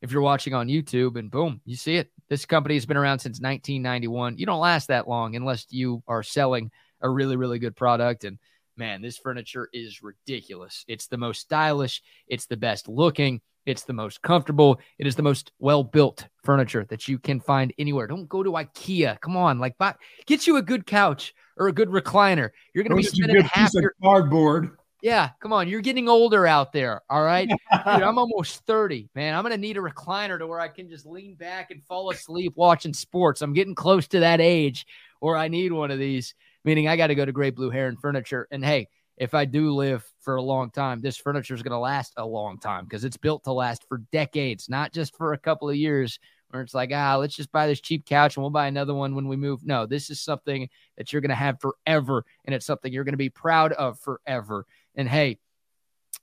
[0.00, 2.10] if you're watching on YouTube and boom, you see it.
[2.28, 4.38] This company has been around since 1991.
[4.38, 6.70] You don't last that long unless you are selling
[7.00, 8.24] a really, really good product.
[8.24, 8.38] And
[8.76, 10.84] man, this furniture is ridiculous.
[10.88, 15.22] It's the most stylish, it's the best looking, it's the most comfortable, it is the
[15.22, 18.06] most well built furniture that you can find anywhere.
[18.06, 19.20] Don't go to IKEA.
[19.20, 19.94] Come on, like, buy,
[20.26, 22.50] get you a good couch or a good recliner.
[22.72, 24.77] You're going to be get you a spending half your cardboard.
[25.02, 25.68] Yeah, come on.
[25.68, 27.02] You're getting older out there.
[27.08, 27.48] All right.
[27.48, 29.34] Dude, I'm almost 30, man.
[29.34, 32.10] I'm going to need a recliner to where I can just lean back and fall
[32.10, 33.42] asleep watching sports.
[33.42, 34.86] I'm getting close to that age
[35.20, 36.34] where I need one of these,
[36.64, 38.48] meaning I got to go to Great Blue Heron Furniture.
[38.50, 41.78] And hey, if I do live for a long time, this furniture is going to
[41.78, 45.38] last a long time because it's built to last for decades, not just for a
[45.38, 46.18] couple of years
[46.50, 49.14] where it's like, ah, let's just buy this cheap couch and we'll buy another one
[49.14, 49.64] when we move.
[49.64, 52.24] No, this is something that you're going to have forever.
[52.44, 54.64] And it's something you're going to be proud of forever.
[54.98, 55.38] And hey,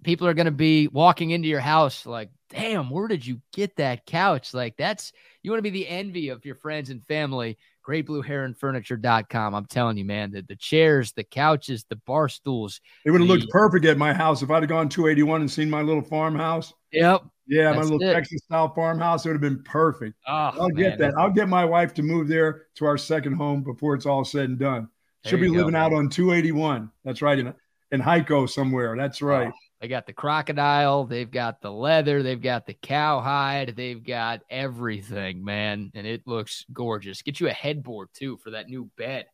[0.03, 3.77] people are going to be walking into your house like, damn, where did you get
[3.77, 4.53] that couch?
[4.53, 5.11] Like, that's
[5.41, 7.57] you want to be the envy of your friends and family.
[7.88, 9.56] GreatBlueHeronFurniture.com.
[9.56, 12.81] I'm telling you, man, the, the chairs, the couches, the bar stools.
[13.06, 15.69] It would have looked perfect at my house if I'd have gone 281 and seen
[15.69, 16.73] my little farmhouse.
[16.91, 17.26] Yep.
[17.47, 18.11] Yeah, my little it.
[18.11, 19.26] Texas style farmhouse.
[19.26, 20.15] It would have been perfect.
[20.27, 21.14] Oh, I'll man, get that.
[21.18, 24.49] I'll get my wife to move there to our second home before it's all said
[24.49, 24.89] and done.
[25.26, 26.91] She'll be go, living out on 281.
[27.03, 27.53] That's right.
[27.91, 28.95] In Hico somewhere.
[28.98, 29.52] That's right.
[29.82, 35.44] They got the crocodile, they've got the leather, they've got the cowhide, they've got everything,
[35.44, 37.22] man, and it looks gorgeous.
[37.22, 39.26] Get you a headboard too for that new bed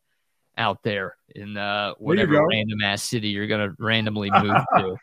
[0.58, 4.94] out there in uh whatever random ass city you're gonna randomly move to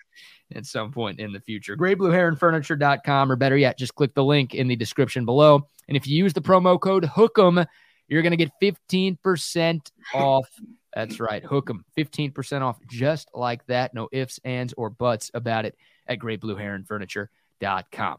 [0.53, 1.75] at some point in the future.
[1.75, 5.67] GreatBlueHeronFurniture.com, or better yet, just click the link in the description below.
[5.87, 7.65] And if you use the promo code HOOK'em,
[8.07, 10.47] you're gonna get 15% off
[10.93, 11.43] that's right.
[11.43, 13.93] Hook them 15% off just like that.
[13.93, 15.75] No ifs, ands, or buts about it
[16.07, 18.17] at greatblueheronfurniture.com.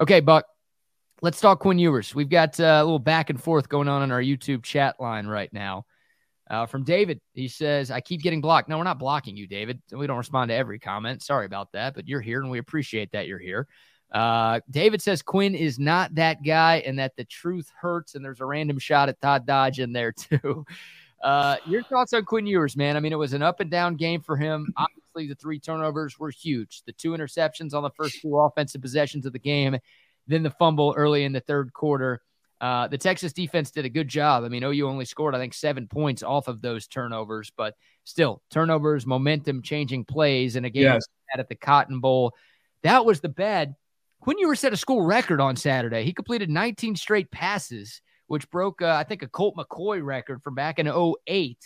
[0.00, 0.46] Okay, Buck,
[1.22, 2.14] let's talk Quinn Ewers.
[2.14, 5.26] We've got uh, a little back and forth going on in our YouTube chat line
[5.26, 5.86] right now.
[6.50, 8.68] Uh, from David, he says, I keep getting blocked.
[8.68, 9.80] No, we're not blocking you, David.
[9.92, 11.22] We don't respond to every comment.
[11.22, 13.68] Sorry about that, but you're here and we appreciate that you're here.
[14.10, 18.40] Uh, David says Quinn is not that guy and that the truth hurts, and there's
[18.40, 20.66] a random shot at Todd Dodge in there, too.
[21.22, 22.96] Uh, your thoughts on Quinn Ewers, man?
[22.96, 24.72] I mean, it was an up and down game for him.
[24.76, 26.82] Obviously, the three turnovers were huge.
[26.86, 29.76] The two interceptions on the first two offensive possessions of the game,
[30.26, 32.22] then the fumble early in the third quarter.
[32.60, 34.44] Uh, the Texas defense did a good job.
[34.44, 37.74] I mean, OU only scored, I think, seven points off of those turnovers, but
[38.04, 41.06] still, turnovers, momentum changing plays in a game Yes.
[41.36, 42.34] at the Cotton Bowl.
[42.82, 43.76] That was the bad.
[44.20, 46.04] Quinn Ewers set a school record on Saturday.
[46.04, 50.54] He completed 19 straight passes which broke, uh, I think, a Colt McCoy record from
[50.54, 51.58] back in 08.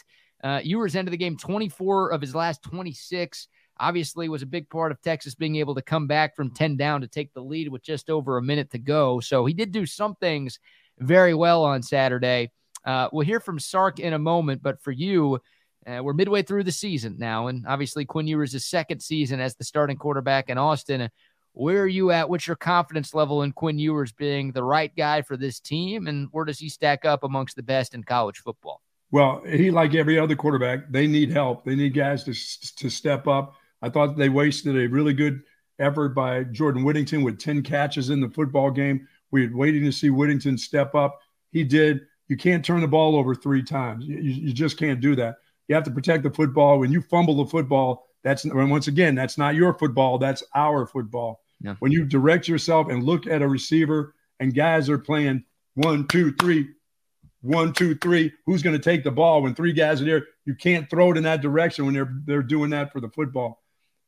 [0.43, 3.49] Uh, Ewers ended the game 24 of his last 26.
[3.81, 7.03] Obviously, was a big part of Texas being able to come back from 10 down
[7.03, 9.21] to take the lead with just over a minute to go.
[9.21, 10.59] So he did do some things
[10.99, 12.51] very well on Saturday.
[12.83, 15.41] Uh, we'll hear from Sark in a moment, but for you,
[15.87, 19.65] uh, we're midway through the season now, and obviously Quinn Ewers' second season as the
[19.65, 21.11] starting quarterback in Austin.
[21.55, 22.29] Where are you at?
[22.29, 26.09] What's your confidence level in Quinn Ewers being the right guy for this team?
[26.09, 28.83] And where does he stack up amongst the best in college football?
[29.13, 31.65] Well, he like every other quarterback, they need help.
[31.65, 32.35] They need guys to
[32.77, 33.55] to step up.
[33.81, 35.43] I thought they wasted a really good
[35.79, 39.07] effort by Jordan Whittington with 10 catches in the football game.
[39.31, 41.21] We were waiting to see Whittington step up.
[41.53, 42.01] He did.
[42.29, 44.05] You can't turn the ball over three times.
[44.07, 45.37] You, you just can't do that.
[45.69, 46.79] You have to protect the football.
[46.79, 50.19] When you fumble the football, That's once again, that's not your football.
[50.19, 51.44] That's our football.
[51.61, 51.75] Yeah.
[51.79, 55.45] When you direct yourself and look at a receiver and guys are playing
[55.75, 56.69] one, two, three,
[57.41, 60.27] one, two, three, who's going to take the ball when three guys are there?
[60.45, 63.63] You can't throw it in that direction when they're they're doing that for the football.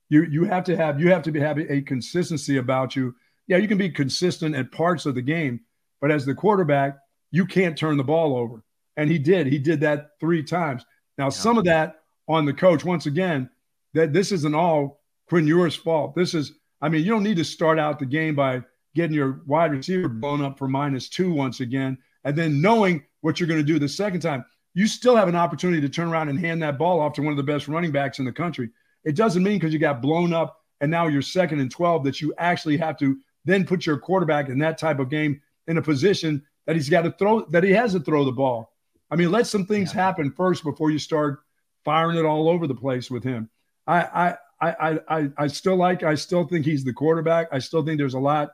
[0.08, 3.14] You you have to have you have to be having a consistency about you.
[3.46, 5.60] Yeah, you can be consistent at parts of the game,
[6.00, 6.98] but as the quarterback,
[7.30, 8.62] you can't turn the ball over.
[8.96, 9.46] And he did.
[9.46, 10.84] He did that three times.
[11.18, 11.30] Now, yeah.
[11.30, 12.84] some of that on the coach.
[12.84, 13.50] Once again,
[13.94, 16.14] that this isn't all Quinn Ewers' fault.
[16.14, 18.62] This is, I mean, you don't need to start out the game by
[18.94, 23.40] getting your wide receiver blown up for minus two once again, and then knowing what
[23.40, 24.44] you're going to do the second time.
[24.74, 27.32] You still have an opportunity to turn around and hand that ball off to one
[27.32, 28.70] of the best running backs in the country.
[29.04, 32.20] It doesn't mean because you got blown up and now you're second and 12 that
[32.20, 35.82] you actually have to then put your quarterback in that type of game in a
[35.82, 38.72] position that he's got to throw, that he has to throw the ball.
[39.10, 40.02] I mean, let some things yeah.
[40.02, 41.40] happen first before you start
[41.84, 43.48] firing it all over the place with him.
[43.86, 47.48] I, I, I, I, I still like, I still think he's the quarterback.
[47.52, 48.52] I still think there's a lot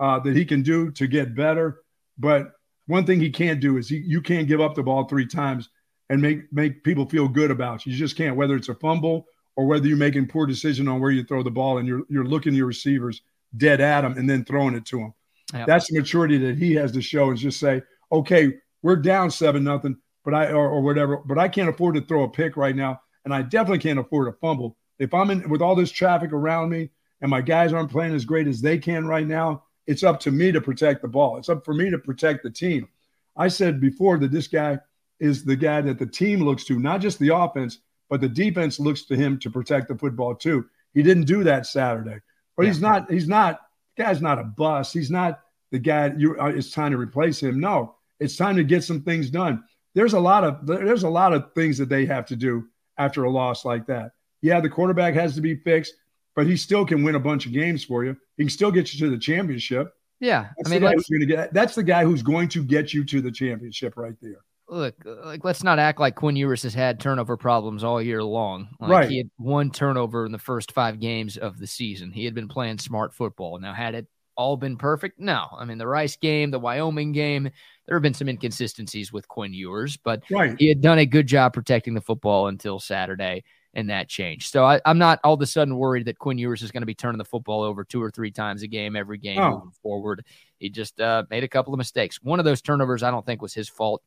[0.00, 1.82] uh, that he can do to get better.
[2.18, 2.52] But
[2.86, 5.68] one thing he can't do is he, you can't give up the ball three times
[6.08, 7.92] and make make people feel good about you.
[7.92, 11.10] You just can't, whether it's a fumble or whether you're making poor decision on where
[11.10, 13.22] you throw the ball and you're you're looking your receivers
[13.56, 15.14] dead at them and then throwing it to them.
[15.54, 15.66] Yep.
[15.66, 18.52] That's the maturity that he has to show is just say, okay,
[18.82, 22.24] we're down seven nothing, but I or, or whatever, but I can't afford to throw
[22.24, 24.76] a pick right now, and I definitely can't afford a fumble.
[24.98, 26.90] If I'm in with all this traffic around me
[27.20, 30.30] and my guys aren't playing as great as they can right now, it's up to
[30.30, 31.36] me to protect the ball.
[31.38, 32.88] It's up for me to protect the team.
[33.36, 34.78] I said before that this guy
[35.20, 37.78] is the guy that the team looks to, not just the offense,
[38.08, 40.66] but the defense looks to him to protect the football too.
[40.94, 42.20] He didn't do that Saturday,
[42.56, 42.68] but yeah.
[42.70, 43.10] he's not.
[43.10, 43.60] He's not.
[43.98, 44.92] Guy's not a bust.
[44.92, 45.40] He's not
[45.70, 46.12] the guy.
[46.16, 46.38] You.
[46.38, 47.60] Uh, it's time to replace him.
[47.60, 49.62] No, it's time to get some things done.
[49.94, 52.66] There's a lot of there's a lot of things that they have to do
[52.98, 54.12] after a loss like that.
[54.42, 55.94] Yeah, the quarterback has to be fixed,
[56.34, 58.16] but he still can win a bunch of games for you.
[58.36, 59.94] He can still get you to the championship.
[60.20, 63.20] Yeah, that's I mean, the get, that's the guy who's going to get you to
[63.20, 64.40] the championship right there.
[64.68, 68.68] Look, like let's not act like Quinn Ewers has had turnover problems all year long.
[68.80, 72.10] Like, right, he had one turnover in the first five games of the season.
[72.10, 73.58] He had been playing smart football.
[73.58, 74.06] Now, had it
[74.36, 75.18] all been perfect?
[75.18, 75.46] No.
[75.56, 77.50] I mean, the Rice game, the Wyoming game,
[77.86, 80.56] there have been some inconsistencies with Quinn Ewers, but right.
[80.58, 83.44] he had done a good job protecting the football until Saturday,
[83.76, 84.50] and that changed.
[84.50, 86.86] So I, am not all of a sudden worried that Quinn Ewers is going to
[86.86, 89.50] be turning the football over two or three times a game every game oh.
[89.50, 90.24] moving forward.
[90.58, 92.18] He just uh, made a couple of mistakes.
[92.22, 94.02] One of those turnovers I don't think was his fault.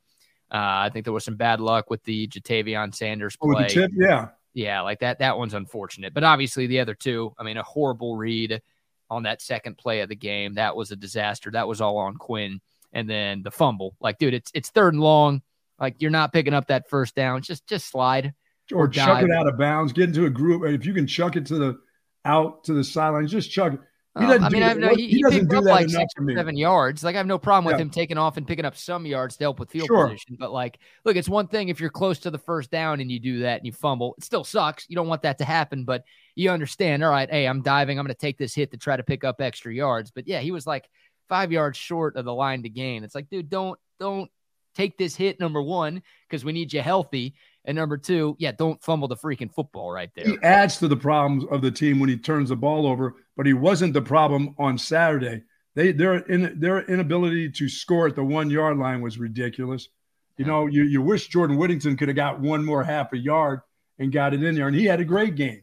[0.52, 3.66] Uh, I think there was some bad luck with the Ja'Tavion Sanders oh, play.
[3.66, 4.30] Oh, tip, yeah.
[4.54, 5.20] Yeah, like that.
[5.20, 6.12] That one's unfortunate.
[6.12, 8.60] But obviously, the other two, I mean, a horrible read
[9.08, 10.54] on that second play of the game.
[10.54, 11.52] That was a disaster.
[11.52, 12.60] That was all on Quinn.
[12.92, 13.94] And then the fumble.
[14.00, 15.42] Like, dude, it's it's third and long.
[15.78, 17.42] Like you're not picking up that first down.
[17.42, 18.34] Just just slide.
[18.72, 19.92] Or, or chuck it out of bounds.
[19.92, 20.64] Get into a group.
[20.64, 21.80] If you can chuck it to the
[22.24, 23.80] out to the sidelines, just chuck it.
[24.18, 26.12] He oh, doesn't I mean, I no, he, he, he doesn't do that like six
[26.18, 27.04] or seven yards.
[27.04, 27.82] Like I have no problem with yeah.
[27.82, 30.08] him taking off and picking up some yards to help with field sure.
[30.08, 30.36] position.
[30.36, 33.20] But like, look, it's one thing if you're close to the first down and you
[33.20, 34.16] do that and you fumble.
[34.18, 34.84] It still sucks.
[34.88, 36.02] You don't want that to happen, but
[36.34, 37.04] you understand.
[37.04, 38.00] All right, hey, I'm diving.
[38.00, 40.10] I'm going to take this hit to try to pick up extra yards.
[40.10, 40.90] But yeah, he was like
[41.28, 43.04] five yards short of the line to gain.
[43.04, 44.28] It's like, dude, don't don't
[44.74, 45.38] take this hit.
[45.38, 47.36] Number one, because we need you healthy.
[47.64, 50.24] And number two, yeah, don't fumble the freaking football right there.
[50.24, 53.46] He adds to the problems of the team when he turns the ball over, but
[53.46, 55.42] he wasn't the problem on Saturday.
[55.74, 59.88] They their in, their inability to score at the one yard line was ridiculous.
[60.36, 63.60] You know, you you wish Jordan Whittington could have got one more half a yard
[63.98, 65.62] and got it in there, and he had a great game.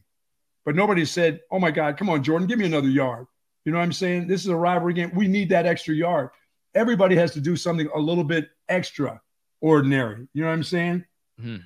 [0.63, 3.25] But nobody said, "Oh my God, come on, Jordan, give me another yard."
[3.65, 4.27] You know what I'm saying?
[4.27, 5.11] This is a rivalry game.
[5.13, 6.29] We need that extra yard.
[6.73, 9.19] Everybody has to do something a little bit extra
[9.59, 10.27] ordinary.
[10.33, 11.05] You know what I'm saying?
[11.41, 11.63] Mm-hmm.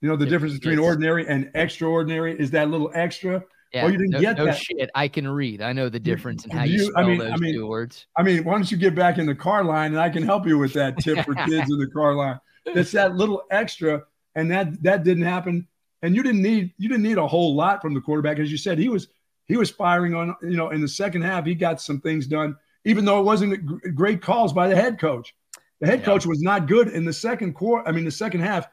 [0.00, 3.42] You know the difference between ordinary and extraordinary is that little extra.
[3.72, 4.56] Yeah, oh, you didn't no, get no that.
[4.56, 4.90] shit.
[4.94, 5.60] I can read.
[5.60, 7.66] I know the difference in how you, you spell I mean, those I mean, two
[7.66, 8.06] words.
[8.16, 10.46] I mean, why don't you get back in the car line and I can help
[10.46, 12.40] you with that tip for kids in the car line.
[12.74, 14.04] That's that little extra,
[14.34, 15.66] and that that didn't happen.
[16.02, 18.56] And you didn't need you didn't need a whole lot from the quarterback, as you
[18.56, 18.78] said.
[18.78, 19.08] He was
[19.46, 21.44] he was firing on you know in the second half.
[21.44, 25.34] He got some things done, even though it wasn't great calls by the head coach.
[25.80, 26.06] The head yeah.
[26.06, 27.86] coach was not good in the second quarter.
[27.86, 28.68] I mean, the second half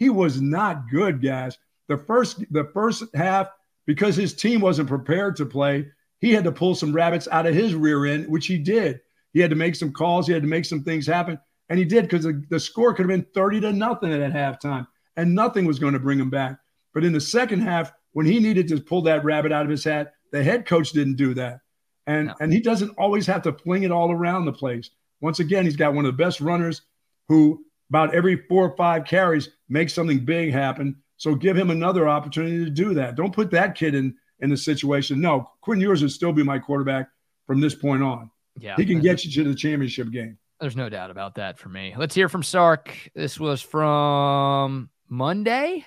[0.00, 1.58] he was not good, guys.
[1.88, 3.48] The first the first half,
[3.86, 5.86] because his team wasn't prepared to play,
[6.20, 9.00] he had to pull some rabbits out of his rear end, which he did.
[9.34, 11.84] He had to make some calls, he had to make some things happen, and he
[11.84, 14.86] did because the, the score could have been 30 to nothing at halftime,
[15.16, 16.56] and nothing was going to bring him back.
[16.94, 19.84] But in the second half, when he needed to pull that rabbit out of his
[19.84, 21.60] hat, the head coach didn't do that.
[22.06, 22.34] And, no.
[22.40, 24.90] and he doesn't always have to fling it all around the place.
[25.20, 26.82] Once again, he's got one of the best runners
[27.28, 30.96] who about every four or five carries make something big happen.
[31.16, 33.14] So give him another opportunity to do that.
[33.14, 35.20] Don't put that kid in in the situation.
[35.20, 37.08] No, Quinn Ewers would still be my quarterback
[37.46, 38.30] from this point on.
[38.58, 38.76] Yeah.
[38.76, 40.38] He can get you to the championship game.
[40.60, 41.94] There's no doubt about that for me.
[41.96, 42.94] Let's hear from Sark.
[43.14, 45.86] This was from Monday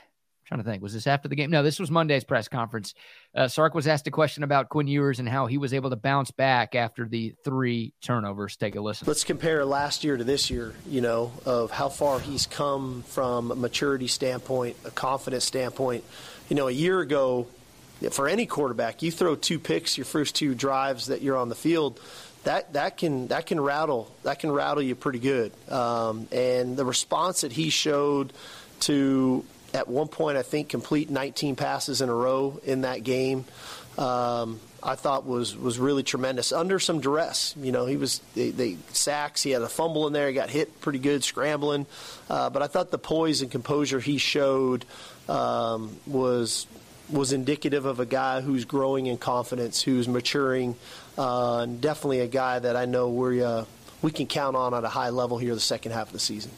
[0.53, 1.49] trying to think, was this after the game?
[1.49, 2.93] No, this was Monday's press conference.
[3.33, 5.95] Uh, Sark was asked a question about Quinn Ewers and how he was able to
[5.95, 8.55] bounce back after the three turnovers.
[8.55, 9.07] Take a listen.
[9.07, 13.51] Let's compare last year to this year, you know, of how far he's come from
[13.51, 16.03] a maturity standpoint, a confidence standpoint.
[16.49, 17.47] You know, a year ago,
[18.11, 21.55] for any quarterback, you throw two picks your first two drives that you're on the
[21.55, 21.99] field.
[22.43, 26.83] That, that can that can rattle that can rattle you pretty good, um, and the
[26.83, 28.33] response that he showed
[28.81, 33.45] to at one point, I think, complete 19 passes in a row in that game.
[33.97, 37.55] Um, I thought was was really tremendous under some duress.
[37.57, 39.41] You know, he was they, they sacks.
[39.41, 40.27] He had a fumble in there.
[40.27, 41.85] He got hit pretty good scrambling,
[42.29, 44.85] uh, but I thought the poise and composure he showed
[45.29, 46.67] um, was
[47.09, 50.75] was indicative of a guy who's growing in confidence, who's maturing,
[51.17, 53.65] uh, and definitely a guy that I know we uh,
[54.01, 56.51] we can count on at a high level here the second half of the season.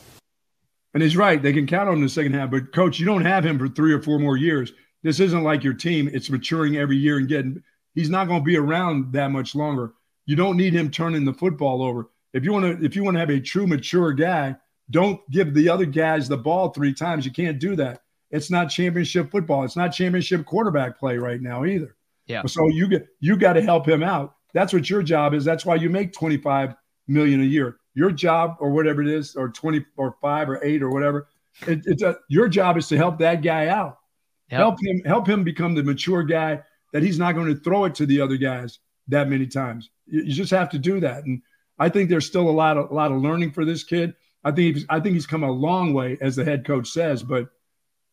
[0.95, 1.43] And he's right.
[1.43, 2.49] They can count on him in the second half.
[2.49, 4.71] But, coach, you don't have him for three or four more years.
[5.03, 6.09] This isn't like your team.
[6.11, 7.61] It's maturing every year and getting–
[7.95, 9.93] he's not going to be around that much longer.
[10.25, 12.09] You don't need him turning the football over.
[12.33, 14.55] If you want to if you want to have a true mature guy,
[14.89, 17.25] don't give the other guys the ball three times.
[17.25, 18.01] You can't do that.
[18.31, 19.63] It's not championship football.
[19.63, 21.95] It's not championship quarterback play right now either.
[22.27, 22.43] Yeah.
[22.45, 24.35] So you get you got to help him out.
[24.53, 25.45] That's what your job is.
[25.45, 26.75] That's why you make 25
[27.07, 30.83] million a year your job or whatever it is, or 20 or five or eight
[30.83, 31.27] or whatever,
[31.65, 33.99] it, it's a, your job is to help that guy out.
[34.51, 34.59] Yep.
[34.59, 36.61] Help him, help him become the mature guy
[36.93, 39.89] that he's not going to throw it to the other guys that many times.
[40.05, 41.23] You, you just have to do that.
[41.23, 41.41] And
[41.79, 44.13] I think there's still a lot of, a lot of learning for this kid.
[44.43, 47.23] I think he's, I think he's come a long way, as the head coach says.
[47.23, 47.49] But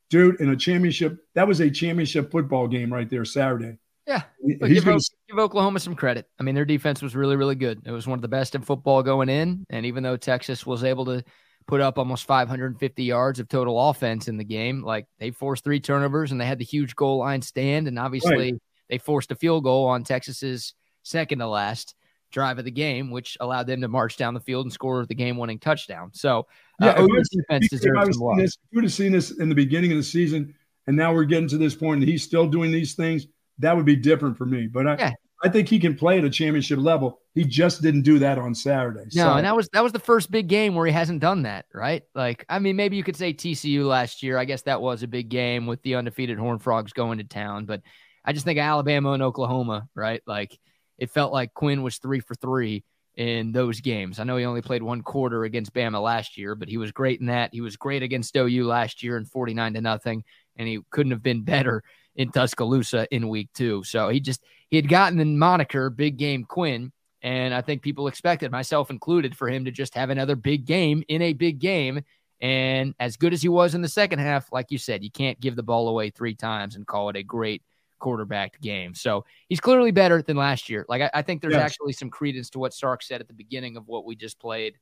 [0.09, 3.79] dude, in a championship, that was a championship football game right there Saturday.
[4.07, 4.23] Yeah.
[4.47, 4.99] Give, gonna...
[5.29, 6.27] give, Oklahoma some credit.
[6.39, 7.83] I mean, their defense was really, really good.
[7.85, 9.65] It was one of the best in football going in.
[9.71, 11.25] And even though Texas was able to
[11.67, 15.81] put up almost 550 yards of total offense in the game, like they forced three
[15.81, 17.87] turnovers and they had the huge goal line stand.
[17.87, 18.63] And obviously, right.
[18.91, 21.95] they forced a field goal on Texas's second to last
[22.33, 25.15] drive of the game, which allowed them to march down the field and score the
[25.15, 26.11] game winning touchdown.
[26.15, 26.47] So,
[26.81, 29.93] uh, yeah, defense deserves some This, if you would have seen this in the beginning
[29.93, 30.55] of the season,
[30.87, 33.27] and now we're getting to this point, and he's still doing these things
[33.63, 34.67] that would be different for me.
[34.67, 35.13] But I, yeah.
[35.43, 37.19] I think he can play at a championship level.
[37.35, 39.05] He just didn't do that on Saturday.
[39.15, 39.33] No, so.
[39.35, 42.03] and that was that was the first big game where he hasn't done that, right?
[42.15, 44.39] Like, I mean, maybe you could say TCU last year.
[44.39, 47.65] I guess that was a big game with the undefeated Horned Frogs going to town.
[47.65, 47.83] But
[48.25, 50.23] I just think Alabama and Oklahoma, right?
[50.27, 50.57] Like,
[50.99, 52.85] it felt like Quinn was three for three
[53.17, 54.21] in those games.
[54.21, 57.21] I know he only played one quarter against Bama last year, but he was great
[57.21, 57.51] in that.
[57.53, 60.25] He was great against OU last year in 49 to nothing,
[60.57, 61.83] and he couldn't have been better
[62.17, 63.83] in Tuscaloosa in week two.
[63.85, 66.93] So he just he had gotten the moniker Big Game Quinn.
[67.25, 71.05] And I think people expected, myself included, for him to just have another big game
[71.07, 72.03] in a big game.
[72.41, 75.41] And as good as he was in the second half, like you said, you can't
[75.41, 77.63] give the ball away three times and call it a great
[78.01, 78.97] quarterback game.
[78.97, 80.85] So he's clearly better than last year.
[80.89, 81.63] Like I, I think there's yes.
[81.63, 84.75] actually some credence to what Sark said at the beginning of what we just played,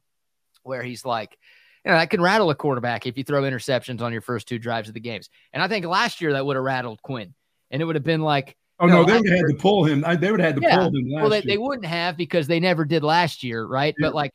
[0.62, 1.36] where he's like,
[1.84, 4.58] you know, that can rattle a quarterback if you throw interceptions on your first two
[4.58, 5.30] drives of the games.
[5.52, 7.34] And I think last year that would have rattled Quinn,
[7.70, 10.00] and it would have been like, oh no, they would have had to pull him.
[10.00, 11.10] They would have had to yeah, pull him.
[11.12, 13.94] well, they, they, wouldn't have because they never did last year, right?
[13.98, 14.08] Yeah.
[14.08, 14.32] But like,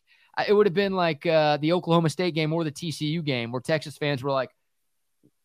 [0.48, 3.62] it would have been like uh, the Oklahoma State game or the TCU game where
[3.62, 4.50] Texas fans were like,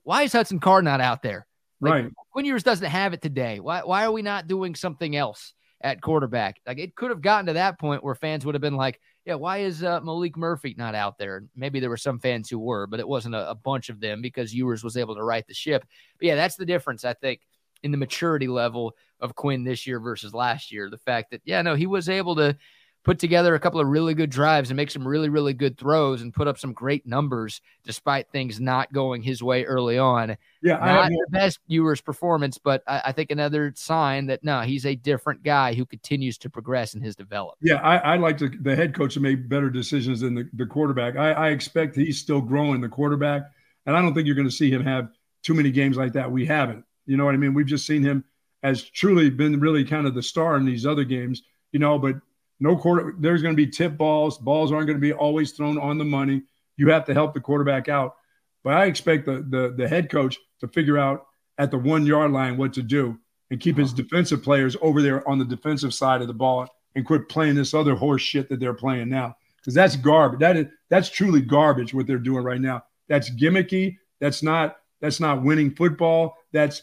[0.03, 1.47] "Why is Hudson Card not out there?"
[1.81, 2.13] Like, right.
[2.33, 3.61] Quinn Ewers doesn't have it today.
[3.61, 3.83] Why?
[3.83, 6.61] Why are we not doing something else at quarterback?
[6.67, 9.35] Like it could have gotten to that point where fans would have been like, yeah,
[9.35, 11.45] why is uh, Maalik Murphy not out there?
[11.55, 14.23] Maybe there were some fans who were, but it wasn't a, a, bunch of them
[14.23, 15.85] because Ewers was able to right the ship.
[16.19, 17.41] But yeah, that's the difference, I think,
[17.83, 20.89] in the maturity level of Quinn this year versus last year.
[20.89, 22.57] The fact that, yeah, no, he was able to
[23.03, 26.21] put together a couple of really good drives and make some really, really good throws
[26.21, 30.37] and put up some great numbers despite things not going his way early on.
[30.63, 34.85] Yeah, not the best Ewers performance, but I, I, think another sign that no, he's
[34.85, 37.59] a different guy who continues to progress in his development.
[37.63, 40.67] Yeah, I, I like to, the head coach to make better decisions than the, the
[40.67, 41.17] quarterback.
[41.17, 43.45] I, I expect he's still growing the quarterback,
[43.87, 45.09] and I don't think you're going to see him have
[45.43, 46.31] too many games like that.
[46.31, 46.85] We haven't.
[47.07, 47.55] You know what I mean?
[47.55, 48.25] We've just seen him
[48.63, 51.43] as truly been really kind of the star in these other games.
[51.73, 52.17] You know, but
[52.61, 53.15] no quarter.
[53.19, 54.39] There's going to be tip balls.
[54.39, 56.43] Balls aren't going to be always thrown on the money.
[56.77, 58.17] You have to help the quarterback out.
[58.63, 61.27] But I expect the the, the head coach to figure out
[61.59, 63.19] at the one yard line what to do
[63.51, 67.05] and keep his defensive players over there on the defensive side of the ball and
[67.05, 70.41] quit playing this other horse shit that they're playing now because that's garbage.
[70.41, 72.85] That is that's truly garbage what they're doing right now.
[73.09, 73.97] That's gimmicky.
[74.21, 76.37] That's not That's not winning football.
[76.53, 76.83] That's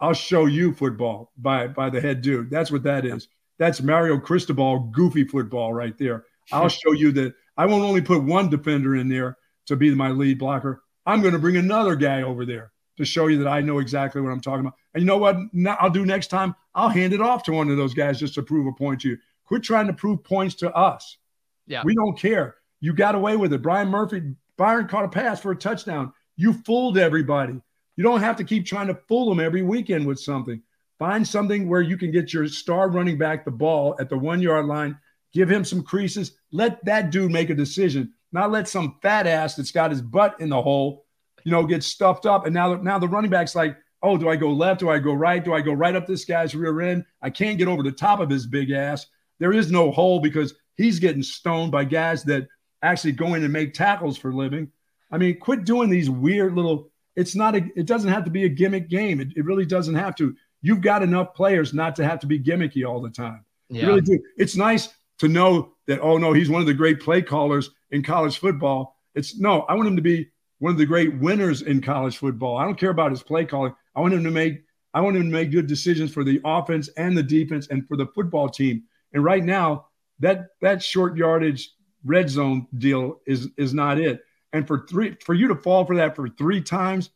[0.00, 2.50] I'll show you football by by the head dude.
[2.50, 3.28] That's what that is.
[3.60, 6.24] That's Mario Cristobal goofy football right there.
[6.50, 10.08] I'll show you that I won't only put one defender in there to be my
[10.08, 10.82] lead blocker.
[11.04, 14.22] I'm going to bring another guy over there to show you that I know exactly
[14.22, 14.74] what I'm talking about.
[14.94, 15.36] And you know what?
[15.78, 16.54] I'll do next time.
[16.74, 19.10] I'll hand it off to one of those guys just to prove a point to
[19.10, 19.18] you.
[19.44, 21.18] Quit trying to prove points to us.
[21.66, 21.82] Yeah.
[21.84, 22.56] We don't care.
[22.80, 23.60] You got away with it.
[23.60, 24.22] Brian Murphy,
[24.56, 26.14] Byron caught a pass for a touchdown.
[26.36, 27.60] You fooled everybody.
[27.96, 30.62] You don't have to keep trying to fool them every weekend with something.
[31.00, 34.42] Find something where you can get your star running back the ball at the one
[34.42, 34.98] yard line,
[35.32, 39.56] give him some creases, let that dude make a decision, not let some fat ass
[39.56, 41.06] that's got his butt in the hole,
[41.42, 42.44] you know, get stuffed up.
[42.44, 44.80] And now, now the running back's like, oh, do I go left?
[44.80, 45.42] Do I go right?
[45.42, 47.06] Do I go right up this guy's rear end?
[47.22, 49.06] I can't get over the top of his big ass.
[49.38, 52.46] There is no hole because he's getting stoned by guys that
[52.82, 54.70] actually go in and make tackles for living.
[55.10, 56.90] I mean, quit doing these weird little.
[57.16, 57.66] It's not a.
[57.74, 59.18] It doesn't have to be a gimmick game.
[59.18, 60.36] It, it really doesn't have to.
[60.62, 63.44] You've got enough players not to have to be gimmicky all the time.
[63.68, 63.82] Yeah.
[63.82, 64.20] You really do.
[64.36, 64.88] It's nice
[65.18, 66.00] to know that.
[66.00, 68.96] Oh no, he's one of the great play callers in college football.
[69.14, 69.62] It's no.
[69.62, 70.28] I want him to be
[70.58, 72.56] one of the great winners in college football.
[72.56, 73.74] I don't care about his play calling.
[73.94, 74.62] I want him to make.
[74.92, 77.96] I want him to make good decisions for the offense and the defense and for
[77.96, 78.82] the football team.
[79.12, 79.86] And right now,
[80.18, 81.72] that that short yardage
[82.04, 84.20] red zone deal is is not it.
[84.52, 87.10] And for three for you to fall for that for three times,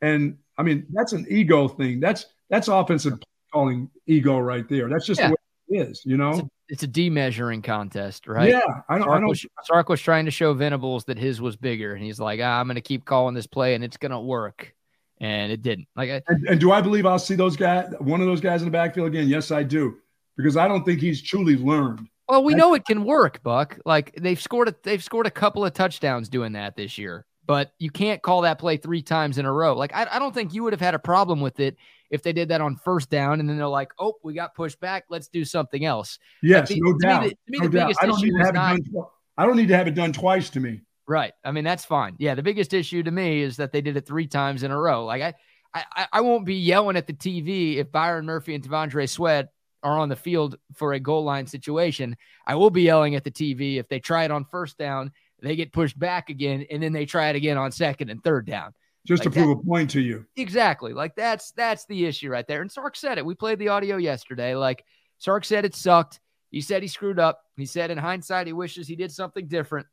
[0.00, 2.00] and I mean that's an ego thing.
[2.00, 3.18] That's that's offensive
[3.52, 4.88] calling ego right there.
[4.88, 5.28] That's just yeah.
[5.28, 6.30] the way it is, you know.
[6.30, 8.50] It's a, it's a demeasuring contest, right?
[8.50, 9.04] Yeah, I don't.
[9.04, 12.04] Sark, I don't, was, Sark was trying to show Venables that his was bigger, and
[12.04, 14.74] he's like, ah, "I'm going to keep calling this play, and it's going to work."
[15.22, 15.86] And it didn't.
[15.96, 18.62] Like, I, and, and do I believe I'll see those guys, one of those guys
[18.62, 19.28] in the backfield again?
[19.28, 19.96] Yes, I do,
[20.36, 22.08] because I don't think he's truly learned.
[22.30, 23.78] Well, we know it can work, Buck.
[23.84, 27.72] Like they've scored a, they've scored a couple of touchdowns doing that this year, but
[27.80, 29.74] you can't call that play three times in a row.
[29.74, 31.76] Like I, I don't think you would have had a problem with it
[32.10, 34.80] if they did that on first down and then they're like, oh, we got pushed
[34.80, 36.18] back, let's do something else.
[36.42, 37.24] Yes, the, no doubt.
[37.24, 37.94] Me, the, no doubt.
[38.00, 39.04] I don't need to have not, it done.
[39.38, 40.80] I don't need to have it done twice to me.
[41.06, 41.32] Right.
[41.44, 42.14] I mean, that's fine.
[42.18, 42.34] Yeah.
[42.34, 45.04] The biggest issue to me is that they did it three times in a row.
[45.04, 45.34] Like I,
[45.74, 49.48] I, I won't be yelling at the TV if Byron Murphy and T'Vondre Sweat
[49.82, 52.16] are on the field for a goal line situation,
[52.46, 55.12] I will be yelling at the TV if they try it on first down,
[55.42, 58.46] they get pushed back again, and then they try it again on second and third
[58.46, 58.74] down.
[59.06, 60.26] Just like to prove that, a point to you.
[60.36, 60.92] Exactly.
[60.92, 62.60] Like that's that's the issue right there.
[62.60, 63.24] And Sark said it.
[63.24, 64.54] We played the audio yesterday.
[64.54, 64.84] Like
[65.18, 66.20] Sark said it sucked.
[66.50, 67.42] He said he screwed up.
[67.56, 69.86] He said in hindsight he wishes he did something different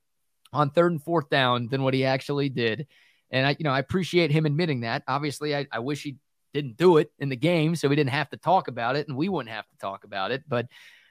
[0.52, 2.88] on third and fourth down than what he actually did.
[3.30, 5.04] And I, you know, I appreciate him admitting that.
[5.08, 6.18] Obviously, I, I wish he
[6.54, 9.18] didn't do it in the game, so we didn't have to talk about it, and
[9.18, 10.44] we wouldn't have to talk about it.
[10.48, 10.68] But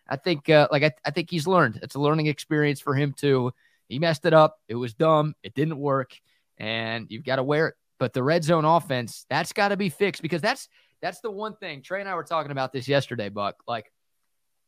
[0.09, 1.81] I think, uh, like, I, I think he's learned.
[1.82, 3.52] It's a learning experience for him too.
[3.89, 4.59] He messed it up.
[4.66, 5.35] It was dumb.
[5.43, 6.18] It didn't work,
[6.56, 7.74] and you've got to wear it.
[7.98, 10.68] But the red zone offense, that's got to be fixed because that's
[11.02, 11.82] that's the one thing.
[11.82, 13.56] Trey and I were talking about this yesterday, Buck.
[13.66, 13.90] Like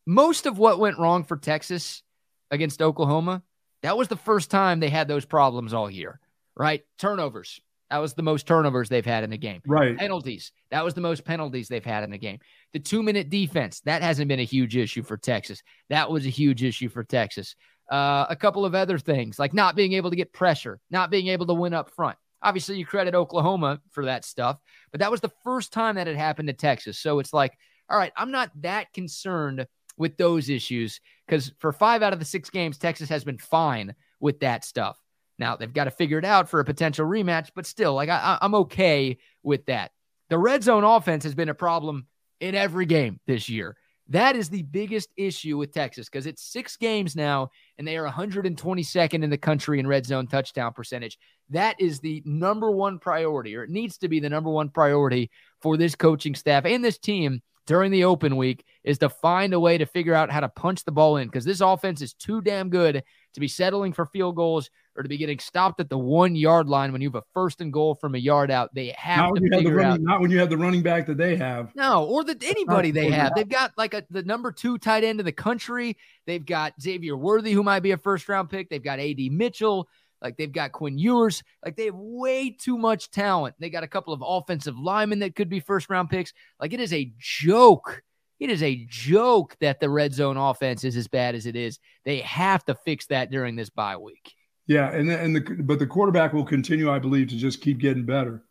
[0.06, 2.02] most of what went wrong for Texas
[2.50, 3.42] against Oklahoma,
[3.82, 6.20] that was the first time they had those problems all year,
[6.56, 6.82] right?
[6.98, 7.60] Turnovers,
[7.90, 9.62] that was the most turnovers they've had in the game.
[9.66, 9.96] Right.
[9.96, 10.52] Penalties.
[10.70, 12.38] That was the most penalties they've had in the game.
[12.72, 13.80] The two minute defense.
[13.80, 15.62] That hasn't been a huge issue for Texas.
[15.88, 17.54] That was a huge issue for Texas.
[17.90, 21.28] Uh, a couple of other things like not being able to get pressure, not being
[21.28, 22.18] able to win up front.
[22.42, 24.60] Obviously, you credit Oklahoma for that stuff,
[24.92, 26.98] but that was the first time that had happened to Texas.
[26.98, 27.56] So it's like,
[27.90, 29.66] all right, I'm not that concerned
[29.96, 33.94] with those issues because for five out of the six games, Texas has been fine
[34.20, 34.96] with that stuff.
[35.38, 38.38] Now they've got to figure it out for a potential rematch, but still, like I,
[38.40, 39.90] I'm okay with that.
[40.30, 42.06] The red zone offense has been a problem
[42.40, 43.76] in every game this year.
[44.10, 48.08] That is the biggest issue with Texas because it's six games now and they are
[48.08, 51.18] 122nd in the country in red zone touchdown percentage.
[51.50, 55.30] That is the number one priority, or it needs to be the number one priority
[55.60, 59.60] for this coaching staff and this team during the open week is to find a
[59.60, 62.40] way to figure out how to punch the ball in because this offense is too
[62.40, 63.04] damn good
[63.38, 66.68] to be settling for field goals or to be getting stopped at the one yard
[66.68, 68.74] line when you have a first and goal from a yard out.
[68.74, 70.00] They have not to figure have running, out.
[70.00, 71.74] Not when you have the running back that they have.
[71.76, 73.32] No, or the anybody they have.
[73.34, 75.96] They've got like a, the number two tight end in the country.
[76.26, 78.68] They've got Xavier Worthy, who might be a first round pick.
[78.68, 79.88] They've got AD Mitchell.
[80.20, 81.44] Like they've got Quinn Ewers.
[81.64, 83.54] Like they have way too much talent.
[83.60, 86.32] They got a couple of offensive linemen that could be first round picks.
[86.60, 88.02] Like it is a joke.
[88.40, 91.78] It is a joke that the red zone offense is as bad as it is.
[92.04, 94.34] They have to fix that during this bye week.
[94.66, 98.04] Yeah, and and the but the quarterback will continue, I believe, to just keep getting
[98.04, 98.44] better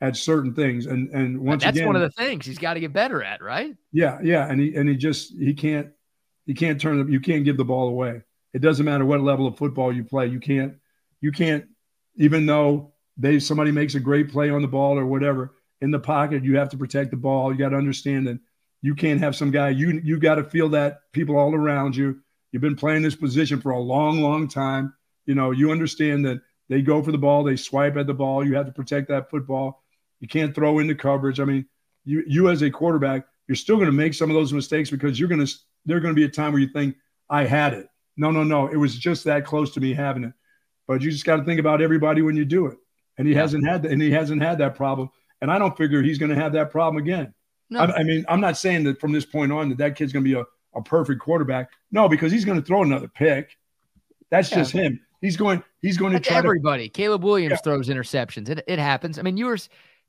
[0.00, 0.86] at certain things.
[0.86, 3.42] And and once that's again, one of the things he's got to get better at,
[3.42, 3.74] right?
[3.92, 5.88] Yeah, yeah, and he and he just he can't
[6.46, 8.22] he can't turn you can't give the ball away.
[8.52, 10.26] It doesn't matter what level of football you play.
[10.26, 10.74] You can't
[11.20, 11.64] you can't,
[12.16, 16.00] even though they somebody makes a great play on the ball or whatever in the
[16.00, 17.52] pocket, you have to protect the ball.
[17.52, 18.40] You got to understand that
[18.82, 19.70] you can't have some guy.
[19.70, 22.20] You you got to feel that people all around you.
[22.50, 24.92] You've been playing this position for a long, long time.
[25.24, 28.44] You know, you understand that they go for the ball, they swipe at the ball.
[28.46, 29.82] You have to protect that football.
[30.20, 31.40] You can't throw into coverage.
[31.40, 31.66] I mean,
[32.04, 35.18] you you as a quarterback, you're still going to make some of those mistakes because
[35.18, 35.52] you're going to
[35.86, 36.96] there's going to be a time where you think
[37.30, 37.88] I had it.
[38.16, 38.66] No, no, no.
[38.66, 40.32] It was just that close to me having it.
[40.86, 42.78] But you just got to think about everybody when you do it.
[43.16, 43.40] And he yeah.
[43.40, 45.10] hasn't had that, and he hasn't had that problem.
[45.40, 47.34] And I don't figure he's going to have that problem again.
[47.70, 47.80] No.
[47.80, 50.24] I, I, mean, I'm not saying that from this point on that that kid's going
[50.24, 50.44] to be a,
[50.78, 51.70] a perfect quarterback.
[51.90, 53.56] No, because he's going to throw another pick.
[54.30, 54.58] That's yeah.
[54.58, 55.00] just him.
[55.20, 55.62] He's going.
[55.80, 56.38] He's going That's to try.
[56.38, 56.88] Everybody.
[56.88, 57.56] To, Caleb Williams yeah.
[57.58, 58.48] throws interceptions.
[58.48, 59.18] It, it happens.
[59.18, 59.58] I mean, you were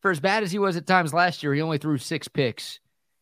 [0.02, 1.54] for as bad as he was at times last year.
[1.54, 2.80] He only threw six picks,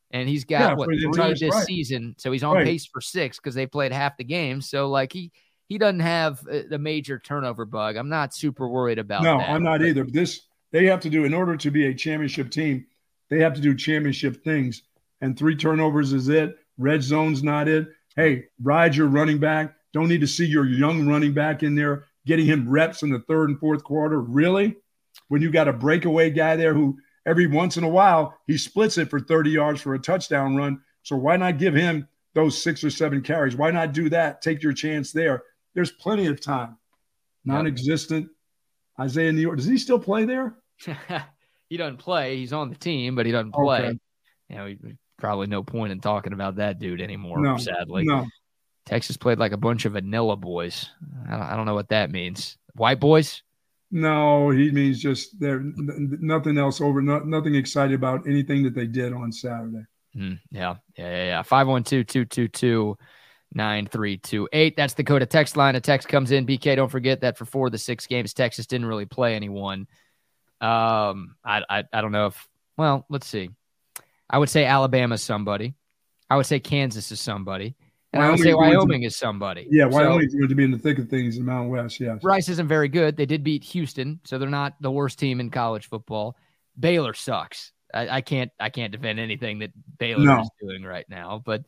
[0.10, 1.66] and he's got yeah, what three this right.
[1.66, 2.16] season.
[2.18, 2.66] So he's on right.
[2.66, 4.62] pace for six because they played half the game.
[4.62, 5.32] So like he
[5.68, 7.98] he doesn't have uh, the major turnover bug.
[7.98, 9.24] I'm not super worried about.
[9.24, 9.50] No, that.
[9.50, 10.06] I'm not either.
[10.06, 10.42] This
[10.72, 12.86] they have to do in order to be a championship team.
[13.32, 14.84] They have to do championship things,
[15.22, 16.58] and three turnovers is it.
[16.78, 17.88] Red zone's not it.
[18.16, 19.74] Hey, ride your running back.
[19.94, 23.20] Don't need to see your young running back in there getting him reps in the
[23.20, 24.20] third and fourth quarter.
[24.22, 24.76] Really?
[25.30, 28.98] When you got a breakaway guy there who every once in a while he splits
[28.98, 30.82] it for 30 yards for a touchdown run.
[31.04, 33.56] So why not give him those six or seven carries?
[33.56, 34.42] Why not do that?
[34.42, 35.44] Take your chance there.
[35.74, 36.78] There's plenty of time.
[37.46, 38.30] Non existent.
[39.00, 39.56] Isaiah Neyor.
[39.56, 40.56] Does he still play there?
[41.72, 42.36] he doesn't play.
[42.36, 43.80] He's on the team, but he doesn't play.
[43.80, 44.00] Okay.
[44.50, 44.76] You know,
[45.18, 47.40] probably no point in talking about that dude anymore.
[47.40, 48.28] No, sadly, no.
[48.86, 50.90] Texas played like a bunch of vanilla boys.
[51.30, 52.58] I don't, I don't know what that means.
[52.74, 53.42] White boys?
[53.90, 55.62] No, he means just there.
[55.64, 57.02] Nothing else over.
[57.02, 59.86] No, nothing excited about anything that they did on Saturday.
[60.14, 61.42] Mm, yeah, yeah, yeah, yeah.
[61.42, 62.98] Five one two two two two.
[63.54, 64.76] 9328.
[64.76, 65.76] That's the code of text line.
[65.76, 66.46] A text comes in.
[66.46, 69.88] BK, don't forget that for four of the six games, Texas didn't really play anyone.
[70.62, 72.48] Um, I, I, I don't know if,
[72.78, 73.50] well, let's see.
[74.30, 75.74] I would say Alabama's somebody.
[76.30, 77.76] I would say Kansas is somebody.
[78.14, 79.68] And Wyoming I would say Wyoming to, is somebody.
[79.70, 82.00] Yeah, Wyoming's so, going to be in the thick of things in the Mountain West.
[82.00, 82.18] Yeah.
[82.22, 83.18] Rice isn't very good.
[83.18, 86.38] They did beat Houston, so they're not the worst team in college football.
[86.80, 87.72] Baylor sucks.
[87.94, 90.42] I, I can't I can't defend anything that Baylor no.
[90.42, 91.42] is doing right now.
[91.44, 91.64] But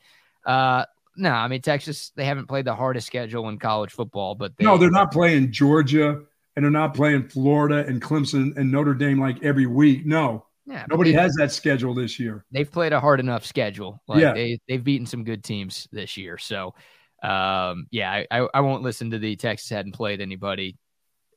[0.45, 4.56] uh no, I mean Texas, they haven't played the hardest schedule in college football, but
[4.57, 6.22] they, no, they're not playing Georgia
[6.56, 10.06] and they're not playing Florida and Clemson and Notre Dame like every week.
[10.06, 12.46] No, yeah, nobody has that schedule this year.
[12.52, 14.02] They've played a hard enough schedule.
[14.08, 16.38] Like yeah, they they've beaten some good teams this year.
[16.38, 16.74] So,
[17.22, 20.78] um, yeah, I, I won't listen to the Texas hadn't played anybody.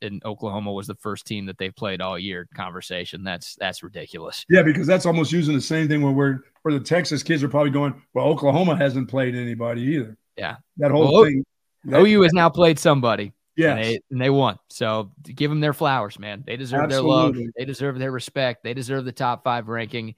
[0.02, 2.46] And Oklahoma was the first team that they've played all year.
[2.54, 4.44] Conversation that's that's ridiculous.
[4.48, 7.48] Yeah, because that's almost using the same thing where we're where the Texas kids are
[7.48, 8.00] probably going.
[8.12, 10.18] Well, Oklahoma hasn't played anybody either.
[10.36, 11.44] Yeah, that whole well, thing.
[11.84, 13.32] That, OU has now played somebody.
[13.56, 14.58] Yeah, and they, and they won.
[14.70, 16.44] So give them their flowers, man.
[16.46, 17.10] They deserve Absolutely.
[17.10, 17.52] their love.
[17.56, 18.62] They deserve their respect.
[18.62, 20.14] They deserve the top five ranking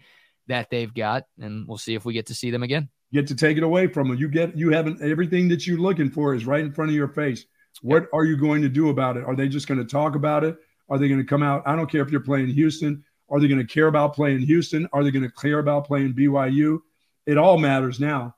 [0.48, 2.88] that they've got, and we'll see if we get to see them again.
[3.12, 4.18] Get to take it away from them.
[4.18, 7.08] You get you haven't everything that you're looking for is right in front of your
[7.08, 7.44] face.
[7.82, 8.10] What yep.
[8.12, 9.24] are you going to do about it?
[9.24, 10.56] Are they just going to talk about it?
[10.90, 11.62] Are they going to come out?
[11.66, 13.04] I don't care if you're playing Houston.
[13.30, 14.88] Are they going to care about playing Houston?
[14.92, 16.80] Are they going to care about playing BYU?
[17.26, 18.34] It all matters now.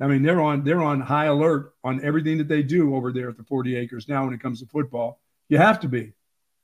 [0.00, 3.30] I mean, they're on they're on high alert on everything that they do over there
[3.30, 5.20] at the 40 acres now when it comes to football.
[5.48, 6.12] You have to be.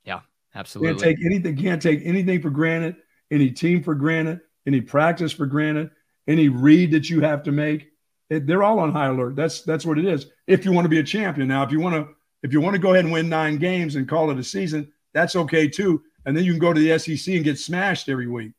[0.05, 0.21] Yeah,
[0.55, 0.91] absolutely.
[0.91, 2.97] Can't take anything, can't take anything for granted,
[3.31, 5.91] any team for granted, any practice for granted,
[6.27, 7.89] any read that you have to make.
[8.29, 9.37] It, they're all on high alert.
[9.37, 10.27] That's that's what it is.
[10.47, 11.49] If you want to be a champion.
[11.49, 13.97] Now, if you want to if you want to go ahead and win nine games
[13.97, 16.03] and call it a season, that's okay too.
[16.27, 18.53] And then you can go to the SEC and get smashed every week.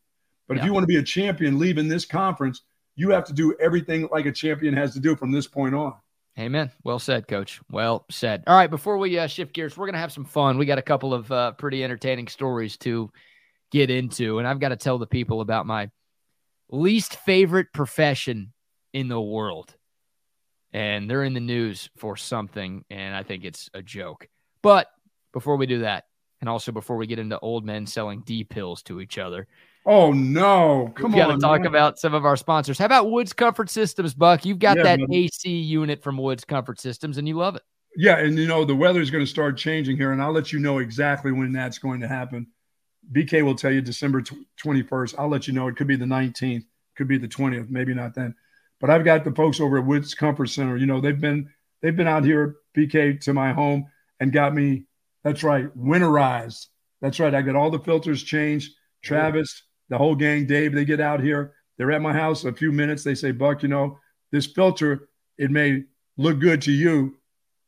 [0.48, 0.62] But yeah.
[0.62, 2.62] if you want to be a champion leaving this conference–
[2.96, 5.94] you have to do everything like a champion has to do from this point on.
[6.38, 6.70] Amen.
[6.82, 7.60] Well said, coach.
[7.70, 8.42] Well said.
[8.46, 10.58] All right, before we uh, shift gears, we're going to have some fun.
[10.58, 13.10] We got a couple of uh, pretty entertaining stories to
[13.70, 15.90] get into, and I've got to tell the people about my
[16.70, 18.52] least favorite profession
[18.92, 19.74] in the world.
[20.72, 24.28] And they're in the news for something, and I think it's a joke.
[24.60, 24.88] But
[25.32, 26.04] before we do that,
[26.40, 29.46] and also before we get into old men selling D pills to each other,
[29.86, 30.92] Oh no!
[30.96, 31.28] Come we on.
[31.28, 31.66] Got to talk man.
[31.66, 32.78] about some of our sponsors.
[32.78, 34.44] How about Woods Comfort Systems, Buck?
[34.46, 35.12] You've got yeah, that man.
[35.12, 37.62] AC unit from Woods Comfort Systems, and you love it.
[37.96, 40.52] Yeah, and you know the weather is going to start changing here, and I'll let
[40.52, 42.46] you know exactly when that's going to happen.
[43.12, 44.22] BK will tell you December
[44.56, 45.16] twenty first.
[45.18, 45.68] I'll let you know.
[45.68, 46.64] It could be the nineteenth,
[46.96, 48.34] could be the twentieth, maybe not then.
[48.80, 50.78] But I've got the folks over at Woods Comfort Center.
[50.78, 51.50] You know they've been
[51.82, 53.86] they've been out here, BK, to my home
[54.18, 54.84] and got me.
[55.24, 56.68] That's right, winterized.
[57.02, 57.34] That's right.
[57.34, 58.72] I got all the filters changed.
[59.02, 61.54] Travis, the whole gang, Dave, they get out here.
[61.76, 63.02] They're at my house a few minutes.
[63.02, 63.98] They say, Buck, you know,
[64.30, 65.08] this filter,
[65.38, 65.84] it may
[66.16, 67.16] look good to you,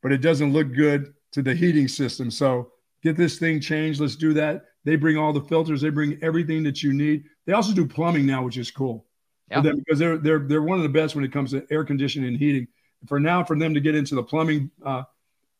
[0.03, 2.31] but it doesn't look good to the heating system.
[2.31, 2.73] So
[3.03, 4.01] get this thing changed.
[4.01, 4.67] Let's do that.
[4.85, 5.81] They bring all the filters.
[5.81, 7.25] They bring everything that you need.
[7.45, 9.07] They also do plumbing now, which is cool
[9.51, 9.61] yeah.
[9.61, 12.29] them because they're they're they're one of the best when it comes to air conditioning
[12.29, 12.67] and heating.
[13.07, 15.05] For now, for them to get into the plumbing, uh,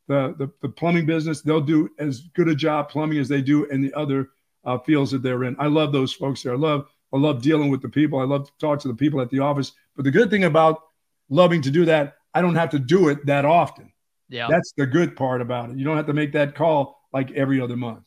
[0.09, 3.65] the, the the plumbing business, they'll do as good a job plumbing as they do
[3.67, 4.31] in the other
[4.67, 5.57] uh, fields that they're in.
[5.59, 6.53] I love those folks there.
[6.53, 8.19] I love I love dealing with the people.
[8.19, 9.73] I love to talk to the people at the office.
[9.95, 10.83] But the good thing about
[11.31, 13.93] loving to do that, I don't have to do it that often.
[14.29, 15.79] Yeah, that's the good part about it.
[15.79, 18.03] You don't have to make that call like every other month.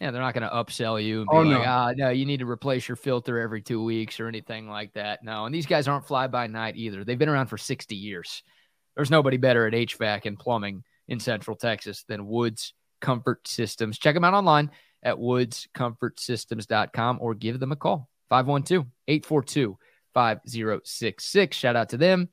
[0.00, 1.64] Yeah, they're not going to upsell you and be oh, like, no.
[1.64, 5.22] ah, no, you need to replace your filter every two weeks or anything like that.
[5.22, 7.04] No, and these guys aren't fly by night either.
[7.04, 8.42] They've been around for 60 years.
[8.96, 13.98] There's nobody better at HVAC and plumbing in Central Texas than Woods Comfort Systems.
[13.98, 14.70] Check them out online
[15.04, 19.78] at woodscomfortsystems.com or give them a call 512 842
[20.14, 21.56] 5066.
[21.56, 22.28] Shout out to them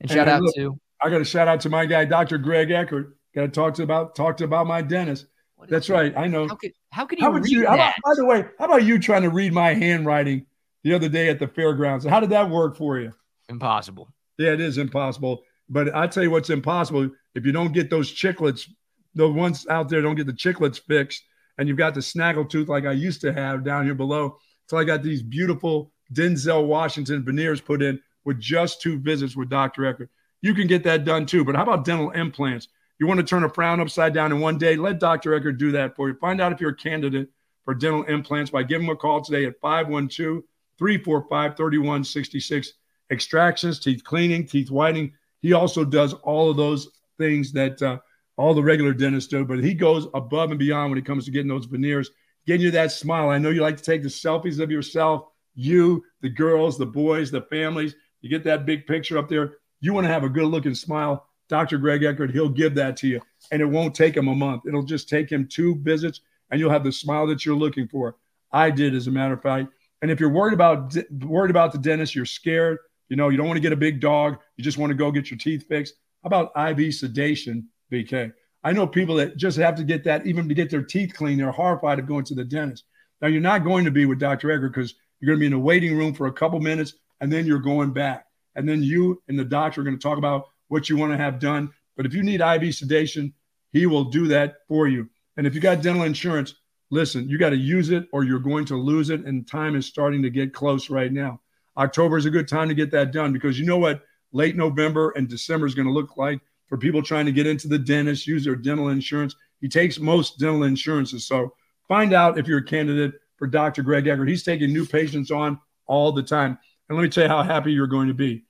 [0.00, 0.80] and shout out look, to.
[1.00, 2.38] I got to shout out to my guy, Dr.
[2.38, 3.16] Greg Eckert.
[3.34, 5.26] Got to talk to about talk to about my dentist.
[5.68, 6.16] That's right.
[6.16, 6.48] I know.
[6.48, 7.74] How could, how could you how read you, that?
[7.74, 10.46] About, by the way, how about you trying to read my handwriting
[10.82, 12.04] the other day at the fairgrounds?
[12.04, 13.12] How did that work for you?
[13.48, 14.08] Impossible.
[14.38, 15.42] Yeah, it is impossible.
[15.68, 18.68] But I tell you what's impossible if you don't get those chicklets,
[19.14, 21.22] the ones out there don't get the chicklets fixed,
[21.58, 24.38] and you've got the snaggle tooth like I used to have down here below.
[24.68, 29.48] So I got these beautiful Denzel Washington veneers put in with just two visits with
[29.48, 29.86] Dr.
[29.86, 30.10] Eckert.
[30.42, 31.44] You can get that done too.
[31.44, 32.68] But how about dental implants?
[32.98, 34.76] You want to turn a frown upside down in one day?
[34.76, 35.34] Let Dr.
[35.34, 36.14] Eckert do that for you.
[36.20, 37.28] Find out if you're a candidate
[37.64, 40.42] for dental implants by giving him a call today at 512
[40.78, 42.72] 345 3166.
[43.10, 45.12] Extractions, teeth cleaning, teeth whitening.
[45.40, 47.98] He also does all of those things that uh,
[48.36, 51.30] all the regular dentists do, but he goes above and beyond when it comes to
[51.30, 52.10] getting those veneers,
[52.46, 53.30] getting you that smile.
[53.30, 57.30] I know you like to take the selfies of yourself, you, the girls, the boys,
[57.30, 57.94] the families.
[58.20, 59.58] You get that big picture up there.
[59.80, 61.26] You want to have a good looking smile.
[61.48, 61.78] Dr.
[61.78, 63.20] Greg Eckert, he'll give that to you.
[63.52, 64.62] And it won't take him a month.
[64.66, 66.20] It'll just take him two visits
[66.50, 68.16] and you'll have the smile that you're looking for.
[68.50, 69.68] I did, as a matter of fact.
[70.02, 72.78] And if you're worried about worried about the dentist, you're scared,
[73.08, 75.10] you know, you don't want to get a big dog, you just want to go
[75.10, 75.94] get your teeth fixed.
[76.22, 78.32] How about IV sedation, BK?
[78.62, 81.38] I know people that just have to get that even to get their teeth clean.
[81.38, 82.84] They're horrified of going to the dentist.
[83.20, 84.50] Now you're not going to be with Dr.
[84.50, 87.32] Eckert because you're going to be in a waiting room for a couple minutes and
[87.32, 88.26] then you're going back.
[88.56, 91.18] And then you and the doctor are going to talk about what you want to
[91.18, 91.70] have done.
[91.96, 93.32] But if you need IV sedation,
[93.72, 95.08] he will do that for you.
[95.36, 96.54] And if you got dental insurance,
[96.90, 99.24] listen, you got to use it or you're going to lose it.
[99.24, 101.40] And time is starting to get close right now.
[101.76, 104.02] October is a good time to get that done because you know what
[104.32, 107.68] late November and December is going to look like for people trying to get into
[107.68, 109.34] the dentist, use their dental insurance.
[109.60, 111.26] He takes most dental insurances.
[111.26, 111.54] So
[111.88, 113.82] find out if you're a candidate for Dr.
[113.82, 114.28] Greg Eckert.
[114.28, 116.58] He's taking new patients on all the time.
[116.88, 118.44] And let me tell you how happy you're going to be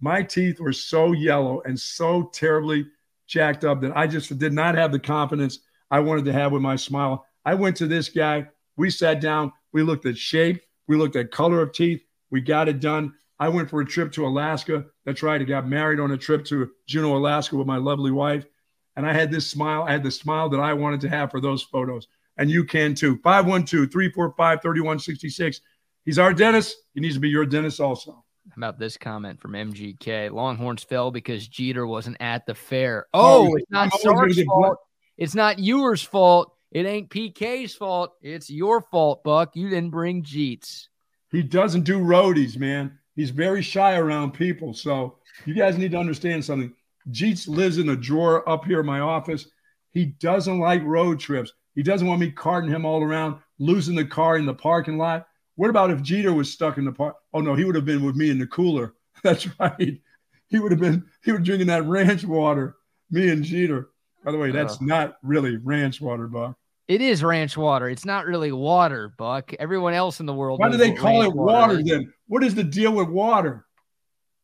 [0.00, 2.86] my teeth were so yellow and so terribly
[3.26, 5.60] jacked up that I just did not have the confidence
[5.90, 7.26] I wanted to have with my smile.
[7.44, 8.48] I went to this guy.
[8.76, 9.52] We sat down.
[9.72, 10.62] We looked at shape.
[10.88, 12.02] We looked at color of teeth.
[12.30, 13.14] We got it done.
[13.38, 14.86] I went for a trip to Alaska.
[15.10, 15.40] That's right.
[15.40, 18.46] I got married on a trip to Juneau, Alaska with my lovely wife.
[18.94, 19.82] And I had this smile.
[19.82, 22.06] I had the smile that I wanted to have for those photos.
[22.36, 23.18] And you can too.
[23.24, 25.60] 512 345 3166.
[26.04, 26.76] He's our dentist.
[26.94, 28.24] He needs to be your dentist also
[28.56, 30.30] about this comment from MGK?
[30.30, 33.06] Longhorns fell because Jeter wasn't at the fair.
[33.12, 34.78] Oh, oh it's not Sark's fault.
[35.16, 36.54] It's not yours fault.
[36.70, 38.12] It ain't BK's fault.
[38.22, 39.56] It's your fault, Buck.
[39.56, 40.86] You didn't bring Jeets.
[41.30, 42.98] He doesn't do roadies, man.
[43.20, 44.72] He's very shy around people.
[44.72, 46.72] So you guys need to understand something.
[47.10, 49.46] Jeets lives in a drawer up here in my office.
[49.90, 51.52] He doesn't like road trips.
[51.74, 55.26] He doesn't want me carting him all around, losing the car in the parking lot.
[55.56, 57.14] What about if Jeter was stuck in the park?
[57.34, 58.94] Oh no, he would have been with me in the cooler.
[59.22, 60.00] That's right.
[60.48, 61.04] He would have been.
[61.22, 62.76] He was drinking that ranch water.
[63.10, 63.90] Me and Jeter.
[64.24, 66.56] By the way, that's uh, not really ranch water, Buck.
[66.90, 67.88] It is ranch water.
[67.88, 69.54] It's not really water, Buck.
[69.60, 70.58] Everyone else in the world.
[70.58, 72.12] Why do they call it water, water then?
[72.26, 73.64] What is the deal with water?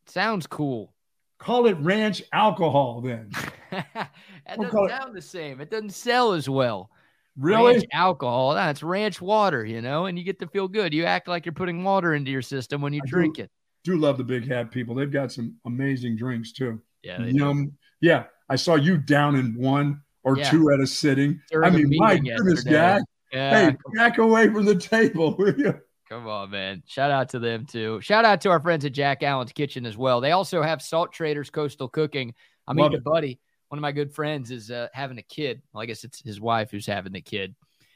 [0.06, 0.94] Sounds cool.
[1.40, 3.32] Call it ranch alcohol then.
[3.72, 4.12] that
[4.46, 5.14] doesn't sound it.
[5.14, 5.60] the same.
[5.60, 6.88] It doesn't sell as well.
[7.36, 7.72] Really?
[7.72, 8.54] Ranch alcohol.
[8.54, 10.94] That's ranch water, you know, and you get to feel good.
[10.94, 13.50] You act like you're putting water into your system when you I drink do, it.
[13.82, 14.94] Do love the big hat people.
[14.94, 16.80] They've got some amazing drinks too.
[17.02, 17.22] Yeah.
[17.22, 17.72] Yum.
[18.00, 18.26] Yeah.
[18.48, 20.50] I saw you down in one or yeah.
[20.50, 21.40] two at a sitting.
[21.50, 23.00] During I mean, my goodness, guy.
[23.32, 23.70] Yeah.
[23.70, 25.80] Hey, back away from the table, will you?
[26.08, 26.82] Come on, man.
[26.86, 28.00] Shout out to them too.
[28.00, 30.20] Shout out to our friends at Jack Allen's Kitchen as well.
[30.20, 32.34] They also have Salt Traders Coastal Cooking.
[32.68, 35.62] I mean, a buddy one of my good friends is uh, having a kid.
[35.72, 37.54] Well, I guess it's his wife who's having the kid,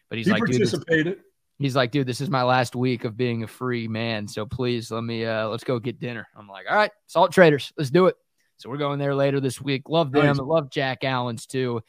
[0.08, 1.04] but he's he like, participated.
[1.04, 1.22] Dude,
[1.58, 4.90] he's like, dude, this is my last week of being a free man, so please
[4.90, 6.26] let me uh, let's go get dinner.
[6.36, 8.16] I'm like, all right, Salt Traders, let's do it.
[8.56, 9.88] So we're going there later this week.
[9.88, 10.26] Love them.
[10.26, 10.38] Nice.
[10.38, 11.80] Love Jack Allen's too.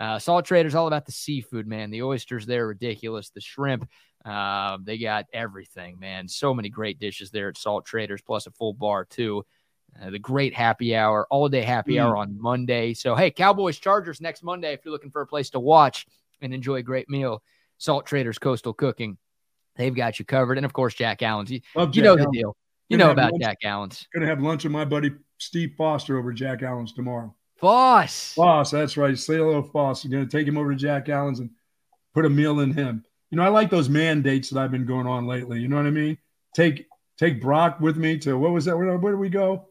[0.00, 1.90] Uh, Salt Trader's all about the seafood, man.
[1.90, 3.28] The oysters there are ridiculous.
[3.30, 3.86] The shrimp,
[4.24, 6.26] uh, they got everything, man.
[6.26, 9.44] So many great dishes there at Salt Traders, plus a full bar too.
[10.00, 12.02] Uh, the great happy hour, all day happy mm.
[12.02, 12.94] hour on Monday.
[12.94, 14.72] So hey, Cowboys Chargers next Monday.
[14.72, 16.06] If you're looking for a place to watch
[16.40, 17.42] and enjoy a great meal,
[17.76, 19.18] Salt Traders Coastal Cooking,
[19.76, 20.56] they've got you covered.
[20.56, 21.50] And of course, Jack Allen's.
[21.50, 22.24] You, you Jack know Allen.
[22.24, 22.56] the deal.
[22.88, 24.08] You know about lunch, Jack Allen's.
[24.14, 27.34] Gonna have lunch with my buddy Steve Foster over Jack Allen's tomorrow.
[27.60, 28.32] Foss.
[28.34, 29.16] Foss, that's right.
[29.18, 30.04] Say hello, Foss.
[30.04, 31.50] I'm gonna take him over to Jack Allen's and
[32.14, 33.04] put a meal in him.
[33.30, 35.60] You know, I like those mandates that I've been going on lately.
[35.60, 36.18] You know what I mean?
[36.54, 36.86] Take
[37.18, 38.76] take Brock with me to what was that?
[38.76, 39.68] Where, where did we go?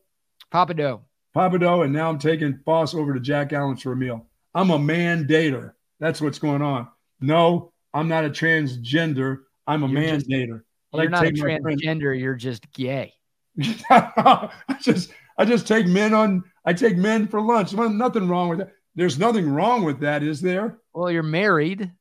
[0.54, 1.02] Pappadeaux.
[1.36, 4.26] Pappadeaux, and now I'm taking Foss over to Jack Allen's for a meal.
[4.54, 5.74] I'm a mandator.
[6.00, 6.88] That's what's going on.
[7.20, 9.40] No, I'm not a transgender.
[9.68, 10.62] I'm a you're mandator.
[10.94, 12.20] Just, you're not a transgender.
[12.20, 13.14] You're just gay.
[13.90, 14.50] I
[14.82, 16.44] just I just take men on.
[16.66, 17.74] I take men for lunch.
[17.74, 18.74] Well, nothing wrong with that.
[18.94, 20.80] There's nothing wrong with that, is there?
[20.94, 21.92] Well, you're married.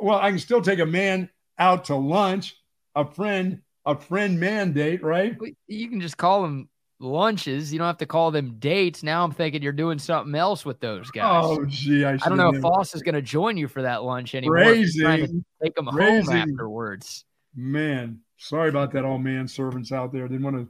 [0.00, 2.56] Well, I can still take a man out to lunch.
[2.96, 5.38] A friend, a friend man date, right?
[5.68, 6.68] You can just call them
[6.98, 7.72] lunches.
[7.72, 9.04] You don't have to call them dates.
[9.04, 11.44] Now I'm thinking you're doing something else with those guys.
[11.46, 14.02] Oh, gee, I, I don't know if Foss is going to join you for that
[14.02, 14.56] lunch anymore.
[14.56, 15.02] Crazy.
[15.02, 17.24] Trying to take them home afterwards.
[17.54, 20.26] Man, sorry about that, all man servants out there.
[20.26, 20.68] Didn't want to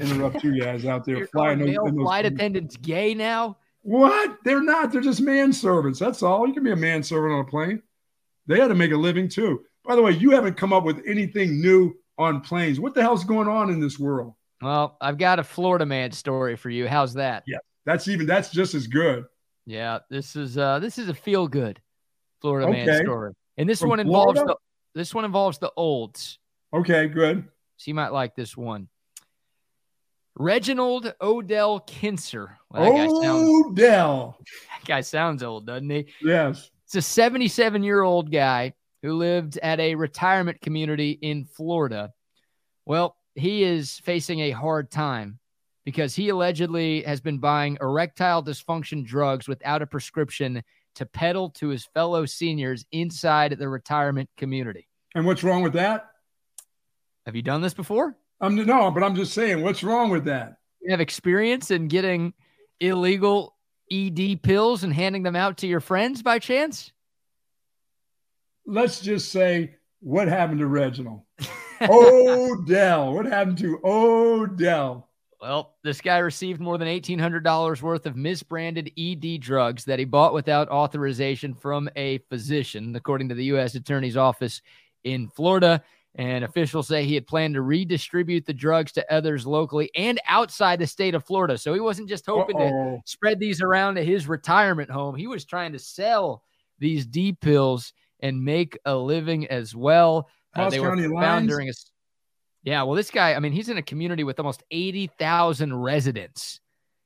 [0.00, 1.58] interrupt you guys out there flying.
[1.58, 3.58] Those, male flight attendants gay now?
[3.82, 4.38] What?
[4.44, 4.92] They're not.
[4.92, 5.98] They're just manservants.
[5.98, 6.46] That's all.
[6.46, 7.82] You can be a manservant on a plane.
[8.46, 9.62] They had to make a living too.
[9.84, 12.78] By the way, you haven't come up with anything new on planes.
[12.78, 14.34] What the hell's going on in this world?
[14.60, 16.86] Well, I've got a Florida man story for you.
[16.86, 17.42] How's that?
[17.46, 19.24] Yeah, that's even that's just as good.
[19.66, 21.80] Yeah, this is uh this is a feel good
[22.40, 22.86] Florida okay.
[22.86, 24.54] man story, and this From one involves Florida?
[24.94, 26.38] the this one involves the olds.
[26.72, 27.44] Okay, good.
[27.76, 28.88] So you might like this one.
[30.34, 32.56] Reginald Odell Kinser.
[32.70, 34.36] Well, that Odell.
[34.38, 36.06] Sounds, that guy sounds old, doesn't he?
[36.22, 36.70] Yes.
[36.86, 42.12] It's a 77 year old guy who lived at a retirement community in Florida.
[42.86, 45.38] Well, he is facing a hard time
[45.84, 50.62] because he allegedly has been buying erectile dysfunction drugs without a prescription
[50.94, 54.86] to peddle to his fellow seniors inside the retirement community.
[55.14, 56.10] And what's wrong with that?
[57.26, 58.16] Have you done this before?
[58.42, 60.56] I'm no, but I'm just saying, what's wrong with that?
[60.80, 62.34] You have experience in getting
[62.80, 63.54] illegal
[63.90, 66.90] ED pills and handing them out to your friends by chance?
[68.66, 71.22] Let's just say, what happened to Reginald?
[71.82, 73.14] Odell.
[73.14, 75.08] What happened to Odell?
[75.40, 80.34] Well, this guy received more than $1,800 worth of misbranded ED drugs that he bought
[80.34, 83.74] without authorization from a physician, according to the U.S.
[83.74, 84.62] Attorney's Office
[85.02, 85.82] in Florida.
[86.14, 90.78] And officials say he had planned to redistribute the drugs to others locally and outside
[90.78, 91.56] the state of Florida.
[91.56, 93.00] So he wasn't just hoping Uh-oh.
[93.04, 95.14] to spread these around at his retirement home.
[95.14, 96.42] He was trying to sell
[96.78, 100.28] these D pills and make a living as well.
[100.54, 101.72] Uh, they County were found during a
[102.62, 102.82] yeah.
[102.82, 106.60] Well, this guy, I mean, he's in a community with almost eighty thousand residents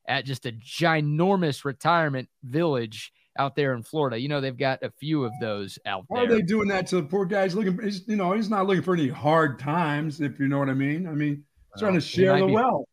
[0.09, 4.21] at just a ginormous retirement village out there in Florida.
[4.21, 6.19] You know, they've got a few of those out there.
[6.19, 7.55] Why are they doing that to the poor guys?
[7.55, 10.69] Looking, he's, you know, he's not looking for any hard times, if you know what
[10.69, 11.07] I mean.
[11.07, 11.45] I mean,
[11.75, 12.87] he's trying to share the be, wealth.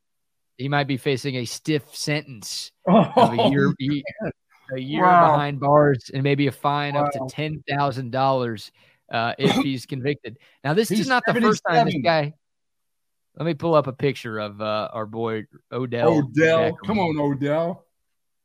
[0.58, 3.74] He might be facing a stiff sentence oh, of a year,
[4.76, 5.32] a year wow.
[5.32, 7.06] behind bars, and maybe a fine wow.
[7.06, 8.72] up to ten thousand dollars
[9.12, 10.38] uh, if he's convicted.
[10.64, 12.34] Now, this he's is not the first time this guy.
[13.36, 16.20] Let me pull up a picture of uh, our boy Odell.
[16.20, 17.86] Odell, come on, Odell.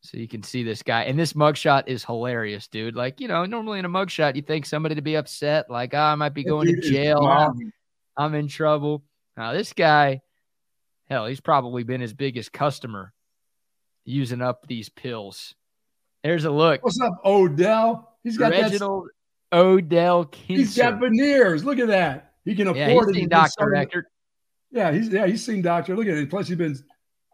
[0.00, 1.02] So you can see this guy.
[1.04, 2.94] And this mugshot is hilarious, dude.
[2.94, 5.98] Like, you know, normally in a mugshot, you think somebody to be upset, like, oh,
[5.98, 7.26] I might be going to jail.
[7.26, 7.72] I'm,
[8.16, 9.02] I'm in trouble.
[9.36, 10.20] Now, this guy,
[11.10, 13.12] hell, he's probably been his biggest customer
[14.04, 15.54] using up these pills.
[16.22, 16.82] There's a look.
[16.84, 18.16] What's up, Odell?
[18.22, 19.08] He's got Reginald
[19.50, 19.58] that...
[19.58, 20.56] Odell Kinser.
[20.56, 21.64] He's got veneers.
[21.64, 22.32] Look at that.
[22.44, 23.28] He can afford yeah, it.
[23.30, 24.04] Doctor Record.
[24.70, 25.96] Yeah, he's yeah, he's seen doctor.
[25.96, 26.28] Look at it.
[26.30, 26.78] Plus, he's been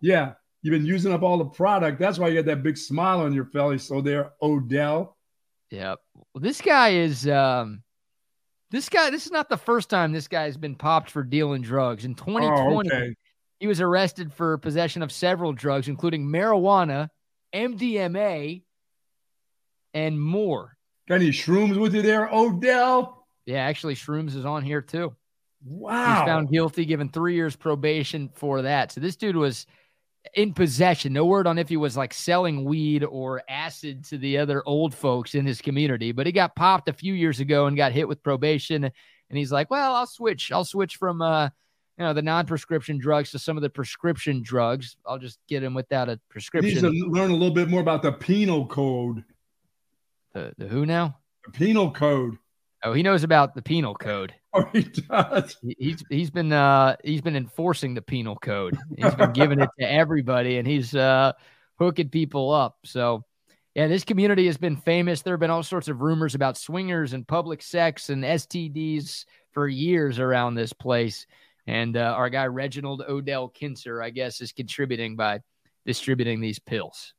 [0.02, 0.34] yeah,
[0.64, 1.98] You've been using up all the product.
[1.98, 3.84] That's why you got that big smile on your face.
[3.84, 5.18] So there, Odell.
[5.70, 5.96] Yeah.
[6.14, 7.82] Well, this guy is um
[8.70, 11.60] this guy, this is not the first time this guy has been popped for dealing
[11.60, 12.06] drugs.
[12.06, 13.14] In 2020, oh, okay.
[13.60, 17.10] he was arrested for possession of several drugs, including marijuana,
[17.54, 18.62] MDMA,
[19.92, 20.78] and more.
[21.06, 23.26] Got any shrooms with you there, Odell?
[23.44, 25.14] Yeah, actually, shrooms is on here too.
[25.62, 26.16] Wow.
[26.16, 28.92] He's found guilty, given three years probation for that.
[28.92, 29.66] So this dude was
[30.34, 31.12] in possession.
[31.12, 34.94] No word on if he was like selling weed or acid to the other old
[34.94, 38.08] folks in his community, but he got popped a few years ago and got hit
[38.08, 38.84] with probation.
[38.84, 40.50] And he's like, well, I'll switch.
[40.52, 41.50] I'll switch from, uh,
[41.98, 44.96] you know, the non-prescription drugs to some of the prescription drugs.
[45.06, 46.74] I'll just get him without a prescription.
[46.74, 49.24] He needs to learn a little bit more about the penal code.
[50.32, 51.18] The the who now?
[51.46, 52.36] The penal code.
[52.82, 54.34] Oh, he knows about the penal code.
[54.54, 55.56] Oh, he does.
[55.78, 58.78] He's he's been uh he's been enforcing the penal code.
[58.96, 61.32] He's been giving it to everybody, and he's uh
[61.78, 62.78] hooking people up.
[62.84, 63.24] So,
[63.74, 65.22] yeah, this community has been famous.
[65.22, 69.66] There have been all sorts of rumors about swingers and public sex and STDs for
[69.66, 71.26] years around this place.
[71.66, 75.40] And uh, our guy Reginald Odell Kinser, I guess, is contributing by
[75.86, 77.14] distributing these pills.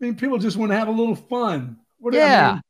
[0.00, 1.78] I mean, people just want to have a little fun.
[1.98, 2.62] What I mean,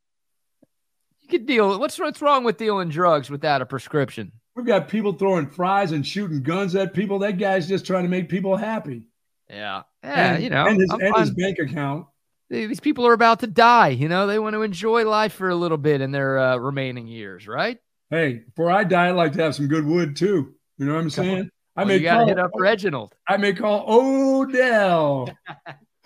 [1.29, 1.79] You could deal.
[1.79, 4.33] What's what's wrong with dealing drugs without a prescription?
[4.59, 7.21] we've got people throwing fries and shooting guns at people.
[7.21, 9.07] That guy's just trying to make people happy.
[9.49, 10.35] Yeah, yeah.
[10.35, 12.07] and, you know, and his, and his bank account.
[12.51, 13.89] These people are about to die.
[13.89, 17.07] You know, they want to enjoy life for a little bit in their uh, remaining
[17.07, 17.79] years, right?
[18.11, 20.55] Hey, before I die, I'd like to have some good wood too.
[20.79, 21.31] You know what I'm Come on.
[21.31, 21.51] saying?
[21.77, 23.15] I Well, may you got to call, hit up Reginald.
[23.29, 25.29] I may call Odell.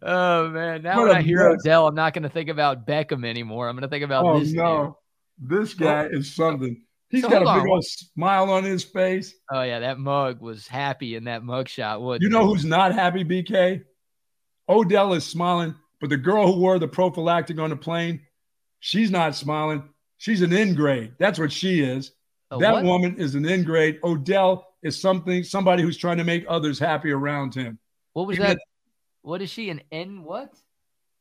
[0.03, 1.61] Oh man, now What when I hear mess.
[1.65, 3.69] Odell, I'm not going to think about Beckham anymore.
[3.69, 4.53] I'm going to think about oh this.
[4.53, 4.93] dude.
[5.39, 6.83] this guy is something.
[7.11, 7.71] He's So got a big on.
[7.71, 9.35] old smile on his face.
[9.51, 12.03] Oh yeah, that mug was happy in that mug shot.
[12.03, 13.83] What You know who's not happy, BK?
[14.69, 18.21] Odell is smiling, but the girl who wore the prophylactic on the plane,
[18.81, 19.89] she's not smiling.
[20.19, 21.13] She's an ingrate.
[21.19, 22.13] That's what she is.
[22.51, 22.85] A that what?
[22.85, 24.01] woman is an ingrate.
[24.05, 27.79] Odell is something, somebody who's trying to make others happy around him.
[28.13, 28.59] What was Even that?
[29.29, 29.69] What is she?
[29.69, 30.25] An N?
[30.25, 30.55] What?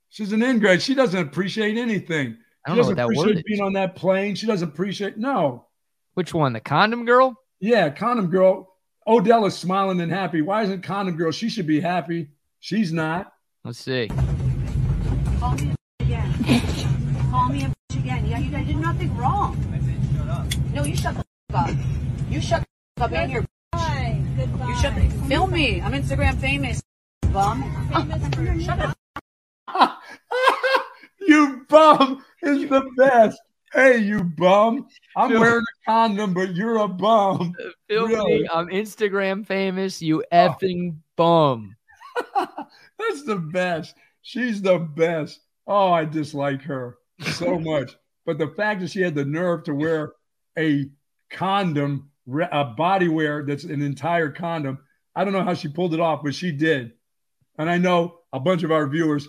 [0.08, 0.82] She's an ingrate.
[0.82, 2.38] She doesn't appreciate anything.
[2.66, 3.66] I don't know she doesn't what that appreciate word being is.
[3.66, 4.36] on that plane.
[4.36, 5.66] She doesn't appreciate no.
[6.14, 6.54] Which one?
[6.54, 7.36] The condom girl?
[7.60, 8.74] Yeah, condom girl.
[9.06, 10.42] Odell is smiling and happy.
[10.42, 11.34] Why isn't condom girl?
[11.34, 12.30] She should be happy.
[12.62, 13.34] She's not.
[13.66, 14.08] Let's see.
[14.08, 16.62] Call me a again.
[17.30, 18.26] Call me a again.
[18.26, 19.62] Yeah, you guys did nothing wrong.
[20.74, 21.72] No, you shut the up.
[22.30, 22.64] You shut
[22.96, 23.44] the up and your
[23.76, 24.66] Hi, goodbye.
[24.66, 25.82] you shut the film me.
[25.82, 26.82] I'm Instagram famous.
[27.34, 27.64] Bum.
[28.64, 28.80] Shut
[29.68, 30.00] up.
[31.20, 33.40] you bum is the best.
[33.74, 34.88] Hey, you bum.
[35.16, 35.40] I'm Dude.
[35.42, 37.54] wearing a condom, but you're a bum.
[37.88, 38.42] Feel Really?
[38.44, 38.50] me?
[38.52, 40.02] I'm Instagram famous.
[40.02, 40.36] You oh.
[40.36, 41.76] effing bum.
[42.36, 43.96] That's the best.
[44.22, 45.42] She's the best.
[45.68, 47.96] Oh, I dislike her so much.
[48.26, 50.14] But the fact that she had the nerve to wear
[50.58, 50.90] a
[51.30, 52.10] condom,
[52.52, 54.80] a body wear that's an entire condom,
[55.16, 56.94] I don't know how she pulled it off, but she did.
[57.58, 59.28] And I know a bunch of our viewers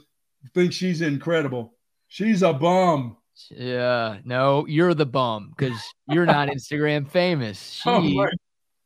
[0.55, 1.75] think she's incredible.
[2.09, 3.17] She's a bum.
[3.51, 7.71] Yeah, no, you're the bum because you're not Instagram famous.
[7.71, 8.27] She Oh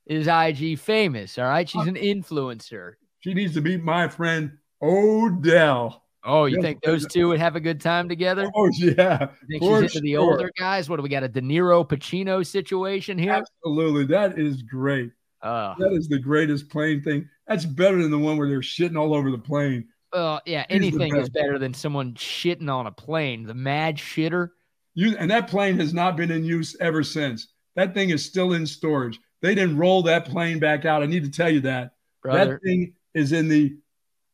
[0.06, 1.38] is IG famous.
[1.38, 2.94] All right, she's an influencer.
[3.20, 6.02] She needs to meet my friend Odell.
[6.24, 8.48] Oh, you Yes, think those two would have a good time together?
[8.54, 9.28] Oh, yeah.
[9.48, 10.20] You think for she's into the sure.
[10.32, 10.88] older guys?
[10.88, 11.24] What do we got?
[11.24, 13.32] A De Niro Pacino situation here?
[13.32, 14.04] Absolutely.
[14.06, 15.10] That is great.
[15.40, 17.28] Uh, That is the greatest plane thing.
[17.46, 19.88] That's better than the one where they're shitting all over the plane.
[20.12, 23.44] well, yeah, He's anything is better than someone shitting on a plane.
[23.44, 24.50] The mad shitter.
[24.94, 27.48] You and that plane has not been in use ever since.
[27.76, 29.18] That thing is still in storage.
[29.40, 31.02] They didn't roll that plane back out.
[31.02, 31.92] I need to tell you that.
[32.22, 32.60] Brother.
[32.62, 33.76] That thing is in the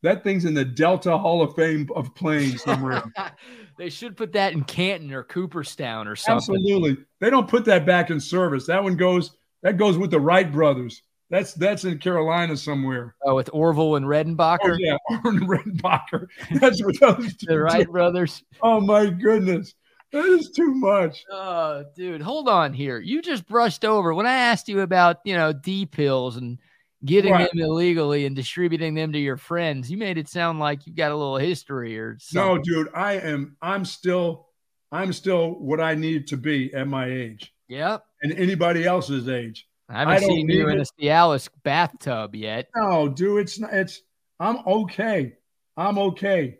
[0.01, 3.03] that thing's in the Delta Hall of Fame of planes somewhere.
[3.77, 6.55] they should put that in Canton or Cooperstown or something.
[6.55, 6.97] Absolutely.
[7.19, 8.67] They don't put that back in service.
[8.67, 9.31] That one goes
[9.63, 11.01] that goes with the Wright brothers.
[11.29, 13.15] That's that's in Carolina somewhere.
[13.23, 16.27] Oh, with Orville and Redenbacher, Oh yeah, Arn Redenbacher.
[16.59, 18.43] That's what those two the Wright brothers.
[18.63, 19.75] Oh my goodness.
[20.11, 21.23] That is too much.
[21.31, 22.97] Oh, dude, hold on here.
[22.99, 26.57] You just brushed over when I asked you about, you know, D pills and
[27.05, 27.47] getting Right.
[27.51, 29.91] them illegally and distributing them to your friends.
[29.91, 33.55] You made it sound like you got a little history or No, dude, I am
[33.61, 34.47] I'm still
[34.91, 38.03] I'm still what I need to be at my age Yep.
[38.23, 39.67] and anybody else's age.
[39.89, 40.91] I haven't I seen you in a it.
[41.01, 42.69] Cialis bathtub yet.
[42.75, 44.01] No, dude, it's not it's
[44.39, 45.33] I'm okay.
[45.75, 46.59] I'm okay.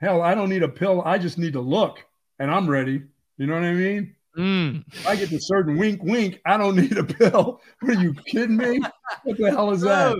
[0.00, 1.02] Hell, I don't need a pill.
[1.04, 2.04] I just need to look
[2.38, 3.02] and I'm ready.
[3.38, 4.14] You know what I mean?
[4.36, 4.84] Mm.
[4.92, 7.60] If I get the certain wink wink, I don't need a pill.
[7.80, 8.80] What are you kidding me?
[9.24, 10.16] What the hell is that?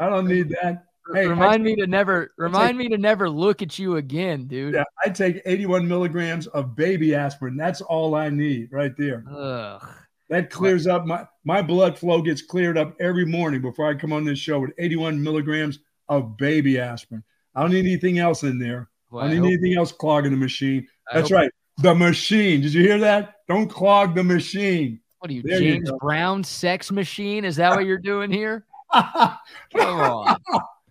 [0.00, 0.84] I don't need that.
[1.12, 4.74] Hey, I remind me to never remind me to never look at you again, dude.
[4.74, 7.56] Yeah, I take 81 milligrams of baby aspirin.
[7.56, 9.24] That's all I need right there.
[9.30, 9.88] Ugh.
[10.28, 14.12] That clears up my my blood flow gets cleared up every morning before I come
[14.12, 15.78] on this show with 81 milligrams
[16.08, 17.24] of baby aspirin.
[17.54, 18.90] I don't need anything else in there.
[19.10, 20.86] Boy, I I don't need hope- anything else clogging the machine.
[21.12, 21.50] That's right.
[21.78, 22.60] The machine.
[22.60, 23.36] Did you hear that?
[23.48, 25.00] Don't clog the machine.
[25.20, 25.96] What are you, There James go.
[25.98, 27.44] Brown sex machine?
[27.44, 28.66] Is that what you're doing here?
[28.92, 29.38] Come
[29.82, 30.36] on.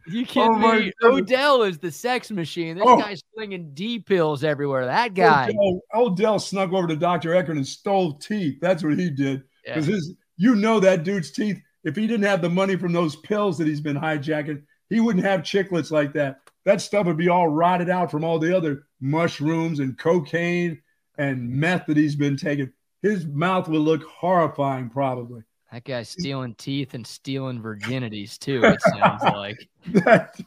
[0.08, 0.94] You oh kidding my me?
[1.00, 1.22] goodness.
[1.22, 2.76] Odell is the sex machine.
[2.78, 2.98] This Oh.
[3.00, 4.86] guy's slinging D pills everywhere.
[4.86, 5.50] That guy.
[5.50, 7.36] Odell, Odell snuck over to Dr.
[7.36, 8.60] Eckert and stole teeth.
[8.62, 9.44] That's what he did.
[9.66, 9.74] Yeah.
[9.76, 13.16] Because his you know that dude's teeth, if he didn't have the money from those
[13.18, 16.40] pills that he's been hijacking, he wouldn't have chiclets like that.
[16.64, 20.82] That stuff would be all rotted out from all the other mushrooms and cocaine
[21.18, 22.72] and meth that he's been taking,
[23.02, 25.42] his mouth would look horrifying, probably.
[25.72, 28.64] That guy's stealing teeth and stealing virginities too.
[28.64, 29.70] It sounds like.
[29.90, 30.38] That,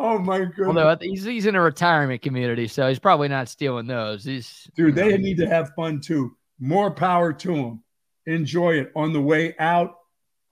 [0.00, 0.66] oh my god!
[0.66, 4.24] Although he's, he's in a retirement community, so he's probably not stealing those.
[4.24, 6.36] He's Dude, they need to have fun too.
[6.58, 7.84] More power to them.
[8.26, 9.94] Enjoy it on the way out.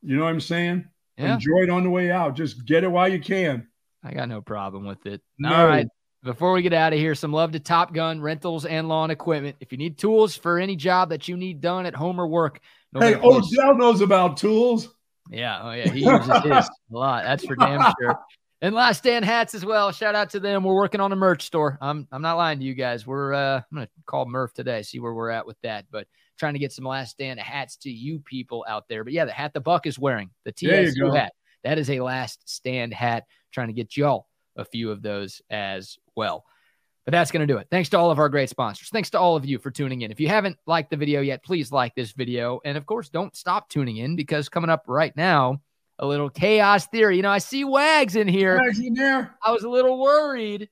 [0.03, 0.87] You know what I'm saying?
[1.19, 1.35] Yeah.
[1.35, 2.37] Enjoy it on the way out.
[2.37, 3.67] Just get it while you can.
[4.05, 5.21] I got no problem with it.
[5.39, 5.53] No.
[5.53, 5.89] All right.
[6.23, 9.57] Before we get out of here, some love to Top Gunn Rentals and Lawn Equipment.
[9.61, 12.61] If you need tools for any job that you need done at home or work,
[13.01, 14.89] Hey, place- Odell knows about tools.
[15.31, 17.25] Yeah, oh yeah, he uses his a lot.
[17.25, 18.19] That's for damn sure.
[18.63, 19.93] And Last Stand hats as well.
[19.93, 20.65] Shout out to them.
[20.65, 21.77] We're working on a merch store.
[21.81, 23.07] I'm I'm not lying to you guys.
[23.07, 25.87] We're uh, I'm gonna call Murph today, see where we're at with that.
[25.91, 26.07] But
[26.39, 29.05] trying to get some Last Stand hats to you people out there.
[29.05, 31.33] But yeah, the hat the Buck is wearing, the TSU hat.
[31.65, 33.25] That is a Last Stand hat.
[33.53, 36.45] Trying to get y'all a few of those as well.
[37.07, 37.69] But that's going to do it.
[37.71, 38.89] Thanks to all of our great sponsors.
[38.89, 40.11] Thanks to all of you for tuning in.
[40.11, 42.61] If you haven't liked the video yet, please like this video.
[42.65, 45.61] And of course, don't stop tuning in because coming up right now,
[46.01, 47.17] a little chaos theory.
[47.17, 48.59] You know, I see Wags in here.
[48.59, 49.37] Guys in there.
[49.41, 50.69] I was a little worried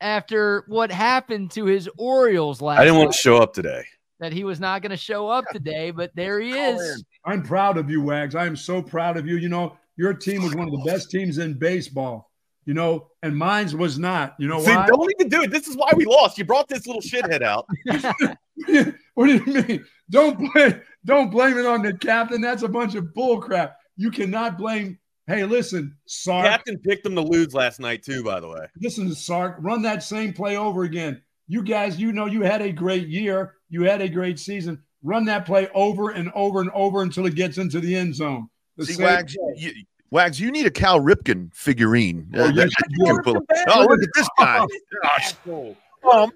[0.00, 3.84] after what happened to his Orioles last I didn't want to show up today.
[4.18, 7.04] that he was not going to show up today, but there he is.
[7.24, 8.34] I'm proud of you, Wags.
[8.34, 9.36] I am so proud of you.
[9.36, 12.30] You know, your team was one of the best teams in baseball.
[12.66, 14.34] You know, and mine's was not.
[14.38, 14.86] You know See, why?
[14.86, 15.50] don't even do it.
[15.50, 16.36] This is why we lost.
[16.36, 17.66] You brought this little shithead out.
[19.14, 19.84] what do you mean?
[20.10, 22.40] Don't blame don't blame it on the captain.
[22.40, 23.78] That's a bunch of bull crap.
[23.96, 24.98] You cannot blame.
[25.26, 26.46] Hey, listen, Sark.
[26.46, 28.22] Captain picked them to lose last night too.
[28.22, 29.56] By the way, Listen, Sark.
[29.60, 31.22] Run that same play over again.
[31.48, 33.54] You guys, you know, you had a great year.
[33.68, 34.82] You had a great season.
[35.02, 38.48] Run that play over and over and over until it gets into the end zone.
[38.76, 39.72] The See, Wags, you,
[40.10, 42.28] Wags, you need a Cal Ripken figurine.
[42.36, 44.66] Oh, you you can pull- oh, look at this guy.
[45.04, 45.76] Asshole.
[46.10, 46.30] Um,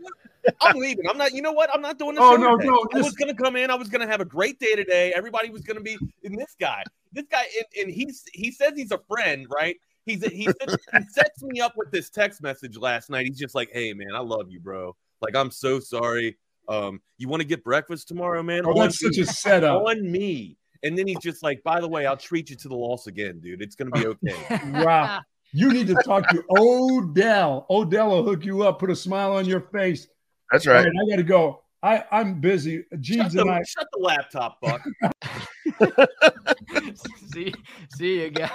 [0.62, 1.08] I'm leaving.
[1.08, 1.32] I'm not.
[1.32, 1.70] You know what?
[1.72, 2.24] I'm not doing this.
[2.24, 2.68] Oh, no, today.
[2.68, 3.70] no, I was gonna come in.
[3.70, 5.12] I was gonna have a great day today.
[5.14, 6.82] Everybody was gonna be in this guy.
[7.12, 9.76] This guy, and, and he's he says he's a friend, right?
[10.06, 13.26] He's he sets, he sets me up with this text message last night.
[13.26, 14.96] He's just like, "Hey, man, I love you, bro.
[15.20, 16.36] Like, I'm so sorry.
[16.68, 18.64] Um, you want to get breakfast tomorrow, man?
[18.64, 19.82] Oh, On that's such a setup.
[19.86, 22.74] on me." And then he's just like, "By the way, I'll treat you to the
[22.76, 23.60] loss again, dude.
[23.62, 25.20] It's gonna be okay." Wow.
[25.52, 27.66] You need to talk to Odell.
[27.68, 30.06] Odell will hook you up, put a smile on your face.
[30.52, 30.84] That's All right.
[30.86, 31.62] right, I got to go.
[31.82, 32.84] I, I'm busy.
[32.92, 33.62] shut, Jeans and I.
[33.62, 34.80] shut the laptop, Buck.
[37.32, 37.52] see,
[37.96, 38.50] see you guys.